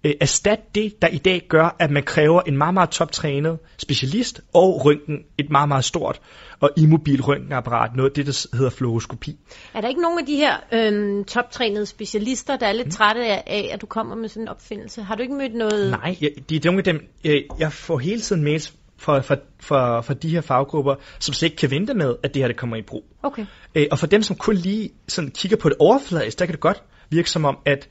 øh, 0.05 0.15
erstatte 0.21 0.65
det, 0.75 1.03
der 1.03 1.09
i 1.09 1.19
dag 1.19 1.47
gør, 1.49 1.77
at 1.79 1.91
man 1.91 2.03
kræver 2.03 2.41
en 2.41 2.59
meget, 2.59 2.75
meget 2.75 2.91
toptrænet 2.91 3.59
specialist 3.79 4.41
og 4.55 4.85
røntgen, 4.85 5.19
et 5.39 5.51
meget, 5.51 5.69
meget 5.69 5.85
stort 5.85 6.21
og 6.61 6.71
immobil 6.77 7.23
røntgenapparat, 7.23 7.97
noget 7.97 8.11
af 8.11 8.15
det, 8.15 8.27
der 8.27 8.57
hedder 8.57 8.71
fluoroskopi. 8.71 9.39
Er 9.75 9.81
der 9.81 9.89
ikke 9.89 10.03
nogen 10.03 10.19
af 10.19 10.27
de 10.27 10.37
her 10.37 10.57
øh, 10.73 11.25
toptrænede 11.25 11.87
specialister, 11.87 12.57
der 12.57 12.67
er 12.67 12.73
lidt 12.73 12.87
mm. 12.87 12.91
trætte 12.91 13.27
af, 13.27 13.71
at 13.73 13.81
du 13.81 13.87
kommer 13.87 14.17
med 14.17 14.29
sådan 14.29 14.43
en 14.43 14.49
opfindelse? 14.49 15.03
Har 15.03 15.15
du 15.15 15.23
ikke 15.23 15.35
mødt 15.35 15.55
noget? 15.55 15.91
Nej, 15.91 16.17
jeg, 16.21 16.31
de 16.51 16.57
er 16.57 16.61
nogle 16.65 16.79
af 16.79 16.85
dem, 16.85 17.09
jeg, 17.25 17.43
jeg 17.59 17.73
får 17.73 17.99
hele 17.99 18.21
tiden 18.21 18.45
mails 18.45 18.75
for, 18.97 19.21
for, 19.21 19.37
for, 19.61 20.01
for 20.01 20.15
de 20.15 20.29
her 20.29 20.41
faggrupper, 20.41 20.95
som 21.19 21.35
slet 21.35 21.47
ikke 21.47 21.57
kan 21.57 21.71
vente 21.71 21.95
med, 21.95 22.17
at 22.23 22.35
det 22.35 22.43
her 22.43 22.47
det 22.49 22.57
kommer 22.57 22.77
i 22.77 22.83
brug. 22.83 23.05
Okay. 23.23 23.47
Øh, 23.75 23.87
og 23.91 23.99
for 23.99 24.07
dem, 24.07 24.23
som 24.23 24.37
kun 24.37 24.55
lige 24.55 24.91
sådan 25.09 25.31
kigger 25.31 25.57
på 25.57 25.69
det 25.69 25.77
overfladisk, 25.79 26.39
der 26.39 26.47
kan 26.47 26.53
det 26.53 26.61
godt 26.61 26.83
virke 27.11 27.31
som 27.31 27.45
om, 27.45 27.59
at 27.67 27.89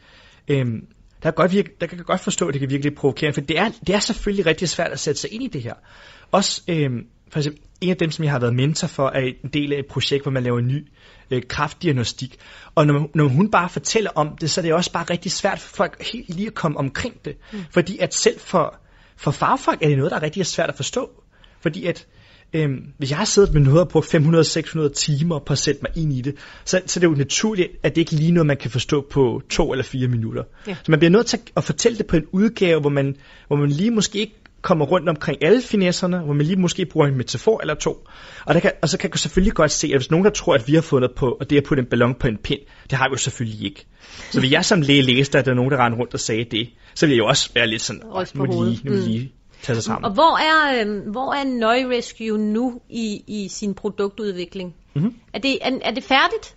øhm, 0.47 0.87
der, 1.23 1.31
kan 1.31 1.33
godt 1.33 1.51
virke, 1.51 1.69
der 1.81 1.87
kan 1.87 1.97
jeg 1.97 2.05
godt 2.05 2.21
forstå, 2.21 2.47
at 2.47 2.53
det 2.53 2.59
kan 2.59 2.69
virke 2.69 2.83
lidt 2.83 2.95
provokerende, 2.95 3.33
for 3.33 3.41
det 3.41 3.59
er, 3.59 3.69
det 3.87 3.95
er 3.95 3.99
selvfølgelig 3.99 4.45
rigtig 4.45 4.69
svært 4.69 4.91
at 4.91 4.99
sætte 4.99 5.21
sig 5.21 5.33
ind 5.33 5.43
i 5.43 5.47
det 5.47 5.61
her. 5.61 5.73
Også 6.31 6.61
øhm, 6.67 7.07
for 7.31 7.39
eksempel, 7.39 7.61
en 7.81 7.89
af 7.89 7.97
dem, 7.97 8.11
som 8.11 8.23
jeg 8.23 8.31
har 8.31 8.39
været 8.39 8.55
mentor 8.55 8.87
for, 8.87 9.07
er 9.09 9.19
en 9.43 9.49
del 9.53 9.73
af 9.73 9.79
et 9.79 9.85
projekt, 9.85 10.23
hvor 10.23 10.31
man 10.31 10.43
laver 10.43 10.59
en 10.59 10.67
ny 10.67 10.87
øh, 11.31 11.41
kraftdiagnostik. 11.49 12.37
Og 12.75 12.87
når, 12.87 13.09
når 13.15 13.27
hun 13.27 13.51
bare 13.51 13.69
fortæller 13.69 14.11
om 14.15 14.37
det, 14.41 14.51
så 14.51 14.61
er 14.61 14.63
det 14.63 14.73
også 14.73 14.91
bare 14.91 15.03
rigtig 15.03 15.31
svært 15.31 15.59
for 15.59 15.75
folk 15.75 16.03
helt 16.13 16.35
lige 16.35 16.47
at 16.47 16.53
komme 16.53 16.77
omkring 16.77 17.25
det. 17.25 17.37
Mm. 17.53 17.59
Fordi 17.71 17.97
at 17.97 18.13
selv 18.13 18.39
for, 18.39 18.79
for 19.17 19.31
fagfolk 19.31 19.81
er 19.81 19.87
det 19.87 19.97
noget, 19.97 20.11
der 20.11 20.17
er 20.17 20.23
rigtig 20.23 20.45
svært 20.45 20.69
at 20.69 20.75
forstå. 20.75 21.09
Fordi 21.61 21.85
at 21.85 22.07
øhm, 22.53 22.83
hvis 22.97 23.09
jeg 23.09 23.17
har 23.17 23.25
siddet 23.25 23.53
med 23.53 23.61
noget 23.61 23.79
og 23.79 23.89
brugt 23.89 24.15
500-600 24.15 24.89
timer 24.93 25.39
på 25.39 25.53
at 25.53 25.59
sætte 25.59 25.81
mig 25.83 26.03
ind 26.03 26.13
i 26.13 26.21
det, 26.21 26.35
så, 26.65 26.81
så 26.85 26.99
det 26.99 27.05
er 27.05 27.09
jo 27.11 27.15
naturligt, 27.15 27.69
at 27.83 27.95
det 27.95 28.01
ikke 28.01 28.11
lige 28.11 28.31
noget, 28.31 28.47
man 28.47 28.57
kan 28.57 28.71
forstå 28.71 29.07
på 29.11 29.41
to 29.49 29.71
eller 29.71 29.83
fire 29.83 30.07
minutter. 30.07 30.43
Ja. 30.67 30.75
Så 30.83 30.91
man 30.91 30.99
bliver 30.99 31.11
nødt 31.11 31.25
til 31.25 31.39
at 31.57 31.63
fortælle 31.63 31.97
det 31.97 32.07
på 32.07 32.15
en 32.15 32.25
udgave, 32.31 32.81
hvor 32.81 32.89
man, 32.89 33.15
hvor 33.47 33.55
man 33.55 33.69
lige 33.69 33.91
måske 33.91 34.19
ikke 34.19 34.35
kommer 34.61 34.85
rundt 34.85 35.09
omkring 35.09 35.43
alle 35.43 35.61
finesserne, 35.61 36.19
hvor 36.19 36.33
man 36.33 36.45
lige 36.45 36.59
måske 36.59 36.85
bruger 36.85 37.07
en 37.07 37.17
metafor 37.17 37.61
eller 37.61 37.73
to. 37.73 38.07
Og, 38.45 38.53
der 38.53 38.59
kan, 38.59 38.71
og 38.81 38.89
så 38.89 38.97
kan 38.97 39.09
jeg 39.09 39.19
selvfølgelig 39.19 39.53
godt 39.53 39.71
se, 39.71 39.87
at 39.87 39.97
hvis 39.97 40.11
nogen 40.11 40.25
der 40.25 40.31
tror, 40.31 40.55
at 40.55 40.67
vi 40.67 40.73
har 40.73 40.81
fundet 40.81 41.11
på, 41.15 41.31
at 41.31 41.49
det 41.49 41.57
at 41.57 41.63
putte 41.63 41.81
en 41.81 41.89
ballon 41.89 42.15
på 42.19 42.27
en 42.27 42.37
pind, 42.37 42.59
det 42.89 42.97
har 42.97 43.09
vi 43.09 43.13
jo 43.13 43.17
selvfølgelig 43.17 43.65
ikke. 43.65 43.85
Så 44.31 44.39
hvis 44.39 44.51
jeg 44.51 44.65
som 44.65 44.81
læge 44.81 45.01
læste, 45.01 45.37
at 45.37 45.45
der 45.45 45.51
er 45.51 45.55
nogen, 45.55 45.71
der 45.71 45.77
rendte 45.77 45.99
rundt 45.99 46.13
og 46.13 46.19
sagde 46.19 46.45
det, 46.51 46.69
så 46.95 47.05
ville 47.05 47.15
jeg 47.15 47.23
jo 47.23 47.27
også 47.27 47.49
være 47.55 47.67
lidt 47.67 47.81
sådan, 47.81 48.01
på 48.35 48.45
må 48.45 48.63
lige, 48.63 48.81
nu 48.83 48.91
Mm. 48.91 49.01
lige 49.07 49.31
tage 49.61 49.75
sig 49.75 49.83
sammen. 49.83 50.05
Og 50.05 50.13
hvor 50.13 50.37
er, 50.37 50.85
øh, 50.85 51.11
hvor 51.11 51.33
er 51.33 51.43
Nøje 51.43 51.97
Rescue 51.97 52.37
nu 52.37 52.81
i, 52.89 53.23
i 53.27 53.47
sin 53.47 53.73
produktudvikling? 53.73 54.75
Mm-hmm. 54.93 55.15
Er, 55.33 55.39
det, 55.39 55.57
er, 55.61 55.79
er 55.81 55.91
det 55.91 56.03
færdigt? 56.03 56.55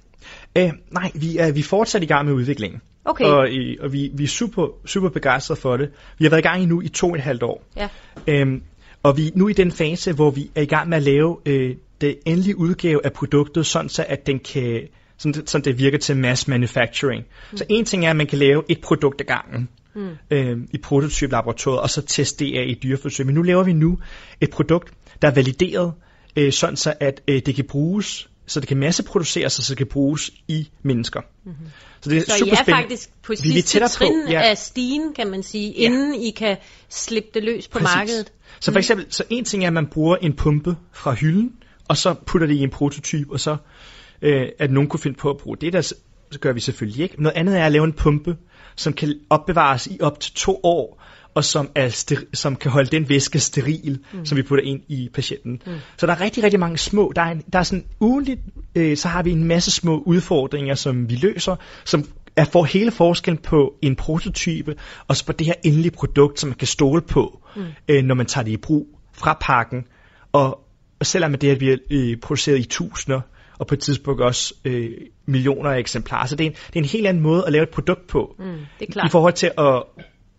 Øh, 0.58 0.72
nej, 0.90 1.10
vi 1.14 1.36
er, 1.36 1.52
vi 1.52 1.60
er 1.60 1.64
fortsat 1.64 2.02
i 2.02 2.06
gang 2.06 2.26
med 2.26 2.34
udviklingen. 2.34 2.80
Okay. 3.04 3.24
Og, 3.24 3.48
øh, 3.48 3.76
og 3.80 3.92
vi, 3.92 4.10
vi 4.14 4.24
er 4.24 4.28
super, 4.28 4.66
super 4.84 5.08
begejstrede 5.08 5.60
for 5.60 5.76
det. 5.76 5.90
Vi 6.18 6.24
har 6.24 6.30
været 6.30 6.40
i 6.40 6.48
gang 6.48 6.62
i 6.62 6.66
nu 6.66 6.80
i 6.80 6.88
to 6.88 7.08
og 7.08 7.16
et 7.16 7.22
halvt 7.22 7.42
år. 7.42 7.64
Ja. 7.76 7.88
Øhm, 8.26 8.62
og 9.02 9.16
vi 9.16 9.26
er 9.26 9.30
nu 9.34 9.48
i 9.48 9.52
den 9.52 9.72
fase, 9.72 10.12
hvor 10.12 10.30
vi 10.30 10.50
er 10.54 10.62
i 10.62 10.66
gang 10.66 10.88
med 10.88 10.96
at 10.96 11.02
lave 11.02 11.36
øh, 11.46 11.76
det 12.00 12.18
endelige 12.26 12.58
udgave 12.58 13.06
af 13.06 13.12
produktet, 13.12 13.66
sådan 13.66 13.88
så 13.88 14.04
at 14.08 14.26
den 14.26 14.38
kan, 14.38 14.88
sådan, 15.18 15.46
sådan 15.46 15.64
det 15.64 15.78
virker 15.78 15.98
til 15.98 16.16
mass 16.16 16.48
manufacturing. 16.48 17.24
Mm. 17.50 17.56
Så 17.56 17.64
en 17.68 17.84
ting 17.84 18.06
er, 18.06 18.10
at 18.10 18.16
man 18.16 18.26
kan 18.26 18.38
lave 18.38 18.62
et 18.68 18.80
produkt 18.80 19.20
ad 19.20 19.26
gangen 19.26 19.68
mm. 19.94 20.10
øh, 20.30 20.58
i 20.72 20.78
prototyp-laboratoriet, 20.78 21.80
og 21.80 21.90
så 21.90 22.02
teste 22.02 22.44
det 22.44 22.58
af 22.58 22.64
i 22.68 22.78
dyreforsøg. 22.82 23.26
Men 23.26 23.34
nu 23.34 23.42
laver 23.42 23.62
vi 23.62 23.72
nu 23.72 23.98
et 24.40 24.50
produkt, 24.50 24.92
der 25.22 25.28
er 25.28 25.34
valideret, 25.34 25.92
øh, 26.36 26.52
sådan 26.52 26.76
så 26.76 26.94
at 27.00 27.22
øh, 27.28 27.42
det 27.46 27.54
kan 27.54 27.64
bruges, 27.64 28.28
så 28.46 28.60
det 28.60 28.68
kan 28.68 28.76
masseproduceres, 28.76 29.58
og 29.58 29.64
så 29.64 29.70
det 29.70 29.78
kan 29.78 29.86
bruges 29.86 30.30
i 30.48 30.68
mennesker. 30.82 31.20
Mm-hmm. 31.44 31.66
Så 32.00 32.10
det 32.10 32.18
er 32.18 32.22
Så 32.22 32.36
I 32.36 32.38
super 32.38 32.52
er 32.52 32.56
spændende. 32.56 32.82
faktisk 32.82 33.10
på 33.22 33.28
Vi 33.28 33.32
er 33.32 33.36
sidste 33.52 33.70
tættere 33.70 33.88
på, 33.88 33.94
trin 33.94 34.28
ja. 34.30 34.40
af 34.40 34.58
stigen, 34.58 35.14
kan 35.14 35.30
man 35.30 35.42
sige, 35.42 35.72
inden 35.72 36.14
I 36.14 36.30
kan 36.30 36.56
slippe 36.88 37.28
det 37.34 37.42
løs 37.42 37.68
på 37.68 37.78
Præcis. 37.78 37.94
markedet. 37.94 38.32
Så 38.60 38.72
for 38.72 38.78
eksempel, 38.78 39.06
så 39.10 39.24
en 39.30 39.44
ting 39.44 39.62
er, 39.62 39.66
at 39.66 39.72
man 39.72 39.86
bruger 39.86 40.16
en 40.16 40.32
pumpe 40.32 40.76
fra 40.92 41.12
hylden, 41.12 41.52
og 41.88 41.96
så 41.96 42.14
putter 42.26 42.46
det 42.46 42.54
i 42.54 42.62
en 42.62 42.70
prototyp, 42.70 43.30
og 43.30 43.40
så 43.40 43.56
øh, 44.22 44.48
at 44.58 44.70
nogen 44.70 44.88
kunne 44.88 45.00
finde 45.00 45.16
på 45.16 45.30
at 45.30 45.36
bruge 45.36 45.56
det, 45.56 45.72
der 45.72 45.92
så 46.32 46.38
gør 46.40 46.52
vi 46.52 46.60
selvfølgelig 46.60 47.02
ikke. 47.02 47.22
Noget 47.22 47.36
andet 47.36 47.58
er 47.58 47.66
at 47.66 47.72
lave 47.72 47.84
en 47.84 47.92
pumpe, 47.92 48.36
som 48.76 48.92
kan 48.92 49.14
opbevares 49.30 49.86
i 49.86 49.98
op 50.00 50.20
til 50.20 50.34
to 50.34 50.60
år, 50.62 51.02
og 51.34 51.44
som, 51.44 51.70
er 51.74 51.88
steri- 51.88 52.34
som 52.34 52.56
kan 52.56 52.70
holde 52.70 52.90
den 52.90 53.08
væske 53.08 53.38
steril, 53.38 53.98
mm. 54.12 54.26
som 54.26 54.36
vi 54.36 54.42
putter 54.42 54.64
ind 54.64 54.80
i 54.88 55.08
patienten. 55.14 55.62
Mm. 55.66 55.72
Så 55.96 56.06
der 56.06 56.12
er 56.12 56.20
rigtig, 56.20 56.44
rigtig 56.44 56.60
mange 56.60 56.78
små, 56.78 57.12
der 57.16 57.22
er, 57.22 57.30
en, 57.30 57.42
der 57.52 57.58
er 57.58 57.62
sådan 57.62 57.84
ugenligt, 58.00 58.40
øh, 58.74 58.96
så 58.96 59.08
har 59.08 59.22
vi 59.22 59.30
en 59.30 59.44
masse 59.44 59.70
små 59.70 59.98
udfordringer, 59.98 60.74
som 60.74 61.10
vi 61.10 61.14
løser, 61.14 61.56
som 61.84 62.04
er 62.36 62.44
for 62.44 62.64
hele 62.64 62.90
forskellen 62.90 63.38
på 63.38 63.74
en 63.82 63.96
prototype, 63.96 64.76
og 65.08 65.16
så 65.16 65.26
på 65.26 65.32
det 65.32 65.46
her 65.46 65.54
endelige 65.62 65.90
produkt, 65.90 66.40
som 66.40 66.48
man 66.48 66.58
kan 66.58 66.68
stole 66.68 67.02
på, 67.02 67.40
mm. 67.56 67.62
øh, 67.88 68.04
når 68.04 68.14
man 68.14 68.26
tager 68.26 68.44
det 68.44 68.52
i 68.52 68.56
brug 68.56 68.86
fra 69.12 69.38
pakken. 69.40 69.84
Og, 70.32 70.60
og 71.00 71.06
selvom 71.06 71.34
det 71.34 71.48
er, 71.48 71.54
at 71.54 71.60
vi 71.60 71.70
er 71.70 71.76
øh, 71.90 72.16
produceret 72.16 72.58
i 72.58 72.64
tusinder, 72.64 73.20
og 73.62 73.66
på 73.66 73.74
et 73.74 73.80
tidspunkt 73.80 74.20
også 74.20 74.54
øh, 74.64 74.90
millioner 75.26 75.70
af 75.70 75.78
eksemplarer. 75.78 76.26
Så 76.26 76.36
det 76.36 76.46
er, 76.46 76.50
en, 76.50 76.56
det 76.66 76.76
er 76.76 76.80
en 76.80 76.84
helt 76.84 77.06
anden 77.06 77.22
måde 77.22 77.46
at 77.46 77.52
lave 77.52 77.62
et 77.62 77.68
produkt 77.68 78.06
på. 78.06 78.34
Mm, 78.38 78.44
det 78.44 78.56
er 78.56 78.64
I 78.80 78.84
klart. 78.84 79.10
forhold 79.10 79.32
til 79.32 79.50
at, 79.58 79.82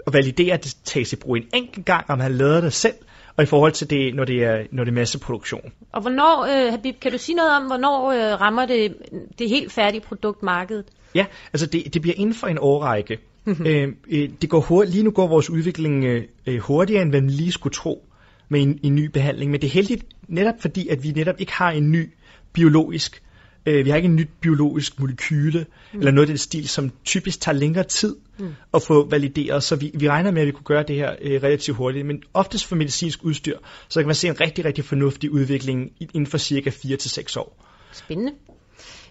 at 0.08 0.14
validere, 0.14 0.54
at 0.54 0.64
det 0.64 0.76
tages 0.84 1.14
i 1.14 1.16
brug 1.16 1.38
en 1.38 1.44
enkelt 1.54 1.86
gang, 1.86 2.10
om 2.10 2.20
han 2.20 2.32
lavet 2.32 2.64
det 2.64 2.74
selv, 2.74 2.94
og 3.38 3.44
i 3.44 3.46
forhold 3.46 3.72
til 3.72 3.90
det, 3.90 4.16
når 4.16 4.26
det 4.26 4.44
er, 4.44 4.64
når 4.72 4.84
det 4.84 4.92
er 4.92 4.96
masseproduktion. 4.96 5.72
Og 5.92 6.02
hvornår, 6.02 6.66
øh, 6.66 6.72
Habib, 6.72 7.00
kan 7.02 7.12
du 7.12 7.18
sige 7.18 7.36
noget 7.36 7.52
om, 7.52 7.64
hvornår 7.64 8.12
øh, 8.12 8.42
rammer 8.42 8.66
det 8.66 8.96
det 9.40 9.50
helt 9.50 9.72
færdige 9.72 10.02
produkt 10.02 10.44
markedet? 10.44 10.86
Ja, 11.16 11.26
altså 11.54 11.66
det, 11.66 11.94
det 11.94 12.02
bliver 12.02 12.16
inden 12.18 12.36
for 12.36 12.48
en 12.48 12.58
årrække. 12.62 13.18
øh, 13.66 13.88
øh, 14.10 14.30
det 14.42 14.50
går 14.50 14.60
hurtigt. 14.60 14.94
Lige 14.94 15.04
nu 15.04 15.12
går 15.12 15.28
vores 15.28 15.50
udvikling 15.50 16.06
øh, 16.06 16.24
øh, 16.48 16.60
hurtigere, 16.60 17.02
end 17.02 17.10
hvad 17.10 17.22
man 17.22 17.30
lige 17.30 17.52
skulle 17.52 17.74
tro 17.74 18.06
med 18.50 18.62
en, 18.62 18.80
en 18.84 18.96
ny 18.96 19.06
behandling. 19.06 19.52
Men 19.52 19.62
det 19.62 19.68
er 19.68 19.72
heldigt 19.72 20.06
netop 20.28 20.56
fordi, 20.60 20.88
at 20.88 21.04
vi 21.04 21.12
netop 21.12 21.36
ikke 21.40 21.54
har 21.54 21.72
en 21.72 21.92
ny 21.92 22.10
biologisk, 22.54 23.24
øh, 23.66 23.86
vi 23.86 23.90
har 23.90 23.98
ikke 23.98 24.08
en 24.08 24.16
nyt 24.16 24.30
biologisk 24.42 25.00
molekyle, 25.00 25.66
mm. 25.94 26.00
eller 26.00 26.12
noget 26.12 26.28
af 26.28 26.28
den 26.28 26.38
stil, 26.38 26.70
som 26.70 26.92
typisk 27.06 27.42
tager 27.42 27.56
længere 27.56 27.84
tid 27.84 28.16
mm. 28.40 28.54
at 28.74 28.82
få 28.82 29.10
valideret. 29.10 29.64
Så 29.64 29.76
vi, 29.76 29.92
vi 29.94 30.10
regner 30.10 30.32
med, 30.32 30.42
at 30.42 30.48
vi 30.48 30.52
kunne 30.52 30.64
gøre 30.64 30.84
det 30.84 30.96
her 30.96 31.16
øh, 31.22 31.44
relativt 31.44 31.78
hurtigt. 31.78 32.06
Men 32.06 32.24
oftest 32.34 32.66
for 32.66 32.76
medicinsk 32.76 33.24
udstyr, 33.24 33.58
så 33.90 34.00
kan 34.00 34.08
man 34.08 34.16
se 34.16 34.28
en 34.28 34.42
rigtig, 34.42 34.66
rigtig 34.66 34.86
fornuftig 34.86 35.32
udvikling 35.32 35.92
inden 36.00 36.28
for 36.28 36.38
cirka 36.38 36.70
4 36.70 36.98
til 36.98 37.12
seks 37.12 37.38
år. 37.38 37.66
Spændende. 37.94 38.32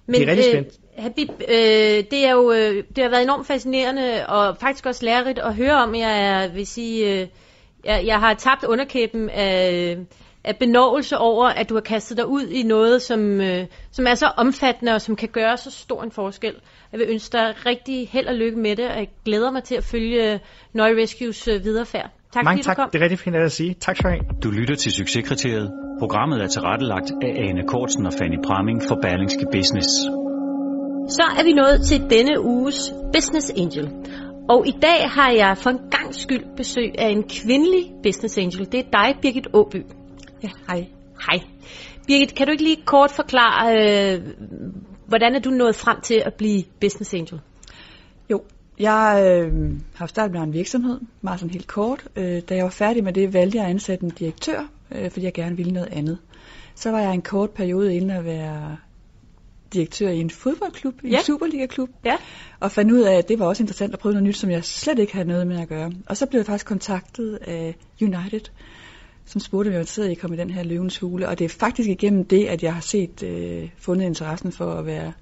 Men, 0.06 0.14
Det 0.14 0.22
er 0.22 0.30
rigtig 0.30 0.44
spændende. 0.44 0.76
Øh, 0.98 1.02
Habib, 1.02 1.28
øh, 1.30 2.04
det, 2.10 2.26
er 2.26 2.32
jo, 2.32 2.52
øh, 2.52 2.84
det 2.96 3.04
har 3.04 3.10
været 3.10 3.22
enormt 3.22 3.46
fascinerende 3.46 4.26
og 4.26 4.56
faktisk 4.60 4.86
også 4.86 5.04
lærerigt 5.04 5.38
at 5.38 5.54
høre 5.54 5.82
om. 5.82 5.94
Jeg 5.94 6.24
er, 6.26 6.52
vil 6.52 6.66
sige, 6.66 7.20
øh, 7.20 7.28
jeg, 7.84 8.02
jeg 8.06 8.20
har 8.20 8.34
tabt 8.34 8.64
underkæben 8.64 9.30
af, 9.30 9.96
af 10.44 10.56
benovelse 10.56 11.18
over, 11.18 11.46
at 11.46 11.68
du 11.68 11.74
har 11.74 11.80
kastet 11.80 12.16
dig 12.16 12.26
ud 12.26 12.46
i 12.46 12.62
noget, 12.62 13.02
som, 13.02 13.40
øh, 13.40 13.66
som 13.90 14.06
er 14.06 14.14
så 14.14 14.26
omfattende 14.36 14.94
og 14.94 15.00
som 15.00 15.16
kan 15.16 15.28
gøre 15.28 15.56
så 15.56 15.70
stor 15.70 16.02
en 16.02 16.10
forskel. 16.10 16.54
Jeg 16.92 17.00
vil 17.00 17.06
ønske 17.10 17.32
dig 17.32 17.54
rigtig 17.66 18.08
held 18.08 18.26
og 18.26 18.34
lykke 18.34 18.58
med 18.58 18.76
det, 18.76 18.88
og 18.88 18.96
jeg 18.96 19.08
glæder 19.24 19.50
mig 19.50 19.64
til 19.64 19.74
at 19.74 19.84
følge 19.84 20.40
Nøje 20.72 21.02
Rescues 21.02 21.48
øh, 21.48 21.64
videre 21.64 21.86
færd. 21.86 22.10
Tak 22.32 22.44
Mange 22.44 22.58
fordi 22.58 22.64
tak. 22.64 22.76
du 22.76 22.82
kom. 22.82 22.90
Det 22.90 22.98
er 22.98 23.02
rigtig 23.02 23.18
fint 23.18 23.36
at 23.36 23.52
sige. 23.52 23.74
Tak 23.74 23.96
skal 23.96 24.10
du 24.10 24.14
have. 24.16 24.40
Du 24.42 24.50
lytter 24.50 24.74
til 24.74 24.92
Succeskriteriet. 24.92 25.72
Programmet 25.98 26.42
er 26.42 26.46
tilrettelagt 26.46 27.10
af 27.22 27.32
Ane 27.44 27.62
Kortsen 27.68 28.06
og 28.06 28.12
Fanny 28.18 28.38
Pramming 28.46 28.82
for 28.88 28.98
Berlingske 29.02 29.46
Business. 29.52 29.88
Så 31.08 31.22
er 31.38 31.44
vi 31.44 31.52
nået 31.52 31.78
til 31.88 32.00
denne 32.10 32.40
uges 32.40 32.92
Business 33.14 33.50
Angel. 33.50 33.90
Og 34.48 34.66
i 34.66 34.74
dag 34.82 35.10
har 35.10 35.30
jeg 35.30 35.56
for 35.56 35.70
en 35.70 35.80
gang 35.90 36.14
skyld 36.14 36.44
besøg 36.56 36.90
af 36.98 37.08
en 37.08 37.22
kvindelig 37.22 37.84
Business 38.02 38.38
Angel. 38.38 38.72
Det 38.72 38.80
er 38.80 38.90
dig, 38.92 39.08
Birgit 39.22 39.48
Åby. 39.52 39.82
Ja, 40.42 40.48
hej. 40.66 40.86
Hej. 41.26 41.40
Birgit, 42.06 42.34
kan 42.34 42.46
du 42.46 42.50
ikke 42.50 42.62
lige 42.64 42.82
kort 42.84 43.10
forklare, 43.10 43.76
øh, 43.76 44.22
hvordan 45.06 45.34
er 45.34 45.38
du 45.40 45.50
nået 45.50 45.76
frem 45.76 46.00
til 46.00 46.22
at 46.26 46.34
blive 46.34 46.64
Business 46.80 47.14
Angel? 47.14 47.40
Jo, 48.30 48.42
jeg 48.78 49.24
øh, 49.26 49.72
har 49.94 50.06
startet 50.06 50.32
med 50.32 50.40
en 50.40 50.52
virksomhed, 50.52 51.00
meget 51.20 51.40
sådan 51.40 51.52
helt 51.52 51.66
kort. 51.66 52.04
Øh, 52.16 52.40
da 52.48 52.54
jeg 52.54 52.64
var 52.64 52.70
færdig 52.70 53.04
med 53.04 53.12
det, 53.12 53.32
valgte 53.34 53.58
jeg 53.58 53.64
at 53.64 53.70
ansætte 53.70 54.04
en 54.04 54.10
direktør, 54.10 54.68
øh, 54.94 55.10
fordi 55.10 55.24
jeg 55.24 55.32
gerne 55.34 55.56
ville 55.56 55.72
noget 55.72 55.88
andet. 55.92 56.18
Så 56.74 56.90
var 56.90 57.00
jeg 57.00 57.14
en 57.14 57.22
kort 57.22 57.50
periode 57.50 57.94
inde 57.94 58.14
at 58.14 58.24
være 58.24 58.76
direktør 59.72 60.08
i 60.08 60.18
en 60.18 60.30
fodboldklub, 60.30 60.94
Ja. 61.04 61.18
en 61.18 61.24
Superliga-klub, 61.24 61.88
Ja. 62.04 62.16
og 62.60 62.70
fandt 62.70 62.92
ud 62.92 63.00
af, 63.00 63.14
at 63.14 63.28
det 63.28 63.38
var 63.38 63.46
også 63.46 63.62
interessant 63.62 63.92
at 63.92 63.98
prøve 63.98 64.12
noget 64.12 64.24
nyt, 64.26 64.36
som 64.36 64.50
jeg 64.50 64.64
slet 64.64 64.98
ikke 64.98 65.12
havde 65.12 65.28
noget 65.28 65.46
med 65.46 65.60
at 65.60 65.68
gøre. 65.68 65.92
Og 66.06 66.16
så 66.16 66.26
blev 66.26 66.38
jeg 66.38 66.46
faktisk 66.46 66.66
kontaktet 66.66 67.38
af 67.46 67.76
United, 68.02 68.40
som 69.32 69.40
spurgte, 69.40 69.68
om 69.68 69.72
jeg 69.72 69.78
var 69.78 69.82
interesseret 69.82 70.12
i 70.32 70.36
den 70.36 70.50
her 70.50 70.62
løvens 70.62 70.98
hule. 70.98 71.28
Og 71.28 71.38
det 71.38 71.44
er 71.44 71.48
faktisk 71.48 71.88
igennem 71.88 72.24
det, 72.24 72.46
at 72.46 72.62
jeg 72.62 72.74
har 72.74 72.80
set, 72.80 73.22
øh, 73.22 73.68
fundet 73.78 74.06
interessen 74.06 74.52
for 74.52 74.72
at 74.74 74.86
være 74.86 75.12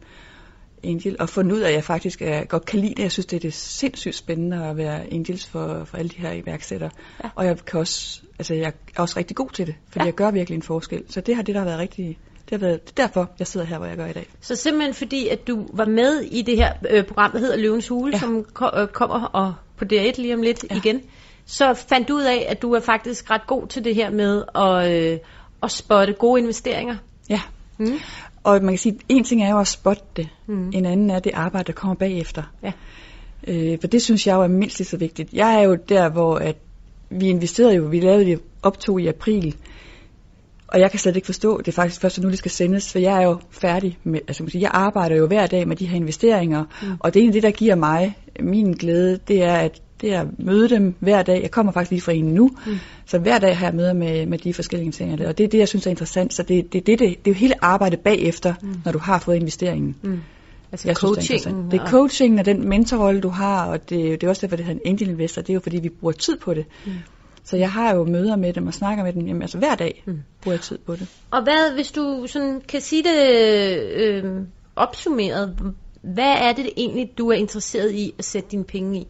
angel, 0.85 1.16
og 1.20 1.29
fundet 1.29 1.53
ud 1.53 1.61
af, 1.61 1.68
at 1.68 1.75
jeg 1.75 1.85
faktisk 1.85 2.23
er, 2.23 2.44
godt 2.44 2.64
kan 2.64 2.79
lide 2.81 2.94
det. 2.94 3.03
Jeg 3.03 3.12
synes, 3.12 3.27
det 3.27 3.37
er 3.37 3.40
det 3.40 3.55
sindssygt 3.55 4.14
spændende 4.14 4.64
at 4.66 4.77
være 4.77 5.12
angels 5.12 5.46
for, 5.46 5.85
for 5.85 5.96
alle 5.96 6.09
de 6.09 6.16
her 6.20 6.33
iværksættere. 6.33 6.90
Ja. 7.25 7.31
Og 7.35 7.46
jeg 7.46 7.59
kan 7.64 7.81
også, 7.81 8.20
altså 8.38 8.55
jeg 8.55 8.73
er 8.96 9.03
også 9.03 9.18
rigtig 9.18 9.37
god 9.37 9.51
til 9.51 9.66
det, 9.66 9.75
fordi 9.88 10.03
Ja. 10.03 10.05
jeg 10.07 10.14
gør 10.14 10.31
virkelig 10.31 10.57
en 10.57 10.62
forskel. 10.62 11.03
Så 11.09 11.20
det 11.20 11.37
har 11.37 11.42
det, 11.42 11.55
der 11.55 11.61
har 11.61 11.66
været 11.66 11.79
rigtig, 11.79 12.18
det 12.51 12.51
har 12.61 12.66
været 12.66 12.81
det 12.85 12.90
er 13.01 13.07
derfor, 13.07 13.31
jeg 13.38 13.46
sidder 13.46 13.66
her, 13.66 13.79
hvor 13.79 13.87
jeg 13.87 13.96
gør 13.96 14.07
i 14.07 14.12
dag. 14.12 14.27
Så 14.40 14.57
simpelthen 14.57 14.94
fordi, 14.94 15.29
at 15.29 15.46
du 15.49 15.66
var 15.73 15.85
med 15.87 16.20
i 16.20 16.42
det 16.42 16.57
her 16.57 16.73
øh, 16.90 17.05
program, 17.05 17.31
der 17.33 17.38
hedder 17.38 17.57
Løvens 17.57 17.88
Hule, 17.88 18.12
ja. 18.12 18.18
Som 18.18 18.44
ko- 18.55 18.81
øh, 18.81 18.88
kommer 18.88 19.25
og 19.25 19.55
på 19.77 19.85
DR1 19.92 20.20
lige 20.20 20.35
om 20.35 20.42
lidt. 20.42 20.64
Ja. 20.70 20.77
igen, 20.77 21.01
så 21.51 21.75
fandt 21.75 22.09
du 22.09 22.15
ud 22.15 22.23
af, 22.23 22.47
at 22.49 22.63
du 22.63 22.73
er 22.73 22.81
faktisk 22.81 23.31
ret 23.31 23.47
god 23.47 23.67
til 23.67 23.85
det 23.85 23.95
her 23.95 24.11
med 24.11 24.45
at, 24.55 24.93
øh, 24.93 25.19
at 25.63 25.71
spotte 25.71 26.13
gode 26.13 26.41
investeringer. 26.41 26.97
Ja. 27.31 27.41
Mm. 27.79 27.99
Og 28.45 28.63
man 28.63 28.73
kan 28.73 28.79
sige, 28.79 28.99
en 29.09 29.25
ting 29.25 29.43
er 29.43 29.51
jo 29.51 29.59
at 29.59 29.69
spotte 29.69 30.03
det, 30.17 30.29
mm. 30.47 30.71
en 30.75 30.87
anden 30.87 31.11
er 31.11 31.19
det 31.19 31.33
arbejde, 31.35 31.67
der 31.67 31.73
kommer 31.73 31.95
bagefter. 31.95 32.43
Ja. 32.63 32.73
Øh, 33.47 33.81
for 33.81 33.87
det 33.87 34.03
synes 34.03 34.27
jeg 34.27 34.35
jo 34.35 34.43
er 34.43 34.49
mindst 34.49 34.79
lige 34.79 34.89
så 34.89 34.97
vigtigt. 34.97 35.33
Jeg 35.33 35.55
er 35.55 35.63
jo 35.63 35.75
der, 35.75 36.09
hvor 36.09 36.37
at 36.37 36.57
vi 37.11 37.29
investerede 37.29 37.75
jo, 37.75 37.83
vi 37.83 38.01
lavede 38.01 38.25
det 38.25 38.41
optog 38.63 39.01
i 39.01 39.07
april, 39.07 39.57
og 40.67 40.81
jeg 40.81 40.91
kan 40.91 41.01
slet 41.01 41.17
ikke 41.17 41.27
forstå, 41.27 41.59
det 41.59 41.69
er 41.69 41.73
faktisk 41.73 42.01
først 42.01 42.21
nu, 42.21 42.31
det 42.31 42.39
skal 42.39 42.51
sendes, 42.51 42.93
for 42.93 42.99
jeg 42.99 43.23
er 43.23 43.23
jo 43.23 43.39
færdig 43.51 43.99
med, 44.05 44.21
altså 44.29 44.43
man 44.43 44.51
sige, 44.51 44.63
jeg 44.63 44.71
arbejder 44.75 45.17
jo 45.17 45.27
hver 45.27 45.47
dag 45.47 45.69
med 45.69 45.77
de 45.77 45.87
her 45.87 45.97
investeringer, 45.97 46.65
mm. 46.83 46.89
og 47.01 47.15
det 47.15 47.21
er 47.21 47.23
egentlig 47.23 47.43
det, 47.43 47.53
der 47.53 47.59
giver 47.59 47.75
mig 47.75 48.19
min 48.41 48.73
glæde, 48.73 49.19
det 49.29 49.43
er 49.43 49.55
at 49.55 49.83
det 50.01 50.15
er 50.15 50.21
at 50.21 50.27
møde 50.39 50.69
dem 50.69 50.95
hver 51.01 51.23
dag. 51.23 51.43
Jeg 51.43 51.51
kommer 51.51 51.73
faktisk 51.73 51.91
lige 51.91 52.01
fra 52.01 52.13
en 52.13 52.25
nu, 52.25 52.51
mm. 52.67 52.79
så 53.07 53.19
hver 53.19 53.39
dag 53.39 53.59
har 53.59 53.67
jeg 53.67 53.75
møder 53.75 53.93
med, 53.93 54.27
med 54.27 54.39
de 54.39 54.55
forskellige 54.55 54.93
ting, 54.93 55.13
og 55.27 55.39
det 55.39 55.45
er 55.45 55.49
det, 55.49 55.59
jeg 55.59 55.69
synes 55.69 55.87
er 55.87 55.91
interessant. 55.91 56.35
Så 56.35 56.43
det, 56.43 56.73
det, 56.73 56.87
det, 56.87 56.99
det, 56.99 57.09
det 57.25 57.31
er 57.31 57.31
jo 57.31 57.33
hele 57.33 57.65
arbejdet 57.65 58.01
bagefter, 58.01 58.55
mm. 58.63 58.75
når 58.85 58.93
du 58.93 58.99
har 58.99 59.19
fået 59.19 59.37
investeringen. 59.37 59.97
Mm. 60.03 60.21
Altså 60.73 60.89
Jeg 60.89 60.97
synes, 60.97 61.17
coaching. 61.17 61.57
det, 61.57 61.67
er 61.67 61.69
det 61.71 61.81
er 61.81 61.91
coachingen 61.91 62.39
og 62.39 62.45
den 62.45 62.69
mentorrolle, 62.69 63.21
du 63.21 63.29
har, 63.29 63.67
og 63.67 63.91
det, 63.91 64.21
det 64.21 64.23
er 64.23 64.29
også 64.29 64.47
derfor, 64.47 64.57
det 64.57 64.65
hedder 64.65 64.81
en 64.85 64.91
angel 64.91 65.09
investor. 65.09 65.43
Det 65.43 65.51
er 65.51 65.55
jo 65.55 65.61
fordi, 65.61 65.81
vi 65.81 65.89
bruger 65.89 66.13
tid 66.13 66.39
på 66.39 66.55
det. 66.55 66.65
Mm. 66.87 66.93
Så 67.45 67.57
jeg 67.57 67.73
har 67.73 67.95
jo 67.95 68.05
møder 68.05 68.37
med 68.37 68.53
dem 68.53 68.67
og 68.67 68.75
snakker 68.75 69.05
med 69.05 69.13
dem. 69.13 69.27
Jamen, 69.27 69.43
altså 69.43 69.59
hver 69.59 69.75
dag 69.75 70.03
mm. 70.07 70.23
bruger 70.43 70.55
jeg 70.55 70.61
tid 70.61 70.79
på 70.79 70.93
det. 70.97 71.07
Og 71.31 71.43
hvad, 71.43 71.75
hvis 71.75 71.93
du 71.93 72.27
sådan 72.27 72.61
kan 72.69 72.81
sige 72.81 73.03
det 73.03 73.79
øh, 73.95 74.25
opsummeret, 74.77 75.57
hvad 76.03 76.35
er 76.39 76.53
det 76.53 76.71
egentlig, 76.77 77.11
du 77.19 77.29
er 77.29 77.35
interesseret 77.35 77.93
i 77.93 78.15
at 78.19 78.25
sætte 78.25 78.49
dine 78.51 78.65
penge 78.65 79.01
i? 79.01 79.07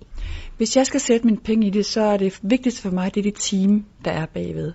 Hvis 0.57 0.77
jeg 0.77 0.87
skal 0.87 1.01
sætte 1.01 1.27
mine 1.27 1.39
penge 1.39 1.67
i 1.67 1.71
det, 1.71 1.87
så 1.87 2.01
er 2.01 2.17
det 2.17 2.39
vigtigste 2.43 2.83
for 2.83 2.91
mig, 2.91 3.15
det 3.15 3.21
er 3.21 3.31
det 3.31 3.35
team, 3.41 3.85
der 4.05 4.11
er 4.11 4.27
bagved. 4.27 4.73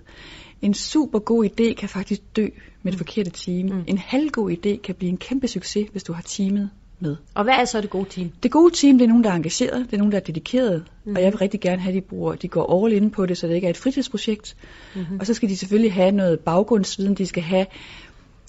En 0.62 0.74
super 0.74 1.18
god 1.18 1.44
idé 1.44 1.74
kan 1.74 1.88
faktisk 1.88 2.36
dø 2.36 2.46
med 2.82 2.92
det 2.92 2.98
forkerte 2.98 3.30
team. 3.30 3.68
Mm. 3.68 3.84
En 3.86 3.98
halvgod 3.98 4.52
idé 4.52 4.76
kan 4.76 4.94
blive 4.94 5.08
en 5.08 5.16
kæmpe 5.16 5.48
succes, 5.48 5.88
hvis 5.92 6.02
du 6.02 6.12
har 6.12 6.22
teamet 6.22 6.70
med. 7.00 7.16
Og 7.34 7.44
hvad 7.44 7.54
er 7.54 7.64
så 7.64 7.80
det 7.80 7.90
gode 7.90 8.08
team? 8.10 8.30
Det 8.42 8.50
gode 8.50 8.74
team, 8.74 8.98
det 8.98 9.04
er 9.04 9.08
nogen, 9.08 9.24
der 9.24 9.30
er 9.30 9.34
engageret, 9.34 9.86
det 9.86 9.92
er 9.92 9.98
nogen, 9.98 10.12
der 10.12 10.18
er 10.18 10.22
dedikeret, 10.22 10.84
mm. 11.04 11.16
og 11.16 11.22
jeg 11.22 11.32
vil 11.32 11.38
rigtig 11.38 11.60
gerne 11.60 11.82
have, 11.82 11.96
at 11.96 12.02
de, 12.02 12.08
bruger, 12.08 12.34
de 12.34 12.48
går 12.48 12.84
all 12.84 12.92
in 12.94 13.10
på 13.10 13.26
det, 13.26 13.38
så 13.38 13.46
det 13.46 13.54
ikke 13.54 13.66
er 13.66 13.70
et 13.70 13.76
fritidsprojekt. 13.76 14.56
Mm-hmm. 14.94 15.20
Og 15.20 15.26
så 15.26 15.34
skal 15.34 15.48
de 15.48 15.56
selvfølgelig 15.56 15.92
have 15.92 16.12
noget 16.12 16.40
baggrundsviden, 16.40 17.14
de 17.14 17.26
skal 17.26 17.42
have, 17.42 17.66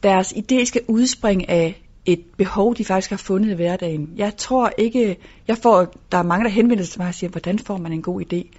deres 0.03 0.34
idé 0.34 0.65
skal 0.65 0.82
udspringe 0.88 1.49
af 1.49 1.87
et 2.07 2.19
behov, 2.37 2.75
de 2.75 2.85
faktisk 2.85 3.09
har 3.09 3.17
fundet 3.17 3.51
i 3.51 3.53
hverdagen. 3.53 4.09
Jeg 4.15 4.37
tror 4.37 4.71
ikke, 4.77 5.17
jeg 5.47 5.57
får, 5.57 5.93
der 6.11 6.17
er 6.17 6.23
mange, 6.23 6.43
der 6.43 6.49
henvender 6.49 6.83
sig 6.83 6.91
til 6.91 7.01
mig 7.01 7.07
og 7.07 7.13
siger, 7.13 7.29
hvordan 7.29 7.59
får 7.59 7.77
man 7.77 7.93
en 7.93 8.01
god 8.01 8.21
idé? 8.21 8.57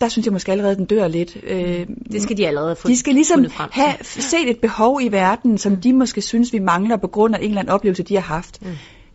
Der 0.00 0.08
synes 0.08 0.26
jeg 0.26 0.32
måske 0.32 0.52
allerede, 0.52 0.76
den 0.76 0.84
dør 0.84 1.08
lidt. 1.08 1.36
Øh, 1.42 1.86
Det 2.12 2.22
skal 2.22 2.36
de 2.36 2.46
allerede 2.46 2.76
få 2.76 2.88
de 2.88 2.96
skal 2.96 3.14
ligesom 3.14 3.50
frem 3.50 3.70
til. 3.70 3.82
have 3.82 3.96
set 4.02 4.50
et 4.50 4.58
behov 4.60 5.00
i 5.02 5.08
verden, 5.08 5.58
som 5.58 5.76
de 5.76 5.92
måske 5.92 6.20
synes, 6.20 6.52
vi 6.52 6.58
mangler 6.58 6.96
på 6.96 7.06
grund 7.06 7.34
af 7.34 7.38
en 7.38 7.44
eller 7.44 7.60
anden 7.60 7.72
oplevelse, 7.74 8.02
de 8.02 8.14
har 8.14 8.20
haft. 8.22 8.62
Mm. 8.62 8.68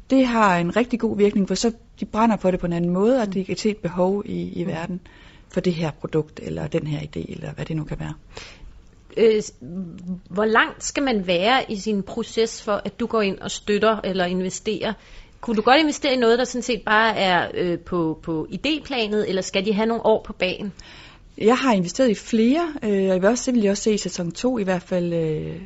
Det 0.09 0.25
har 0.27 0.57
en 0.57 0.75
rigtig 0.75 0.99
god 0.99 1.17
virkning, 1.17 1.47
for 1.47 1.55
så 1.55 1.71
de 1.99 2.05
brænder 2.05 2.37
for 2.37 2.51
det 2.51 2.59
på 2.59 2.65
en 2.65 2.73
anden 2.73 2.91
måde, 2.91 3.21
og 3.21 3.33
de 3.33 3.43
kan 3.45 3.57
se 3.57 3.69
et 3.69 3.77
behov 3.77 4.23
i, 4.25 4.61
i 4.61 4.67
verden 4.67 4.99
for 5.49 5.59
det 5.59 5.73
her 5.73 5.91
produkt, 5.91 6.39
eller 6.43 6.67
den 6.67 6.87
her 6.87 6.99
idé, 6.99 7.31
eller 7.33 7.53
hvad 7.53 7.65
det 7.65 7.75
nu 7.75 7.83
kan 7.83 7.99
være 7.99 8.13
øh, 9.17 9.41
hvor 10.29 10.45
langt 10.45 10.83
skal 10.83 11.03
man 11.03 11.27
være 11.27 11.71
i 11.71 11.75
sin 11.75 12.03
proces 12.03 12.63
for, 12.63 12.81
at 12.85 12.99
du 12.99 13.05
går 13.05 13.21
ind 13.21 13.39
og 13.39 13.51
støtter 13.51 13.99
eller 14.03 14.25
investerer? 14.25 14.93
Kunne 15.41 15.55
du 15.55 15.61
godt 15.61 15.79
investere 15.79 16.13
i 16.13 16.17
noget, 16.17 16.39
der 16.39 16.45
sådan 16.45 16.61
set 16.61 16.81
bare 16.85 17.17
er 17.17 17.51
øh, 17.53 17.79
på, 17.79 18.19
på 18.23 18.47
idéplanet, 18.51 19.29
eller 19.29 19.41
skal 19.41 19.65
de 19.65 19.73
have 19.73 19.85
nogle 19.85 20.05
år 20.05 20.23
på 20.25 20.33
bagen? 20.33 20.73
Jeg 21.37 21.57
har 21.57 21.73
investeret 21.73 22.09
i 22.09 22.15
flere, 22.15 22.73
øh, 22.83 22.89
og 22.89 23.07
jeg 23.07 23.21
vil 23.21 23.29
også, 23.29 23.51
det 23.51 23.55
vil 23.55 23.63
jeg 23.63 23.71
også 23.71 23.83
se 23.83 23.93
i 23.93 23.97
sæson 23.97 24.31
2 24.31 24.57
i 24.57 24.63
hvert 24.63 24.83
fald 24.83 25.13
øh, 25.13 25.61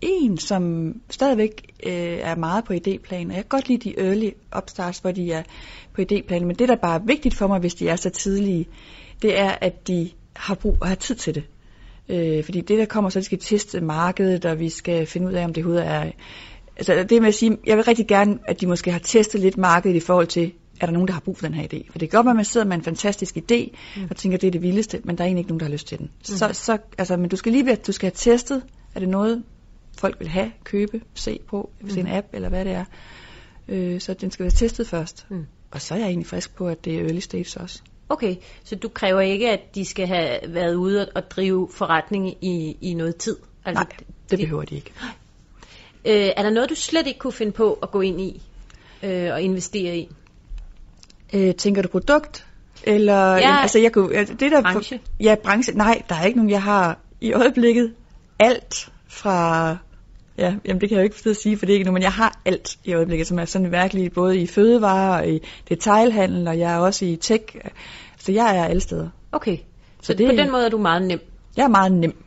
en, 0.00 0.38
som 0.38 0.94
stadigvæk 1.10 1.74
øh, 1.86 1.92
er 1.92 2.34
meget 2.34 2.64
på 2.64 2.72
idéplanen. 2.72 3.28
Og 3.28 3.34
jeg 3.34 3.34
kan 3.34 3.44
godt 3.48 3.68
lide 3.68 3.90
de 3.90 4.00
early 4.00 4.30
upstarts, 4.56 4.98
hvor 4.98 5.10
de 5.10 5.32
er 5.32 5.42
på 5.92 6.02
idéplanen, 6.02 6.44
men 6.44 6.56
det, 6.56 6.68
der 6.68 6.76
bare 6.76 6.94
er 6.94 7.04
vigtigt 7.04 7.34
for 7.34 7.46
mig, 7.46 7.60
hvis 7.60 7.74
de 7.74 7.88
er 7.88 7.96
så 7.96 8.10
tidlige, 8.10 8.68
det 9.22 9.38
er, 9.38 9.50
at 9.60 9.88
de 9.88 10.10
har 10.36 10.54
brug 10.54 10.76
og 10.80 10.88
har 10.88 10.94
tid 10.94 11.14
til 11.14 11.34
det. 11.34 11.44
Øh, 12.10 12.44
fordi 12.44 12.60
det, 12.60 12.78
der 12.78 12.84
kommer, 12.84 13.10
så 13.10 13.18
er, 13.18 13.20
at 13.20 13.22
de 13.22 13.26
skal 13.26 13.38
teste 13.38 13.80
markedet, 13.80 14.44
og 14.44 14.58
vi 14.58 14.68
skal 14.68 15.06
finde 15.06 15.28
ud 15.28 15.32
af, 15.32 15.44
om 15.44 15.52
det 15.52 15.64
overhovedet 15.64 15.90
er... 15.90 16.10
Altså 16.76 17.06
det 17.08 17.22
med 17.22 17.28
at 17.28 17.34
sige, 17.34 17.56
jeg 17.66 17.76
vil 17.76 17.84
rigtig 17.84 18.06
gerne, 18.06 18.38
at 18.46 18.60
de 18.60 18.66
måske 18.66 18.90
har 18.92 18.98
testet 18.98 19.40
lidt 19.40 19.58
markedet 19.58 19.96
i 19.96 20.00
forhold 20.00 20.26
til, 20.26 20.52
er 20.80 20.86
der 20.86 20.92
nogen, 20.92 21.08
der 21.08 21.14
har 21.14 21.20
brug 21.20 21.38
for 21.38 21.46
den 21.46 21.54
her 21.54 21.62
idé? 21.62 21.92
For 21.92 21.98
det 21.98 22.10
kan 22.10 22.18
godt 22.18 22.24
være, 22.24 22.32
at 22.32 22.36
man 22.36 22.44
sidder 22.44 22.66
med 22.66 22.76
en 22.76 22.82
fantastisk 22.82 23.36
idé, 23.36 23.76
mm. 23.96 24.06
og 24.10 24.16
tænker, 24.16 24.38
det 24.38 24.46
er 24.46 24.50
det 24.50 24.62
vildeste, 24.62 25.00
men 25.04 25.18
der 25.18 25.24
er 25.24 25.26
egentlig 25.26 25.40
ikke 25.40 25.50
nogen, 25.50 25.60
der 25.60 25.66
har 25.66 25.72
lyst 25.72 25.86
til 25.86 25.98
den. 25.98 26.06
Mm. 26.06 26.24
Så, 26.24 26.50
så, 26.52 26.78
altså, 26.98 27.16
men 27.16 27.28
du 27.28 27.36
skal 27.36 27.52
lige 27.52 27.64
ved, 27.64 27.72
at 27.72 27.86
du 27.86 27.92
skal 27.92 28.06
have 28.06 28.16
testet, 28.16 28.62
er 28.94 29.00
det 29.00 29.08
noget, 29.08 29.42
folk 29.98 30.16
vil 30.18 30.28
have, 30.28 30.52
købe, 30.64 31.00
se 31.14 31.40
på, 31.48 31.70
mm. 31.80 31.90
se 31.90 32.00
en 32.00 32.06
app, 32.06 32.26
eller 32.32 32.48
hvad 32.48 32.64
det 32.64 32.72
er. 32.72 32.84
Øh, 33.68 34.00
så 34.00 34.14
den 34.14 34.30
skal 34.30 34.42
være 34.42 34.50
testet 34.50 34.88
først. 34.88 35.26
Mm. 35.30 35.46
Og 35.70 35.80
så 35.80 35.94
er 35.94 35.98
jeg 35.98 36.06
egentlig 36.06 36.26
frisk 36.26 36.54
på, 36.54 36.68
at 36.68 36.84
det 36.84 36.94
er 36.94 37.00
early 37.00 37.18
stage 37.18 37.60
også. 37.60 37.82
Okay, 38.10 38.36
så 38.64 38.76
du 38.76 38.88
kræver 38.88 39.20
ikke, 39.20 39.50
at 39.50 39.74
de 39.74 39.84
skal 39.84 40.06
have 40.06 40.38
været 40.48 40.74
ude 40.74 41.08
og- 41.14 41.30
drive 41.30 41.68
forretning 41.74 42.44
i, 42.44 42.76
i 42.80 42.94
noget 42.94 43.16
tid? 43.16 43.36
Altså, 43.64 43.82
Nej, 43.84 43.96
det 44.30 44.38
behøver 44.38 44.64
de 44.64 44.74
ikke. 44.74 44.92
Øh, 46.04 46.30
er 46.36 46.42
der 46.42 46.50
noget, 46.50 46.70
du 46.70 46.74
slet 46.74 47.06
ikke 47.06 47.18
kunne 47.18 47.32
finde 47.32 47.52
på 47.52 47.78
at 47.82 47.90
gå 47.90 48.00
ind 48.00 48.20
i 48.20 48.42
øh, 49.02 49.32
og 49.32 49.42
investere 49.42 49.96
i? 49.96 50.08
Øh, 51.32 51.54
tænker 51.54 51.82
du 51.82 51.88
produkt? 51.88 52.46
Eller, 52.84 53.36
Ja, 53.36 53.56
altså 53.62 53.78
jeg 53.78 53.92
kunne, 53.92 54.14
altså, 54.16 54.34
det 54.34 54.52
der, 54.52 54.62
branche. 54.62 55.00
Ja, 55.20 55.34
branche. 55.44 55.72
Nej, 55.76 56.02
der 56.08 56.14
er 56.14 56.24
ikke 56.24 56.36
nogen, 56.38 56.50
jeg 56.50 56.62
har 56.62 56.98
i 57.20 57.32
øjeblikket 57.32 57.94
alt 58.38 58.88
fra, 59.08 59.76
ja, 60.40 60.54
jamen 60.66 60.80
det 60.80 60.88
kan 60.88 60.96
jeg 60.96 61.02
jo 61.02 61.04
ikke 61.04 61.16
sidde 61.18 61.34
at 61.34 61.42
sige, 61.42 61.56
for 61.58 61.66
det 61.66 61.72
er 61.72 61.74
ikke 61.74 61.84
noget, 61.84 61.94
men 61.94 62.02
jeg 62.02 62.12
har 62.12 62.40
alt 62.44 62.76
i 62.84 62.94
øjeblikket, 62.94 63.26
som 63.26 63.38
er 63.38 63.44
sådan 63.44 63.72
virkelig 63.72 64.12
både 64.12 64.38
i 64.38 64.46
fødevarer 64.46 65.20
og 65.22 65.28
i 65.28 65.40
detailhandel, 65.68 66.48
og 66.48 66.58
jeg 66.58 66.72
er 66.72 66.78
også 66.78 67.04
i 67.04 67.16
tech. 67.16 67.42
Så 68.18 68.32
jeg 68.32 68.56
er 68.58 68.64
alle 68.64 68.80
steder. 68.80 69.08
Okay, 69.32 69.56
så, 69.56 69.62
så 70.02 70.14
det- 70.14 70.26
på 70.28 70.36
den 70.36 70.50
måde 70.50 70.64
er 70.64 70.68
du 70.68 70.78
meget 70.78 71.02
nem. 71.02 71.20
Jeg 71.56 71.64
er 71.64 71.68
meget 71.68 71.92
nem. 71.92 72.14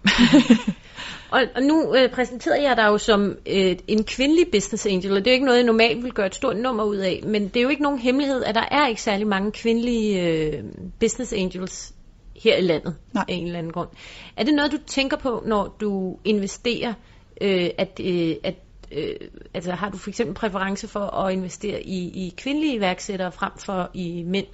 Og, 1.34 1.42
og 1.56 1.62
nu 1.64 1.96
øh, 1.96 2.10
præsenterer 2.12 2.62
jeg 2.62 2.78
dig 2.78 2.84
jo 2.86 2.98
som 2.98 3.38
øh, 3.46 3.76
en 3.88 4.04
kvindelig 4.04 4.46
business 4.52 4.86
angel, 4.86 5.12
og 5.12 5.18
det 5.18 5.28
er 5.28 5.32
jo 5.32 5.34
ikke 5.34 5.46
noget, 5.46 5.58
jeg 5.58 5.66
normalt 5.66 6.04
vil 6.04 6.12
gøre 6.12 6.26
et 6.26 6.36
stort 6.36 6.58
nummer 6.58 6.84
ud 6.84 6.96
af, 6.96 7.22
men 7.26 7.48
det 7.48 7.58
er 7.58 7.62
jo 7.62 7.70
ikke 7.70 7.84
nogen 7.84 8.00
hemmelighed, 8.00 8.44
at 8.44 8.56
der 8.56 8.66
er 8.72 8.88
ikke 8.88 9.02
særlig 9.02 9.28
mange 9.28 9.52
kvindelige 9.52 10.22
øh, 10.22 10.64
business 11.00 11.34
angels 11.34 11.94
her 12.44 12.58
i 12.58 12.62
landet 12.62 12.96
Nej. 13.14 13.26
af 13.28 13.34
en 13.34 13.46
eller 13.46 13.60
anden 13.60 13.72
grund. 13.72 13.90
Er 14.38 14.44
det 14.44 14.54
noget, 14.54 14.72
du 14.72 14.78
tænker 14.88 15.18
på, 15.18 15.44
når 15.46 15.76
du 15.82 16.18
investerer, 16.26 16.94
øh, 17.44 17.70
at, 17.78 18.00
øh, 18.04 18.36
at 18.44 18.56
øh, 18.92 19.16
altså 19.54 19.72
har 19.72 19.90
du 19.90 19.98
for 19.98 20.10
eksempel 20.10 20.36
præference 20.36 20.88
for 20.88 21.00
at 21.00 21.34
investere 21.34 21.84
i, 21.84 22.28
i 22.28 22.34
kvindelige 22.38 22.76
iværksættere 22.76 23.32
frem 23.32 23.52
for 23.58 23.90
i 23.94 24.24
mænd? 24.24 24.46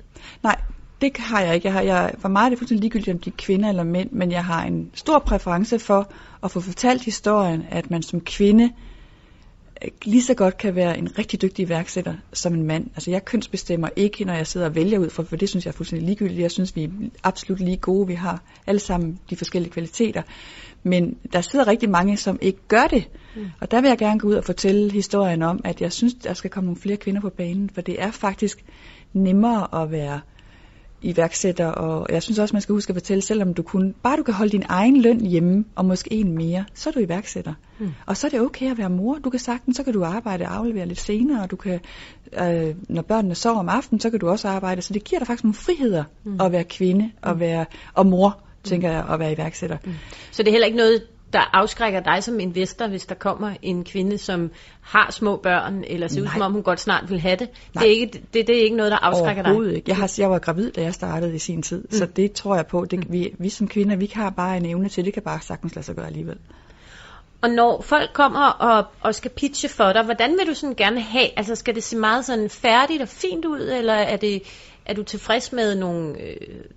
Nej, 0.44 0.62
det 1.02 1.18
har 1.18 1.42
jeg 1.42 1.56
ikke. 1.56 1.68
Jeg 1.68 1.74
har, 1.74 1.82
jeg, 1.82 2.14
for 2.20 2.30
mig 2.30 2.46
er 2.46 2.50
det 2.50 2.58
fuldstændig 2.58 2.82
ligegyldigt, 2.82 3.16
om 3.16 3.20
de 3.20 3.30
er 3.30 3.34
kvinder 3.38 3.70
eller 3.70 3.84
mænd, 3.84 4.12
men 4.12 4.32
jeg 4.32 4.46
har 4.46 4.64
en 4.66 4.92
stor 4.94 5.20
præference 5.20 5.80
for 5.80 6.12
at 6.44 6.52
få 6.52 6.60
fortalt 6.60 7.04
historien, 7.04 7.66
at 7.70 7.92
man 7.92 8.04
som 8.04 8.22
kvinde 8.22 8.64
øh, 9.84 9.90
lige 10.06 10.24
så 10.24 10.34
godt 10.34 10.58
kan 10.58 10.76
være 10.76 10.98
en 10.98 11.18
rigtig 11.18 11.42
dygtig 11.42 11.64
iværksætter 11.64 12.14
som 12.34 12.54
en 12.54 12.64
mand. 12.64 12.88
Altså 12.96 13.12
jeg 13.12 13.26
kønsbestemmer 13.26 13.90
ikke, 13.96 14.26
når 14.26 14.34
jeg 14.34 14.48
sidder 14.48 14.68
og 14.68 14.76
vælger 14.76 15.00
ud 15.00 15.10
fra, 15.10 15.24
for 15.24 15.36
det 15.36 15.50
synes 15.50 15.66
jeg 15.66 15.72
er 15.72 15.76
fuldstændig 15.76 16.06
ligegyldigt. 16.06 16.42
Jeg 16.42 16.52
synes, 16.52 16.76
vi 16.76 16.84
er 16.84 16.90
absolut 17.24 17.60
lige 17.60 17.78
gode. 17.78 18.08
Vi 18.08 18.14
har 18.14 18.42
alle 18.68 18.80
sammen 18.80 19.20
de 19.30 19.36
forskellige 19.36 19.72
kvaliteter. 19.72 20.22
Men 20.84 21.18
der 21.34 21.42
sidder 21.42 21.68
rigtig 21.68 21.90
mange, 21.90 22.18
som 22.18 22.40
ikke 22.42 22.60
gør 22.68 22.88
det. 22.90 23.10
Mm. 23.36 23.46
Og 23.62 23.72
der 23.72 23.82
vil 23.82 23.88
jeg 23.88 23.98
gerne 23.98 24.20
gå 24.20 24.28
ud 24.28 24.34
og 24.34 24.44
fortælle 24.44 24.92
historien 24.92 25.42
om, 25.42 25.62
at 25.64 25.82
jeg 25.82 25.92
synes, 25.92 26.14
der 26.14 26.34
skal 26.34 26.50
komme 26.50 26.66
nogle 26.66 26.82
flere 26.82 26.98
kvinder 26.98 27.22
på 27.22 27.30
banen, 27.30 27.70
for 27.70 27.82
det 27.82 28.02
er 28.02 28.12
faktisk 28.12 28.66
nemmere 29.14 29.82
at 29.84 29.92
være 29.92 30.20
iværksætter, 31.02 31.68
og 31.68 32.08
jeg 32.10 32.24
synes 32.24 32.40
også, 32.40 32.56
man 32.56 32.62
skal 32.62 32.74
huske 32.74 32.92
at 32.92 32.96
fortælle, 32.96 33.22
selvom 33.22 33.54
du 33.54 33.64
kun, 33.64 33.96
bare 34.04 34.18
du 34.18 34.24
kan 34.24 34.34
holde 34.34 34.52
din 34.52 34.64
egen 34.70 35.02
løn 35.02 35.22
hjemme, 35.22 35.66
og 35.76 35.86
måske 35.86 36.14
en 36.14 36.36
mere, 36.36 36.66
så 36.74 36.90
er 36.90 36.94
du 36.94 37.00
iværksætter. 37.00 37.54
Mm. 37.80 37.92
Og 38.06 38.18
så 38.18 38.28
er 38.28 38.32
det 38.32 38.42
okay 38.42 38.72
at 38.72 38.78
være 38.78 38.90
mor. 38.90 39.18
Du 39.24 39.30
kan 39.30 39.40
sagtens, 39.40 39.78
så 39.78 39.84
kan 39.84 39.94
du 39.94 40.04
arbejde 40.04 40.46
og 40.46 40.56
aflevere 40.56 40.86
lidt 40.86 41.00
senere, 41.00 41.44
og 41.44 41.52
du 41.52 41.56
kan, 41.56 41.80
øh, 42.42 42.76
når 42.90 43.02
børnene 43.02 43.36
sover 43.36 43.60
om 43.60 43.70
aftenen, 43.70 44.00
så 44.00 44.10
kan 44.10 44.20
du 44.20 44.30
også 44.30 44.48
arbejde. 44.48 44.82
Så 44.82 44.94
det 44.94 45.04
giver 45.04 45.20
dig 45.20 45.28
faktisk 45.28 45.44
nogle 45.44 45.54
friheder 45.54 46.04
mm. 46.24 46.42
at 46.42 46.52
være 46.52 46.64
kvinde 46.64 47.12
og, 47.22 47.40
være, 47.40 47.66
og 47.94 48.06
mor, 48.06 48.44
tænker 48.64 48.92
jeg, 48.92 49.06
at 49.10 49.20
være 49.20 49.34
iværksætter. 49.34 49.78
Mm. 49.84 49.94
Så 50.32 50.44
det 50.44 50.48
er 50.48 50.52
heller 50.52 50.66
ikke 50.66 50.78
noget, 50.78 51.04
der 51.34 51.50
afskrækker 51.54 52.00
dig 52.00 52.24
som 52.24 52.40
investor, 52.40 52.88
hvis 52.88 53.06
der 53.06 53.16
kommer 53.16 53.54
en 53.62 53.84
kvinde, 53.84 54.18
som 54.18 54.52
har 54.82 55.12
små 55.12 55.38
børn, 55.38 55.84
eller 55.88 56.08
ser 56.08 56.22
ud 56.22 56.28
som 56.28 56.42
om 56.42 56.52
hun 56.52 56.64
godt 56.64 56.80
snart 56.80 57.10
vil 57.10 57.20
have 57.20 57.36
det. 57.36 57.50
Nej. 57.76 57.84
Det 57.84 57.92
er, 57.92 58.00
ikke, 58.00 58.24
det, 58.34 58.48
det 58.48 58.60
er 58.60 58.64
ikke 58.64 58.76
noget, 58.76 58.92
der 58.92 58.98
afskrækker 58.98 59.44
dig. 59.44 59.50
Overhovedet 59.50 59.76
ikke. 59.76 59.90
Jeg, 59.90 59.98
har, 59.98 60.14
jeg 60.18 60.32
var 60.32 60.40
gravid, 60.40 60.72
da 60.72 60.82
jeg 60.82 60.94
startede 60.94 61.36
i 61.36 61.40
sin 61.40 61.62
tid, 61.62 61.82
mm. 61.84 61.92
så 61.92 62.06
det 62.06 62.32
tror 62.32 62.56
jeg 62.56 62.68
på. 62.68 62.86
Det, 62.86 63.12
vi, 63.12 63.36
vi 63.40 63.50
som 63.50 63.68
kvinder, 63.68 63.96
vi 63.96 64.12
har 64.14 64.30
bare 64.30 64.58
en 64.58 64.66
evne 64.66 64.90
til, 64.90 65.06
det 65.06 65.14
kan 65.14 65.24
bare 65.24 65.42
sagtens 65.42 65.76
lade 65.76 65.86
sig 65.86 65.96
gøre 65.96 66.08
alligevel. 66.08 66.38
Og 67.42 67.50
når 67.50 67.82
folk 67.82 68.10
kommer 68.14 68.46
og, 68.46 68.86
og 69.02 69.16
skal 69.16 69.32
pitche 69.32 69.70
for 69.70 69.94
dig, 69.94 70.04
hvordan 70.04 70.38
vil 70.38 70.48
du 70.48 70.54
sådan 70.54 70.76
gerne 70.76 71.02
have? 71.02 71.28
Altså 71.38 71.56
skal 71.56 71.76
det 71.76 71.84
se 71.84 71.98
meget 71.98 72.26
sådan 72.26 72.50
færdigt 72.50 73.02
og 73.02 73.08
fint 73.08 73.46
ud, 73.46 73.60
eller 73.60 73.94
er, 73.94 74.18
det, 74.18 74.42
er 74.90 74.94
du 74.94 75.04
tilfreds 75.04 75.54
med 75.54 75.76
nogle 75.76 76.22
øh, 76.22 76.36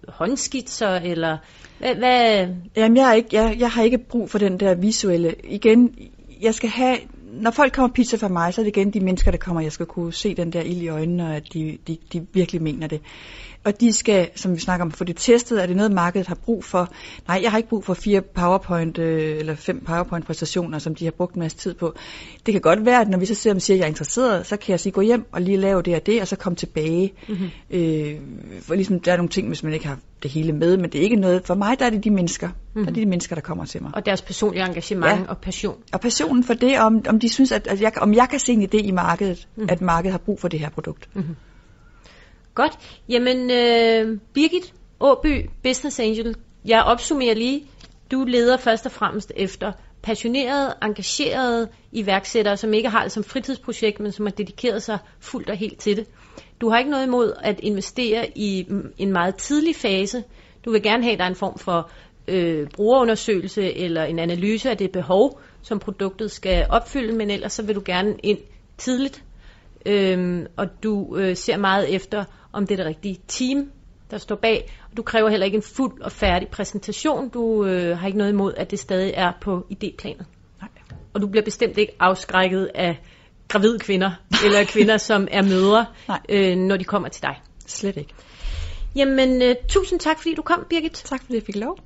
håndskitser, 0.09 0.89
eller 0.89 1.39
hvad, 1.79 1.95
hvad? 1.95 2.49
Jamen, 2.77 2.97
jeg, 2.97 3.11
er 3.11 3.13
ikke, 3.13 3.29
jeg, 3.33 3.57
jeg 3.59 3.71
har 3.71 3.83
ikke 3.83 3.99
brug 3.99 4.31
for 4.31 4.39
den 4.39 4.61
der 4.61 4.75
visuelle. 4.75 5.35
Igen, 5.45 5.95
jeg 6.43 6.55
skal 6.55 6.71
have... 6.71 6.97
Når 7.33 7.51
folk 7.51 7.73
kommer 7.73 7.95
pizza 7.95 8.17
fra 8.17 8.29
mig, 8.29 8.55
så 8.55 8.61
er 8.61 8.65
det 8.65 8.77
igen 8.77 8.91
de 8.91 9.01
mennesker, 9.01 9.31
der 9.31 9.39
kommer, 9.39 9.61
jeg 9.61 9.73
skal 9.73 9.87
kunne 9.87 10.13
se 10.13 10.35
den 10.35 10.53
der 10.53 10.61
ild 10.61 10.83
i 10.83 10.89
øjnene, 10.89 11.27
og 11.27 11.37
at 11.37 11.53
de, 11.53 11.79
de, 11.87 11.97
de 12.13 12.27
virkelig 12.33 12.63
mener 12.63 12.87
det. 12.87 13.01
Og 13.65 13.81
de 13.81 13.93
skal, 13.93 14.31
som 14.35 14.55
vi 14.55 14.61
snakker 14.61 14.85
om, 14.85 14.91
få 14.91 15.05
det 15.05 15.17
testet. 15.17 15.63
Er 15.63 15.67
det 15.67 15.77
noget, 15.77 15.93
markedet 15.93 16.27
har 16.27 16.35
brug 16.35 16.65
for? 16.65 16.89
Nej, 17.29 17.41
jeg 17.43 17.51
har 17.51 17.59
ikke 17.59 17.69
brug 17.69 17.85
for 17.85 17.95
fire 17.95 18.21
PowerPoint 18.21 18.99
øh, 18.99 19.39
eller 19.39 19.55
fem 19.55 19.81
PowerPoint-præstationer, 19.85 20.79
som 20.79 20.95
de 20.95 21.05
har 21.05 21.13
brugt 21.13 21.35
en 21.35 21.41
masse 21.41 21.59
tid 21.59 21.75
på. 21.75 21.95
Det 22.47 22.53
kan 22.53 22.61
godt 22.61 22.87
være, 22.87 23.01
at 23.01 23.09
når 23.09 23.19
vi 23.19 23.27
så 23.27 23.35
ser, 23.35 23.51
om 23.51 23.57
de 23.57 23.61
siger, 23.61 23.77
at 23.77 23.79
jeg 23.79 23.85
er 23.85 23.89
interesseret, 23.89 24.47
så 24.47 24.57
kan 24.57 24.71
jeg 24.71 24.81
sige, 24.81 24.93
gå 24.93 25.01
hjem 25.01 25.27
og 25.33 25.41
lige 25.41 25.57
lave 25.57 25.83
det 25.83 25.95
og 25.95 26.07
det, 26.07 26.21
og 26.21 26.29
så 26.29 26.37
komme 26.37 26.57
tilbage. 26.57 27.13
Mm-hmm. 27.29 27.51
Øh, 27.71 28.15
for 28.61 28.75
ligesom, 28.75 29.01
der 29.01 29.13
er 29.13 29.17
nogle 29.17 29.31
ting, 29.31 29.49
hvis 29.49 29.63
man 29.63 29.73
ikke 29.73 29.87
har 29.87 29.99
det 30.23 30.31
hele 30.31 30.53
med, 30.53 30.77
men 30.77 30.91
det 30.91 30.99
er 30.99 31.03
ikke 31.03 31.17
noget. 31.17 31.43
For 31.45 31.55
mig, 31.55 31.79
der 31.79 31.87
er 31.87 31.91
det 31.91 32.05
de 32.05 32.11
mennesker. 32.11 32.49
Mm-hmm. 32.49 32.83
Der 32.83 32.91
er 32.91 32.95
det 32.95 33.03
de 33.03 33.09
mennesker, 33.09 33.35
der 33.37 33.43
kommer 33.43 33.65
til 33.65 33.83
mig. 33.83 33.91
Og 33.95 34.07
deres 34.07 34.23
personlige 34.23 34.67
engagement 34.67 35.21
Ja. 35.21 35.25
og 35.29 35.39
passion. 35.39 35.77
Og 35.93 36.01
passionen 36.01 36.45
for 36.45 36.55
det, 36.55 36.79
om, 36.79 37.03
om 37.09 37.21
de 37.21 37.29
synes, 37.29 37.53
at, 37.53 37.67
at 37.67 37.81
jeg, 37.81 37.93
om 37.97 38.15
jeg 38.15 38.29
kan 38.31 38.39
se 38.39 38.53
en 38.53 38.63
idé 38.63 38.77
i 38.77 38.91
markedet, 38.91 39.49
mm. 39.57 39.67
at 39.69 39.81
markedet 39.81 40.13
har 40.13 40.19
brug 40.19 40.41
for 40.41 40.49
det 40.49 40.61
her 40.61 40.71
produkt. 40.71 41.09
Mm. 41.15 41.23
Godt. 42.55 42.79
Jamen, 43.09 43.51
øh, 43.51 44.19
Birgit 44.35 44.75
Åby, 45.01 45.51
Business 45.63 46.01
Angel. 46.01 46.37
Jeg 46.65 46.83
opsummerer 46.83 47.35
lige. 47.35 47.67
Du 48.11 48.25
leder 48.25 48.57
først 48.57 48.87
og 48.87 48.93
fremmest 48.93 49.33
efter 49.37 49.73
passionerede, 50.03 50.75
engagerede 50.83 51.69
iværksættere, 51.93 52.57
som 52.57 52.73
ikke 52.73 52.89
har 52.89 53.03
det 53.03 53.13
som 53.13 53.25
fritidsprojekt, 53.25 54.01
men 54.01 54.13
som 54.13 54.27
har 54.27 54.31
dedikeret 54.31 54.83
sig 54.83 54.99
fuldt 55.21 55.51
og 55.51 55.57
helt 55.57 55.81
til 55.81 55.97
det. 55.97 56.07
Du 56.61 56.69
har 56.69 56.79
ikke 56.79 56.91
noget 56.91 57.07
imod 57.07 57.33
at 57.43 57.61
investere 57.61 58.39
i 58.39 58.67
mm, 58.69 58.93
en 58.99 59.13
meget 59.13 59.37
tidlig 59.37 59.77
fase. 59.77 60.25
Du 60.65 60.73
vil 60.73 60.83
gerne 60.83 61.03
have, 61.03 61.13
at 61.13 61.19
der 61.19 61.25
er 61.25 61.29
en 61.29 61.35
form 61.35 61.59
for 61.59 61.91
øh, 62.29 62.69
brugerundersøgelse 62.75 63.75
eller 63.75 64.05
en 64.05 64.19
analyse 64.19 64.71
af 64.71 64.77
det 64.77 64.93
behov, 64.93 65.41
som 65.63 65.79
produktet 65.79 66.31
skal 66.31 66.67
opfylde, 66.71 67.13
men 67.13 67.31
ellers 67.31 67.53
så 67.53 67.63
vil 67.63 67.75
du 67.75 67.83
gerne 67.85 68.15
ind 68.23 68.39
tidligt, 68.79 69.25
øhm, 69.87 70.47
og 70.57 70.67
du 70.83 71.17
øh, 71.17 71.37
ser 71.37 71.57
meget 71.57 71.95
efter, 71.95 72.25
om 72.53 72.67
det 72.67 72.75
er 72.75 72.77
det 72.77 72.87
rigtige 72.87 73.19
team, 73.29 73.71
der 74.11 74.19
står 74.19 74.37
bag. 74.37 74.73
Du 74.97 75.03
kræver 75.03 75.31
heller 75.31 75.47
ikke 75.47 75.57
en 75.57 75.63
fuld 75.63 76.01
og 76.01 76.13
færdig 76.13 76.49
præsentation. 76.49 77.29
Du 77.29 77.65
øh, 77.65 77.99
har 77.99 78.07
ikke 78.07 78.19
noget 78.19 78.33
imod, 78.33 78.55
at 78.57 78.71
det 78.71 78.79
stadig 78.79 79.13
er 79.17 79.33
på 79.41 79.67
idéplanet. 79.71 80.25
Nej. 80.61 80.69
Og 81.15 81.23
du 81.23 81.27
bliver 81.27 81.45
bestemt 81.45 81.79
ikke 81.79 81.93
afskrækket 82.01 82.71
af 82.75 83.01
gravide 83.49 83.79
kvinder, 83.79 84.11
eller 84.45 84.65
kvinder, 84.65 84.97
som 84.97 85.29
er 85.31 85.43
mødre, 85.43 85.87
øh, 86.29 86.57
når 86.57 86.77
de 86.77 86.85
kommer 86.85 87.09
til 87.09 87.23
dig. 87.23 87.41
Slet 87.67 87.97
ikke. 87.97 88.15
Jamen, 88.97 89.43
øh, 89.43 89.55
tusind 89.69 90.01
tak, 90.01 90.19
fordi 90.19 90.35
du 90.35 90.43
kom, 90.43 90.67
Birgit. 90.71 90.93
Tak, 90.93 91.21
fordi 91.21 91.35
jeg 91.35 91.43
fik 91.43 91.57
lov. 91.57 91.79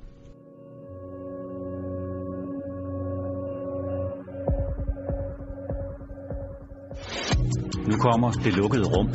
Nu 7.87 7.97
kommer 7.97 8.31
det 8.31 8.53
lukkede 8.53 8.83
rum. 8.83 9.07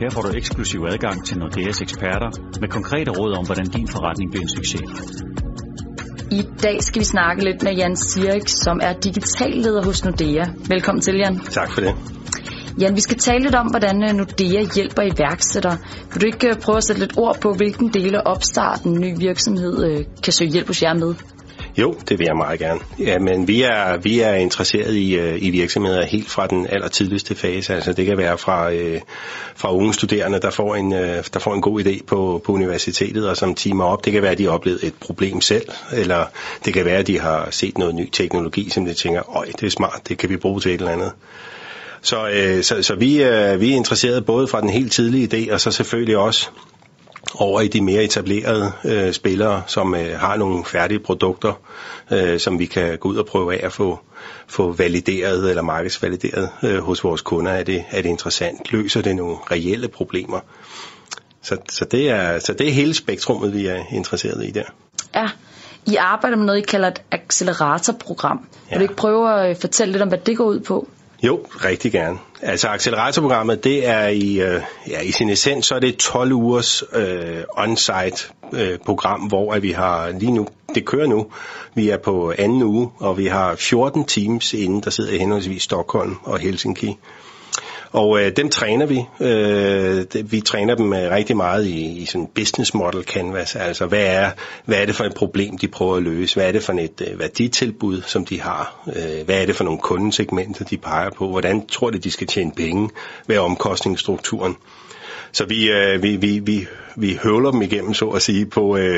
Her 0.00 0.10
får 0.10 0.22
du 0.22 0.30
eksklusiv 0.36 0.80
adgang 0.88 1.26
til 1.26 1.38
Nordeas 1.38 1.80
eksperter 1.80 2.30
med 2.60 2.68
konkrete 2.68 3.10
råd 3.10 3.32
om, 3.32 3.44
hvordan 3.46 3.66
din 3.66 3.88
forretning 3.88 4.30
bliver 4.30 4.42
en 4.42 4.48
succes. 4.48 4.82
I 6.30 6.42
dag 6.62 6.82
skal 6.82 7.00
vi 7.00 7.04
snakke 7.04 7.44
lidt 7.44 7.62
med 7.62 7.74
Jan 7.74 7.96
Sirik, 7.96 8.48
som 8.48 8.80
er 8.82 8.92
digitalleder 8.92 9.84
hos 9.84 10.04
Nordea. 10.04 10.44
Velkommen 10.68 11.02
til, 11.02 11.14
Jan. 11.16 11.38
Tak 11.38 11.70
for 11.72 11.80
det. 11.80 11.94
Jan, 12.80 12.96
vi 12.96 13.00
skal 13.00 13.18
tale 13.18 13.42
lidt 13.42 13.54
om, 13.54 13.66
hvordan 13.66 14.04
øh, 14.04 14.14
Nordea 14.14 14.62
hjælper 14.74 15.02
iværksættere. 15.02 15.76
Vil 16.12 16.20
du 16.20 16.26
ikke 16.26 16.48
øh, 16.48 16.54
prøve 16.54 16.76
at 16.76 16.84
sætte 16.84 17.00
lidt 17.00 17.18
ord 17.18 17.40
på, 17.40 17.52
hvilken 17.52 17.88
del 17.94 18.14
af 18.14 18.22
opstarten 18.24 18.92
en 18.92 19.00
ny 19.00 19.18
virksomhed 19.18 19.84
øh, 19.84 20.04
kan 20.22 20.32
søge 20.32 20.50
hjælp 20.50 20.66
hos 20.66 20.82
jer 20.82 20.94
med? 20.94 21.14
Jo, 21.78 21.94
det 22.08 22.18
vil 22.18 22.24
jeg 22.24 22.36
meget 22.36 22.58
gerne. 22.58 22.80
Ja, 22.98 23.18
men 23.18 23.48
vi 23.48 23.62
er, 23.62 23.96
vi 23.96 24.20
er 24.20 24.34
interesseret 24.34 24.94
i, 24.94 25.14
øh, 25.14 25.42
i 25.42 25.50
virksomheder 25.50 26.04
helt 26.04 26.30
fra 26.30 26.46
den 26.46 26.66
allertidligste 26.66 27.34
fase. 27.34 27.74
Altså 27.74 27.92
det 27.92 28.06
kan 28.06 28.18
være 28.18 28.38
fra, 28.38 28.72
øh, 28.72 29.00
fra 29.56 29.74
unge 29.74 29.94
studerende, 29.94 30.40
der 30.40 30.50
får, 30.50 30.76
en, 30.76 30.92
øh, 30.92 31.24
der 31.32 31.38
får 31.38 31.54
en 31.54 31.60
god 31.60 31.84
idé 31.84 32.04
på, 32.04 32.42
på 32.44 32.52
universitetet 32.52 33.28
og 33.28 33.36
som 33.36 33.54
timer 33.54 33.84
op. 33.84 34.04
Det 34.04 34.12
kan 34.12 34.22
være, 34.22 34.32
at 34.32 34.38
de 34.38 34.44
har 34.44 34.50
oplevet 34.50 34.84
et 34.84 34.94
problem 35.00 35.40
selv, 35.40 35.66
eller 35.92 36.24
det 36.64 36.74
kan 36.74 36.84
være, 36.84 36.98
at 36.98 37.06
de 37.06 37.20
har 37.20 37.48
set 37.50 37.78
noget 37.78 37.94
ny 37.94 38.10
teknologi, 38.10 38.70
som 38.70 38.84
de 38.84 38.94
tænker, 38.94 39.36
øj, 39.36 39.46
det 39.46 39.66
er 39.66 39.70
smart, 39.70 40.00
det 40.08 40.18
kan 40.18 40.28
vi 40.28 40.36
bruge 40.36 40.60
til 40.60 40.74
et 40.74 40.80
eller 40.80 40.92
andet. 40.92 41.12
Så, 42.02 42.28
øh, 42.28 42.62
så, 42.62 42.82
så 42.82 42.94
vi, 42.94 43.22
øh, 43.22 43.60
vi 43.60 43.72
er 43.72 43.76
interesseret 43.76 44.26
både 44.26 44.48
fra 44.48 44.60
den 44.60 44.70
helt 44.70 44.92
tidlige 44.92 45.28
idé, 45.32 45.52
og 45.52 45.60
så 45.60 45.70
selvfølgelig 45.70 46.16
også 46.16 46.50
over 47.34 47.60
i 47.60 47.68
de 47.68 47.80
mere 47.80 48.04
etablerede 48.04 48.72
øh, 48.84 49.12
spillere, 49.12 49.62
som 49.66 49.94
øh, 49.94 50.18
har 50.20 50.36
nogle 50.36 50.64
færdige 50.64 50.98
produkter, 50.98 51.52
øh, 52.10 52.40
som 52.40 52.58
vi 52.58 52.66
kan 52.66 52.98
gå 52.98 53.08
ud 53.08 53.16
og 53.16 53.26
prøve 53.26 53.60
af 53.60 53.66
at 53.66 53.72
få, 53.72 54.00
få 54.46 54.72
valideret 54.72 55.48
eller 55.48 55.62
markedsvalideret 55.62 56.48
øh, 56.62 56.78
hos 56.78 57.04
vores 57.04 57.20
kunder. 57.20 57.52
Er 57.52 57.62
det, 57.62 57.84
er 57.90 58.02
det 58.02 58.08
interessant? 58.08 58.72
Løser 58.72 59.02
det 59.02 59.16
nogle 59.16 59.36
reelle 59.50 59.88
problemer? 59.88 60.40
Så, 61.42 61.56
så, 61.68 61.84
det 61.84 62.10
er, 62.10 62.38
så 62.38 62.52
det 62.52 62.68
er 62.68 62.72
hele 62.72 62.94
spektrummet, 62.94 63.54
vi 63.54 63.66
er 63.66 63.84
interesseret 63.92 64.44
i 64.44 64.50
der. 64.50 64.64
Ja, 65.14 65.28
I 65.86 65.96
arbejder 65.96 66.36
med 66.36 66.46
noget, 66.46 66.58
I 66.58 66.62
kalder 66.62 66.88
et 66.88 67.02
acceleratorprogram. 67.10 68.48
Ja. 68.70 68.74
Vil 68.74 68.78
du 68.78 68.82
ikke 68.82 68.96
prøve 68.96 69.40
at 69.40 69.50
øh, 69.50 69.56
fortælle 69.56 69.92
lidt 69.92 70.02
om, 70.02 70.08
hvad 70.08 70.18
det 70.18 70.36
går 70.36 70.44
ud 70.44 70.60
på? 70.60 70.88
Jo, 71.22 71.46
rigtig 71.64 71.92
gerne. 71.92 72.18
Altså 72.42 72.68
acceleratorprogrammet, 72.68 73.64
det 73.64 73.86
er 73.86 74.08
i, 74.08 74.40
øh, 74.40 74.62
ja, 74.88 75.00
i 75.00 75.10
sin 75.10 75.30
essens, 75.30 75.66
så 75.66 75.74
er 75.74 75.78
det 75.78 75.96
12 75.96 76.32
ugers 76.32 76.84
øh, 76.92 77.42
on-site 77.50 78.32
øh, 78.52 78.78
program, 78.78 79.20
hvor 79.20 79.52
at 79.54 79.62
vi 79.62 79.70
har 79.70 80.10
lige 80.10 80.32
nu, 80.32 80.48
det 80.74 80.84
kører 80.84 81.06
nu, 81.06 81.26
vi 81.74 81.88
er 81.88 81.96
på 81.96 82.34
anden 82.38 82.62
uge, 82.62 82.90
og 82.98 83.18
vi 83.18 83.26
har 83.26 83.54
14 83.56 84.04
teams 84.04 84.54
inden, 84.54 84.80
der 84.80 84.90
sidder 84.90 85.12
i 85.12 85.18
henholdsvis 85.18 85.62
Stockholm 85.62 86.16
og 86.22 86.38
Helsinki. 86.38 86.96
Og 87.92 88.20
øh, 88.20 88.36
dem 88.36 88.50
træner 88.50 88.86
vi. 88.86 89.04
Øh, 89.20 90.32
vi 90.32 90.40
træner 90.40 90.74
dem 90.74 90.92
øh, 90.92 91.10
rigtig 91.10 91.36
meget 91.36 91.66
i, 91.66 91.98
i 91.98 92.06
sådan 92.06 92.28
business 92.34 92.74
model 92.74 93.04
canvas. 93.04 93.56
Altså, 93.56 93.86
hvad 93.86 94.06
er, 94.06 94.30
hvad 94.64 94.78
er 94.78 94.86
det 94.86 94.96
for 94.96 95.04
et 95.04 95.14
problem, 95.14 95.58
de 95.58 95.68
prøver 95.68 95.96
at 95.96 96.02
løse? 96.02 96.34
Hvad 96.34 96.48
er 96.48 96.52
det 96.52 96.62
for 96.62 96.72
et 96.72 97.08
øh, 97.10 97.18
værditilbud, 97.18 98.02
som 98.02 98.24
de 98.24 98.40
har? 98.40 98.82
Øh, 98.86 99.24
hvad 99.24 99.42
er 99.42 99.46
det 99.46 99.56
for 99.56 99.64
nogle 99.64 99.80
kundesegmenter, 99.80 100.64
de 100.64 100.76
peger 100.76 101.10
på? 101.10 101.28
Hvordan 101.28 101.66
tror 101.66 101.90
de, 101.90 101.98
de 101.98 102.10
skal 102.10 102.26
tjene 102.26 102.52
penge? 102.56 102.90
Hvad 103.26 103.36
er 103.36 103.40
omkostningsstrukturen? 103.40 104.56
Så 105.32 105.44
vi, 105.44 105.70
øh, 105.70 106.02
vi, 106.02 106.16
vi, 106.16 106.38
vi, 106.38 106.66
vi 106.96 107.18
høvler 107.22 107.50
dem 107.50 107.62
igennem, 107.62 107.94
så 107.94 108.08
at 108.08 108.22
sige, 108.22 108.46
på 108.46 108.76
øh, 108.76 108.96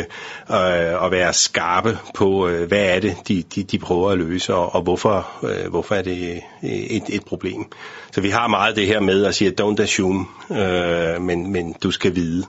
øh, 0.51 1.05
at 1.05 1.11
være 1.11 1.33
skarpe 1.33 1.99
på, 2.15 2.49
øh, 2.49 2.69
hvad 2.69 2.85
er 2.85 3.01
det, 3.01 3.17
de, 3.29 3.43
de, 3.55 3.63
de 3.63 3.79
prøver 3.79 4.11
at 4.11 4.19
løse, 4.19 4.55
og, 4.55 4.75
og 4.75 4.83
hvorfor, 4.83 5.31
øh, 5.43 5.71
hvorfor 5.71 5.95
er 5.95 6.03
det 6.03 6.41
øh, 6.63 6.71
et, 6.71 7.03
et 7.09 7.25
problem. 7.25 7.65
Så 8.13 8.21
vi 8.21 8.29
har 8.29 8.49
meget 8.49 8.77
det 8.77 8.87
her 8.87 9.01
med 9.01 9.25
at 9.25 9.35
sige, 9.35 9.53
don't 9.61 9.83
assume, 9.83 10.27
øh, 10.51 11.23
men, 11.23 11.53
men 11.53 11.75
du 11.83 11.91
skal 11.91 12.15
vide. 12.15 12.47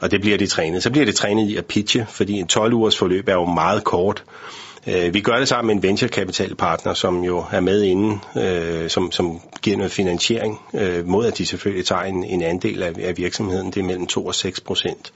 Og 0.00 0.10
det 0.10 0.20
bliver 0.20 0.38
de 0.38 0.46
trænet. 0.46 0.82
Så 0.82 0.90
bliver 0.90 1.06
det 1.06 1.14
trænet 1.14 1.50
i 1.50 1.56
at 1.56 1.66
pitche, 1.66 2.06
fordi 2.10 2.32
en 2.32 2.46
12 2.46 2.72
ugers 2.72 2.98
forløb 2.98 3.28
er 3.28 3.34
jo 3.34 3.44
meget 3.44 3.84
kort. 3.84 4.24
Øh, 4.88 5.14
vi 5.14 5.20
gør 5.20 5.38
det 5.38 5.48
sammen 5.48 5.66
med 5.66 5.74
en 5.74 5.82
venturekapitalpartner, 5.88 6.94
som 6.94 7.24
jo 7.24 7.44
er 7.52 7.60
med 7.60 7.82
inden, 7.82 8.20
øh, 8.36 8.90
som, 8.90 9.12
som 9.12 9.40
giver 9.62 9.76
noget 9.76 9.92
finansiering, 9.92 10.60
øh, 10.74 11.06
mod 11.06 11.26
at 11.26 11.38
de 11.38 11.46
selvfølgelig 11.46 11.86
tager 11.86 12.02
en, 12.02 12.24
en 12.24 12.42
andel 12.42 12.82
af, 12.82 12.92
af 12.98 13.16
virksomheden. 13.16 13.66
Det 13.66 13.76
er 13.80 13.84
mellem 13.84 14.06
2 14.06 14.26
og 14.26 14.34
6 14.34 14.60
procent 14.60 15.12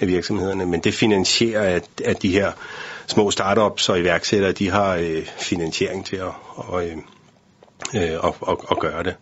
af 0.00 0.08
virksomhederne, 0.08 0.66
men 0.66 0.80
det 0.80 0.94
finansierer, 0.94 1.74
at, 1.76 1.84
at 2.04 2.22
de 2.22 2.28
her 2.32 2.52
små 3.06 3.30
startups 3.30 3.88
og 3.88 3.98
iværksættere, 3.98 4.52
de 4.52 4.70
har 4.70 4.94
øh, 4.96 5.26
finansiering 5.38 6.06
til 6.06 6.16
at, 6.16 6.32
og, 6.54 6.86
øh, 6.86 6.96
øh, 7.94 8.18
og, 8.20 8.36
og, 8.40 8.64
og 8.68 8.80
gøre 8.80 9.02
det. 9.02 9.14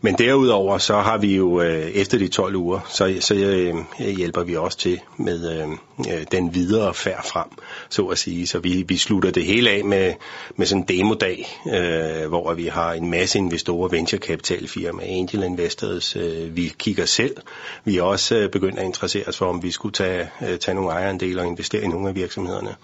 Men 0.00 0.14
derudover 0.14 0.78
så 0.78 0.96
har 0.96 1.18
vi 1.18 1.36
jo 1.36 1.60
øh, 1.60 1.90
efter 1.90 2.18
de 2.18 2.28
12 2.28 2.56
uger, 2.56 2.80
så, 2.88 3.16
så 3.20 3.34
øh, 3.34 3.74
hjælper 3.98 4.42
vi 4.44 4.56
også 4.56 4.78
til 4.78 5.00
med 5.16 5.60
øh, 5.60 5.68
øh, 6.12 6.26
den 6.32 6.54
videre 6.54 6.94
færd 6.94 7.26
frem, 7.26 7.48
så 7.88 8.02
at 8.02 8.18
sige. 8.18 8.46
Så 8.46 8.58
vi, 8.58 8.84
vi 8.88 8.96
slutter 8.96 9.30
det 9.30 9.44
hele 9.44 9.70
af 9.70 9.84
med, 9.84 10.12
med 10.56 10.66
sådan 10.66 10.82
en 10.82 10.98
demodag, 10.98 11.46
øh, 11.74 12.28
hvor 12.28 12.54
vi 12.54 12.66
har 12.66 12.92
en 12.92 13.10
masse 13.10 13.38
investorer, 13.38 13.88
venturekapitalfirmaer, 13.88 15.06
angel 15.18 15.42
investors. 15.42 16.16
Øh, 16.16 16.56
vi 16.56 16.72
kigger 16.78 17.04
selv. 17.04 17.36
Vi 17.84 17.96
er 17.98 18.02
også 18.02 18.36
øh, 18.36 18.50
begyndt 18.50 18.78
at 18.78 18.84
interessere 18.84 19.28
os 19.28 19.38
for, 19.38 19.46
om 19.46 19.62
vi 19.62 19.70
skulle 19.70 19.92
tage, 19.92 20.28
øh, 20.48 20.58
tage 20.58 20.74
nogle 20.74 20.90
ejerandele 20.90 21.40
og 21.40 21.46
investere 21.46 21.82
i 21.82 21.88
nogle 21.88 22.08
af 22.08 22.14
virksomhederne. 22.14 22.74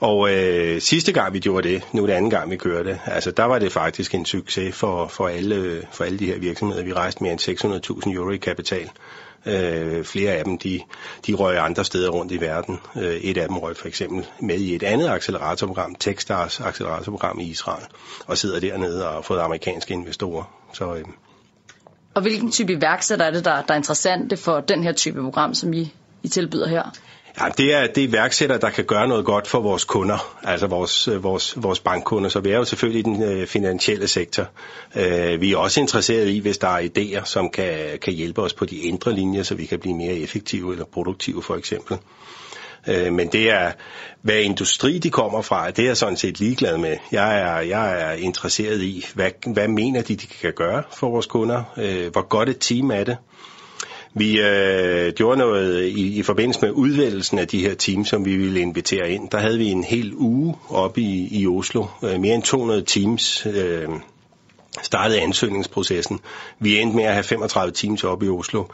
Og 0.00 0.34
øh, 0.34 0.80
sidste 0.80 1.12
gang 1.12 1.34
vi 1.34 1.38
gjorde 1.38 1.68
det, 1.68 1.82
nu 1.92 2.02
er 2.02 2.06
det 2.06 2.14
anden 2.14 2.30
gang 2.30 2.50
vi 2.50 2.56
kører 2.56 2.82
det, 2.82 2.98
altså 3.06 3.30
der 3.30 3.44
var 3.44 3.58
det 3.58 3.72
faktisk 3.72 4.14
en 4.14 4.26
succes 4.26 4.74
for, 4.76 5.08
for, 5.08 5.28
alle, 5.28 5.82
for 5.92 6.04
alle 6.04 6.18
de 6.18 6.26
her 6.26 6.38
virksomheder. 6.38 6.84
Vi 6.84 6.92
rejste 6.92 7.22
mere 7.22 7.32
end 7.32 7.40
600.000 8.06 8.14
euro 8.14 8.30
i 8.30 8.36
kapital. 8.36 8.90
Øh, 9.46 10.04
flere 10.04 10.32
af 10.32 10.44
dem, 10.44 10.58
de, 10.58 10.80
de 11.26 11.34
røg 11.34 11.58
andre 11.58 11.84
steder 11.84 12.10
rundt 12.10 12.32
i 12.32 12.40
verden. 12.40 12.78
Øh, 12.96 13.14
et 13.14 13.36
af 13.36 13.48
dem 13.48 13.58
røg 13.58 13.76
for 13.76 13.88
eksempel 13.88 14.26
med 14.40 14.58
i 14.58 14.74
et 14.74 14.82
andet 14.82 15.08
acceleratorprogram, 15.08 15.94
Techstars 15.94 16.60
acceleratorprogram 16.60 17.40
i 17.40 17.44
Israel, 17.44 17.84
og 18.26 18.38
sidder 18.38 18.60
dernede 18.60 19.08
og 19.08 19.14
har 19.14 19.22
fået 19.22 19.40
amerikanske 19.40 19.94
investorer. 19.94 20.44
Så, 20.72 20.94
øh, 20.94 21.04
og 22.14 22.22
hvilken 22.22 22.50
type 22.50 22.72
iværksætter 22.72 23.26
er 23.26 23.30
det, 23.30 23.44
der, 23.44 23.62
der 23.62 23.74
er 23.74 23.78
interessante 23.78 24.36
for 24.36 24.60
den 24.60 24.82
her 24.82 24.92
type 24.92 25.22
program, 25.22 25.54
som 25.54 25.72
I, 25.72 25.92
I 26.22 26.28
tilbyder 26.28 26.68
her? 26.68 26.82
Ja, 27.40 27.48
det 27.58 27.74
er 27.74 27.86
det 27.86 28.02
iværksætter, 28.02 28.58
der 28.58 28.70
kan 28.70 28.84
gøre 28.84 29.08
noget 29.08 29.24
godt 29.24 29.46
for 29.46 29.60
vores 29.60 29.84
kunder, 29.84 30.36
altså 30.42 30.66
vores, 30.66 31.08
vores, 31.22 31.54
vores 31.56 31.80
bankkunder. 31.80 32.28
Så 32.28 32.40
vi 32.40 32.50
er 32.50 32.56
jo 32.56 32.64
selvfølgelig 32.64 33.00
i 33.00 33.02
den 33.02 33.22
øh, 33.22 33.46
finansielle 33.46 34.08
sektor. 34.08 34.46
Øh, 34.96 35.40
vi 35.40 35.52
er 35.52 35.56
også 35.56 35.80
interesseret 35.80 36.28
i, 36.28 36.38
hvis 36.38 36.58
der 36.58 36.68
er 36.68 36.88
idéer, 36.88 37.24
som 37.24 37.50
kan, 37.50 37.98
kan 38.02 38.12
hjælpe 38.12 38.42
os 38.42 38.52
på 38.52 38.64
de 38.64 38.76
indre 38.76 39.12
linjer, 39.12 39.42
så 39.42 39.54
vi 39.54 39.66
kan 39.66 39.78
blive 39.78 39.96
mere 39.96 40.14
effektive 40.14 40.72
eller 40.72 40.84
produktive 40.84 41.42
for 41.42 41.56
eksempel. 41.56 41.96
Øh, 42.88 43.12
men 43.12 43.28
det 43.28 43.50
er, 43.50 43.72
hvad 44.22 44.36
industri 44.40 44.98
de 44.98 45.10
kommer 45.10 45.42
fra, 45.42 45.70
det 45.70 45.82
er 45.82 45.86
jeg 45.86 45.96
sådan 45.96 46.16
set 46.16 46.40
ligeglad 46.40 46.78
med. 46.78 46.96
Jeg 47.12 47.40
er, 47.40 47.60
jeg 47.60 48.02
er 48.02 48.12
interesseret 48.12 48.82
i, 48.82 49.06
hvad, 49.14 49.30
hvad 49.54 49.68
mener 49.68 50.02
de, 50.02 50.16
de 50.16 50.26
kan 50.26 50.52
gøre 50.52 50.82
for 50.92 51.10
vores 51.10 51.26
kunder? 51.26 51.62
Øh, 51.76 52.12
hvor 52.12 52.28
godt 52.28 52.48
et 52.48 52.58
team 52.60 52.90
er 52.90 53.04
det? 53.04 53.16
Vi 54.14 54.40
øh, 54.40 55.12
gjorde 55.12 55.38
noget 55.38 55.86
i, 55.86 56.18
i 56.18 56.22
forbindelse 56.22 56.60
med 56.62 56.70
udvælgelsen 56.70 57.38
af 57.38 57.48
de 57.48 57.60
her 57.60 57.74
teams, 57.74 58.08
som 58.08 58.24
vi 58.24 58.36
ville 58.36 58.60
invitere 58.60 59.10
ind. 59.10 59.30
Der 59.30 59.38
havde 59.38 59.58
vi 59.58 59.66
en 59.66 59.84
hel 59.84 60.14
uge 60.14 60.54
oppe 60.68 61.00
i, 61.00 61.40
i 61.40 61.46
Oslo. 61.46 61.84
Øh, 62.04 62.20
mere 62.20 62.34
end 62.34 62.42
200 62.42 62.82
teams 62.82 63.46
øh, 63.46 63.88
startede 64.82 65.20
ansøgningsprocessen. 65.20 66.20
Vi 66.58 66.78
endte 66.78 66.96
med 66.96 67.04
at 67.04 67.12
have 67.12 67.22
35 67.22 67.72
teams 67.72 68.04
op 68.04 68.22
i 68.22 68.28
Oslo 68.28 68.64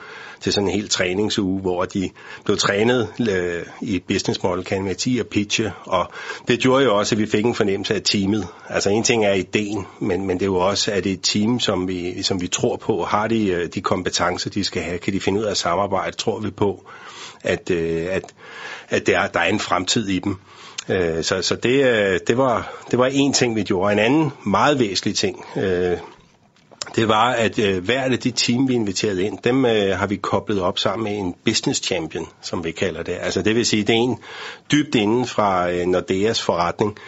til 0.40 0.52
sådan 0.52 0.68
en 0.68 0.74
helt 0.74 0.90
træningsuge, 0.90 1.60
hvor 1.60 1.84
de 1.84 2.10
blev 2.44 2.56
trænet 2.56 3.08
øh, 3.30 3.62
i 3.80 3.96
et 3.96 4.02
business 4.08 4.42
model, 4.42 4.64
kan 4.64 4.84
man 4.84 4.96
10 4.96 5.18
og 5.20 5.26
pitche, 5.26 5.72
og 5.84 6.10
det 6.48 6.60
gjorde 6.60 6.84
jo 6.84 6.98
også, 6.98 7.14
at 7.14 7.18
vi 7.18 7.26
fik 7.26 7.44
en 7.44 7.54
fornemmelse 7.54 7.94
af 7.94 8.02
teamet. 8.02 8.46
Altså 8.68 8.90
en 8.90 9.02
ting 9.02 9.24
er 9.24 9.32
ideen, 9.32 9.86
men, 9.98 10.26
men 10.26 10.36
det 10.36 10.42
er 10.42 10.46
jo 10.46 10.56
også, 10.56 10.92
at 10.92 11.04
det 11.04 11.10
er 11.10 11.16
et 11.16 11.22
team, 11.22 11.60
som 11.60 11.88
vi, 11.88 12.22
som 12.22 12.40
vi 12.40 12.48
tror 12.48 12.76
på, 12.76 13.04
har 13.04 13.28
de, 13.28 13.46
øh, 13.46 13.68
de 13.74 13.80
kompetencer, 13.80 14.50
de 14.50 14.64
skal 14.64 14.82
have, 14.82 14.98
kan 14.98 15.12
de 15.12 15.20
finde 15.20 15.40
ud 15.40 15.44
af 15.44 15.56
samarbejde, 15.56 16.16
tror 16.16 16.40
vi 16.40 16.50
på, 16.50 16.84
at, 17.42 17.70
øh, 17.70 18.06
at, 18.10 18.22
at 18.88 19.06
der, 19.06 19.26
der 19.26 19.40
er 19.40 19.48
en 19.48 19.60
fremtid 19.60 20.08
i 20.08 20.18
dem. 20.18 20.36
Øh, 20.88 21.24
så 21.24 21.42
så 21.42 21.56
det, 21.56 21.84
øh, 21.84 22.20
det, 22.26 22.38
var, 22.38 22.72
det 22.90 22.98
var 22.98 23.06
en 23.06 23.32
ting, 23.32 23.56
vi 23.56 23.62
gjorde. 23.62 23.92
En 23.92 23.98
anden 23.98 24.32
meget 24.46 24.78
væsentlig 24.78 25.16
ting, 25.16 25.44
øh, 25.56 25.98
det 26.96 27.08
var, 27.08 27.30
at 27.32 27.58
øh, 27.58 27.84
hvert 27.84 28.12
af 28.12 28.18
de 28.18 28.30
team, 28.30 28.68
vi 28.68 28.74
inviterede 28.74 29.24
ind, 29.24 29.38
dem 29.44 29.64
øh, 29.64 29.98
har 29.98 30.06
vi 30.06 30.16
koblet 30.16 30.60
op 30.60 30.78
sammen 30.78 31.04
med 31.04 31.18
en 31.18 31.34
business 31.44 31.82
champion, 31.82 32.26
som 32.42 32.64
vi 32.64 32.70
kalder 32.70 33.02
det. 33.02 33.16
Altså 33.20 33.42
det 33.42 33.54
vil 33.54 33.66
sige, 33.66 33.82
det 33.82 33.92
er 33.92 33.98
en 33.98 34.18
dybt 34.72 34.94
inden 34.94 35.26
fra 35.26 35.70
øh, 35.70 35.86
Nordeas 35.86 36.42
forretning, 36.42 36.98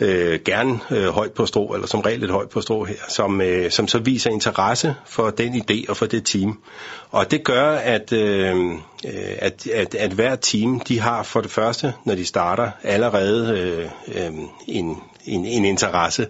øh, 0.00 0.40
gerne 0.44 0.80
øh, 0.90 1.06
højt 1.08 1.32
på 1.32 1.46
strå, 1.46 1.66
eller 1.74 1.86
som 1.86 2.00
regel 2.00 2.24
et 2.24 2.30
højt 2.30 2.48
på 2.48 2.60
strå 2.60 2.84
her, 2.84 2.94
som, 3.08 3.40
øh, 3.40 3.70
som 3.70 3.88
så 3.88 3.98
viser 3.98 4.30
interesse 4.30 4.94
for 5.06 5.30
den 5.30 5.54
idé 5.54 5.84
og 5.88 5.96
for 5.96 6.06
det 6.06 6.26
team. 6.26 6.58
Og 7.10 7.30
det 7.30 7.44
gør, 7.44 7.70
at, 7.70 8.12
øh, 8.12 8.56
øh 8.70 8.76
at, 9.38 9.66
at, 9.66 9.94
at 9.94 10.12
hver 10.12 10.36
team, 10.36 10.80
de 10.80 11.00
har 11.00 11.22
for 11.22 11.40
det 11.40 11.50
første, 11.50 11.94
når 12.04 12.14
de 12.14 12.24
starter, 12.24 12.70
allerede 12.82 13.58
øh, 13.58 14.24
øh, 14.26 14.32
en, 14.66 14.96
en, 15.24 15.46
en 15.46 15.64
interesse 15.64 16.26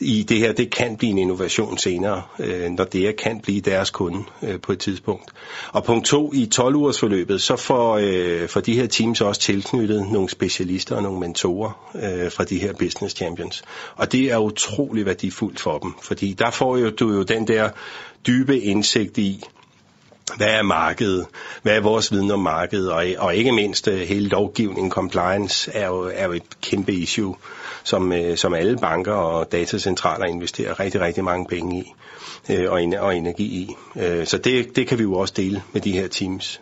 i 0.00 0.22
det 0.22 0.38
her, 0.38 0.52
det 0.52 0.70
kan 0.70 0.96
blive 0.96 1.10
en 1.10 1.18
innovation 1.18 1.78
senere, 1.78 2.22
øh, 2.38 2.70
når 2.70 2.84
det 2.84 3.16
kan 3.16 3.40
blive 3.40 3.60
deres 3.60 3.90
kunde 3.90 4.24
øh, 4.42 4.60
på 4.60 4.72
et 4.72 4.78
tidspunkt. 4.78 5.30
Og 5.72 5.84
punkt 5.84 6.06
to, 6.06 6.32
i 6.34 6.46
12 6.46 6.74
ugers 6.74 7.00
forløbet, 7.00 7.42
så 7.42 7.56
får, 7.56 7.98
øh, 8.02 8.48
får 8.48 8.60
de 8.60 8.74
her 8.74 8.86
teams 8.86 9.20
også 9.20 9.40
tilknyttet 9.40 10.06
nogle 10.12 10.28
specialister 10.28 10.96
og 10.96 11.02
nogle 11.02 11.20
mentorer 11.20 11.90
øh, 11.94 12.32
fra 12.32 12.44
de 12.44 12.58
her 12.58 12.72
business 12.72 13.16
champions. 13.16 13.62
Og 13.96 14.12
det 14.12 14.32
er 14.32 14.38
utrolig 14.38 15.06
værdifuldt 15.06 15.60
for 15.60 15.78
dem, 15.78 15.94
fordi 16.02 16.32
der 16.32 16.50
får 16.50 16.76
jo, 16.76 16.90
du 16.90 17.12
jo 17.12 17.22
den 17.22 17.48
der 17.48 17.70
dybe 18.26 18.60
indsigt 18.60 19.18
i, 19.18 19.44
hvad 20.36 20.46
er 20.46 20.62
markedet? 20.62 21.26
Hvad 21.62 21.76
er 21.76 21.80
vores 21.80 22.12
viden 22.12 22.30
om 22.30 22.40
markedet? 22.40 22.92
Og, 22.92 23.04
og 23.18 23.34
ikke 23.34 23.52
mindst 23.52 23.88
øh, 23.88 23.98
hele 23.98 24.28
lovgivningen, 24.28 24.90
compliance, 24.90 25.70
er 25.74 25.86
jo, 25.86 26.10
er 26.14 26.24
jo 26.24 26.32
et 26.32 26.60
kæmpe 26.62 26.92
issue 26.92 27.36
som, 27.84 28.12
øh, 28.12 28.36
som 28.36 28.54
alle 28.54 28.76
banker 28.76 29.12
og 29.12 29.52
datacentraler 29.52 30.26
investerer 30.26 30.80
rigtig, 30.80 31.00
rigtig 31.00 31.24
mange 31.24 31.46
penge 31.46 31.78
i 31.80 31.92
øh, 32.52 32.72
og, 32.72 32.82
og 32.98 33.16
energi 33.16 33.44
i. 33.44 33.74
Så 34.24 34.38
det, 34.44 34.76
det 34.76 34.86
kan 34.86 34.98
vi 34.98 35.02
jo 35.02 35.14
også 35.14 35.34
dele 35.36 35.62
med 35.72 35.80
de 35.80 35.92
her 35.92 36.08
teams. 36.08 36.60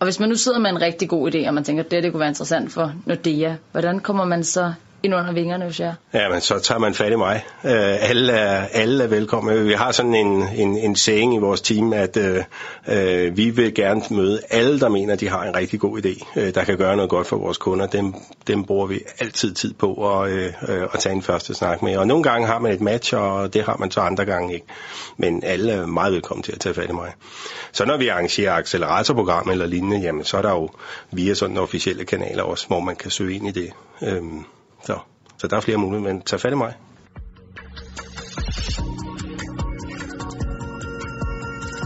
Og 0.00 0.06
hvis 0.06 0.20
man 0.20 0.28
nu 0.28 0.34
sidder 0.34 0.58
med 0.58 0.70
en 0.70 0.82
rigtig 0.82 1.08
god 1.08 1.34
idé, 1.34 1.48
og 1.48 1.54
man 1.54 1.64
tænker, 1.64 1.84
at 1.84 1.90
det, 1.90 2.02
det 2.02 2.12
kunne 2.12 2.20
være 2.20 2.28
interessant 2.28 2.72
for 2.72 2.92
Nordea, 3.06 3.54
hvordan 3.72 4.00
kommer 4.00 4.24
man 4.24 4.44
så 4.44 4.72
ind 5.02 5.14
under 5.14 5.32
vingerne 5.32 5.64
hvis 5.64 5.80
jeg 5.80 5.94
Ja, 6.14 6.28
men 6.28 6.40
så 6.40 6.58
tager 6.58 6.78
man 6.78 6.94
fat 6.94 7.12
i 7.12 7.16
mig. 7.16 7.44
Øh, 7.64 8.10
alle, 8.10 8.32
er, 8.32 8.66
alle 8.72 9.04
er 9.04 9.08
velkomne. 9.08 9.52
Øh, 9.52 9.66
vi 9.66 9.72
har 9.72 9.92
sådan 9.92 10.14
en, 10.14 10.48
en, 10.56 10.76
en 10.76 10.96
saying 10.96 11.34
i 11.34 11.38
vores 11.38 11.60
team, 11.60 11.92
at 11.92 12.16
øh, 12.16 12.44
øh, 12.88 13.36
vi 13.36 13.50
vil 13.50 13.74
gerne 13.74 14.02
møde 14.10 14.40
alle, 14.50 14.80
der 14.80 14.88
mener, 14.88 15.16
de 15.16 15.28
har 15.28 15.44
en 15.44 15.56
rigtig 15.56 15.80
god 15.80 16.02
idé, 16.02 16.40
øh, 16.40 16.54
der 16.54 16.64
kan 16.64 16.78
gøre 16.78 16.96
noget 16.96 17.10
godt 17.10 17.26
for 17.26 17.36
vores 17.36 17.58
kunder. 17.58 17.86
Dem, 17.86 18.14
dem 18.46 18.64
bruger 18.64 18.86
vi 18.86 19.00
altid 19.18 19.54
tid 19.54 19.74
på 19.74 20.20
at, 20.20 20.30
øh, 20.30 20.52
øh 20.68 20.82
at 20.94 21.00
tage 21.00 21.14
en 21.14 21.22
første 21.22 21.54
snak 21.54 21.82
med. 21.82 21.96
Og 21.96 22.06
nogle 22.06 22.22
gange 22.22 22.46
har 22.46 22.58
man 22.58 22.72
et 22.72 22.80
match, 22.80 23.14
og 23.14 23.54
det 23.54 23.64
har 23.64 23.76
man 23.76 23.90
så 23.90 24.00
andre 24.00 24.24
gange 24.24 24.54
ikke. 24.54 24.66
Men 25.16 25.42
alle 25.44 25.72
er 25.72 25.86
meget 25.86 26.12
velkommen 26.12 26.42
til 26.42 26.52
at 26.52 26.60
tage 26.60 26.74
fat 26.74 26.90
i 26.90 26.92
mig. 26.92 27.12
Så 27.72 27.84
når 27.84 27.96
vi 27.96 28.08
arrangerer 28.08 28.52
acceleratorprogram 28.52 29.50
eller 29.50 29.66
lignende, 29.66 29.98
jamen 29.98 30.24
så 30.24 30.36
er 30.36 30.42
der 30.42 30.50
jo 30.50 30.70
via 31.10 31.34
sådan 31.34 31.56
officielle 31.56 32.04
kanaler 32.04 32.42
også, 32.42 32.66
hvor 32.66 32.80
man 32.80 32.96
kan 32.96 33.10
søge 33.10 33.34
ind 33.34 33.48
i 33.48 33.50
det. 33.50 33.72
Øh, 34.02 34.22
så, 34.82 34.98
så 35.38 35.46
der 35.46 35.56
er 35.56 35.60
flere 35.60 35.78
muligheder, 35.78 36.12
men 36.12 36.22
tag 36.22 36.40
fat 36.40 36.52
i 36.52 36.56
mig. 36.56 36.74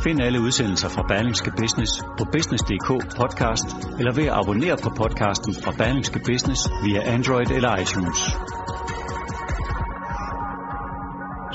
Find 0.05 0.23
alle 0.23 0.41
udsendelser 0.41 0.89
fra 0.89 1.03
Berlingske 1.09 1.51
Business 1.61 1.93
på 2.19 2.25
business.dk 2.33 2.89
podcast, 3.21 3.69
eller 3.99 4.13
ved 4.13 4.25
at 4.25 4.39
abonnere 4.41 4.77
på 4.83 4.91
podcasten 4.97 5.55
fra 5.65 5.73
Berlingske 5.79 6.21
Business 6.27 6.61
via 6.85 7.01
Android 7.15 7.51
eller 7.51 7.77
iTunes. 7.83 8.21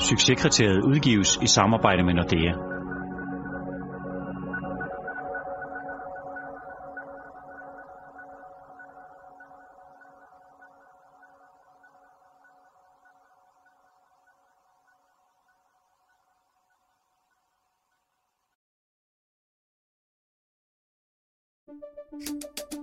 Succeskriteriet 0.08 0.80
udgives 0.90 1.38
i 1.42 1.46
samarbejde 1.46 2.02
med 2.04 2.14
Nordea. 2.14 2.71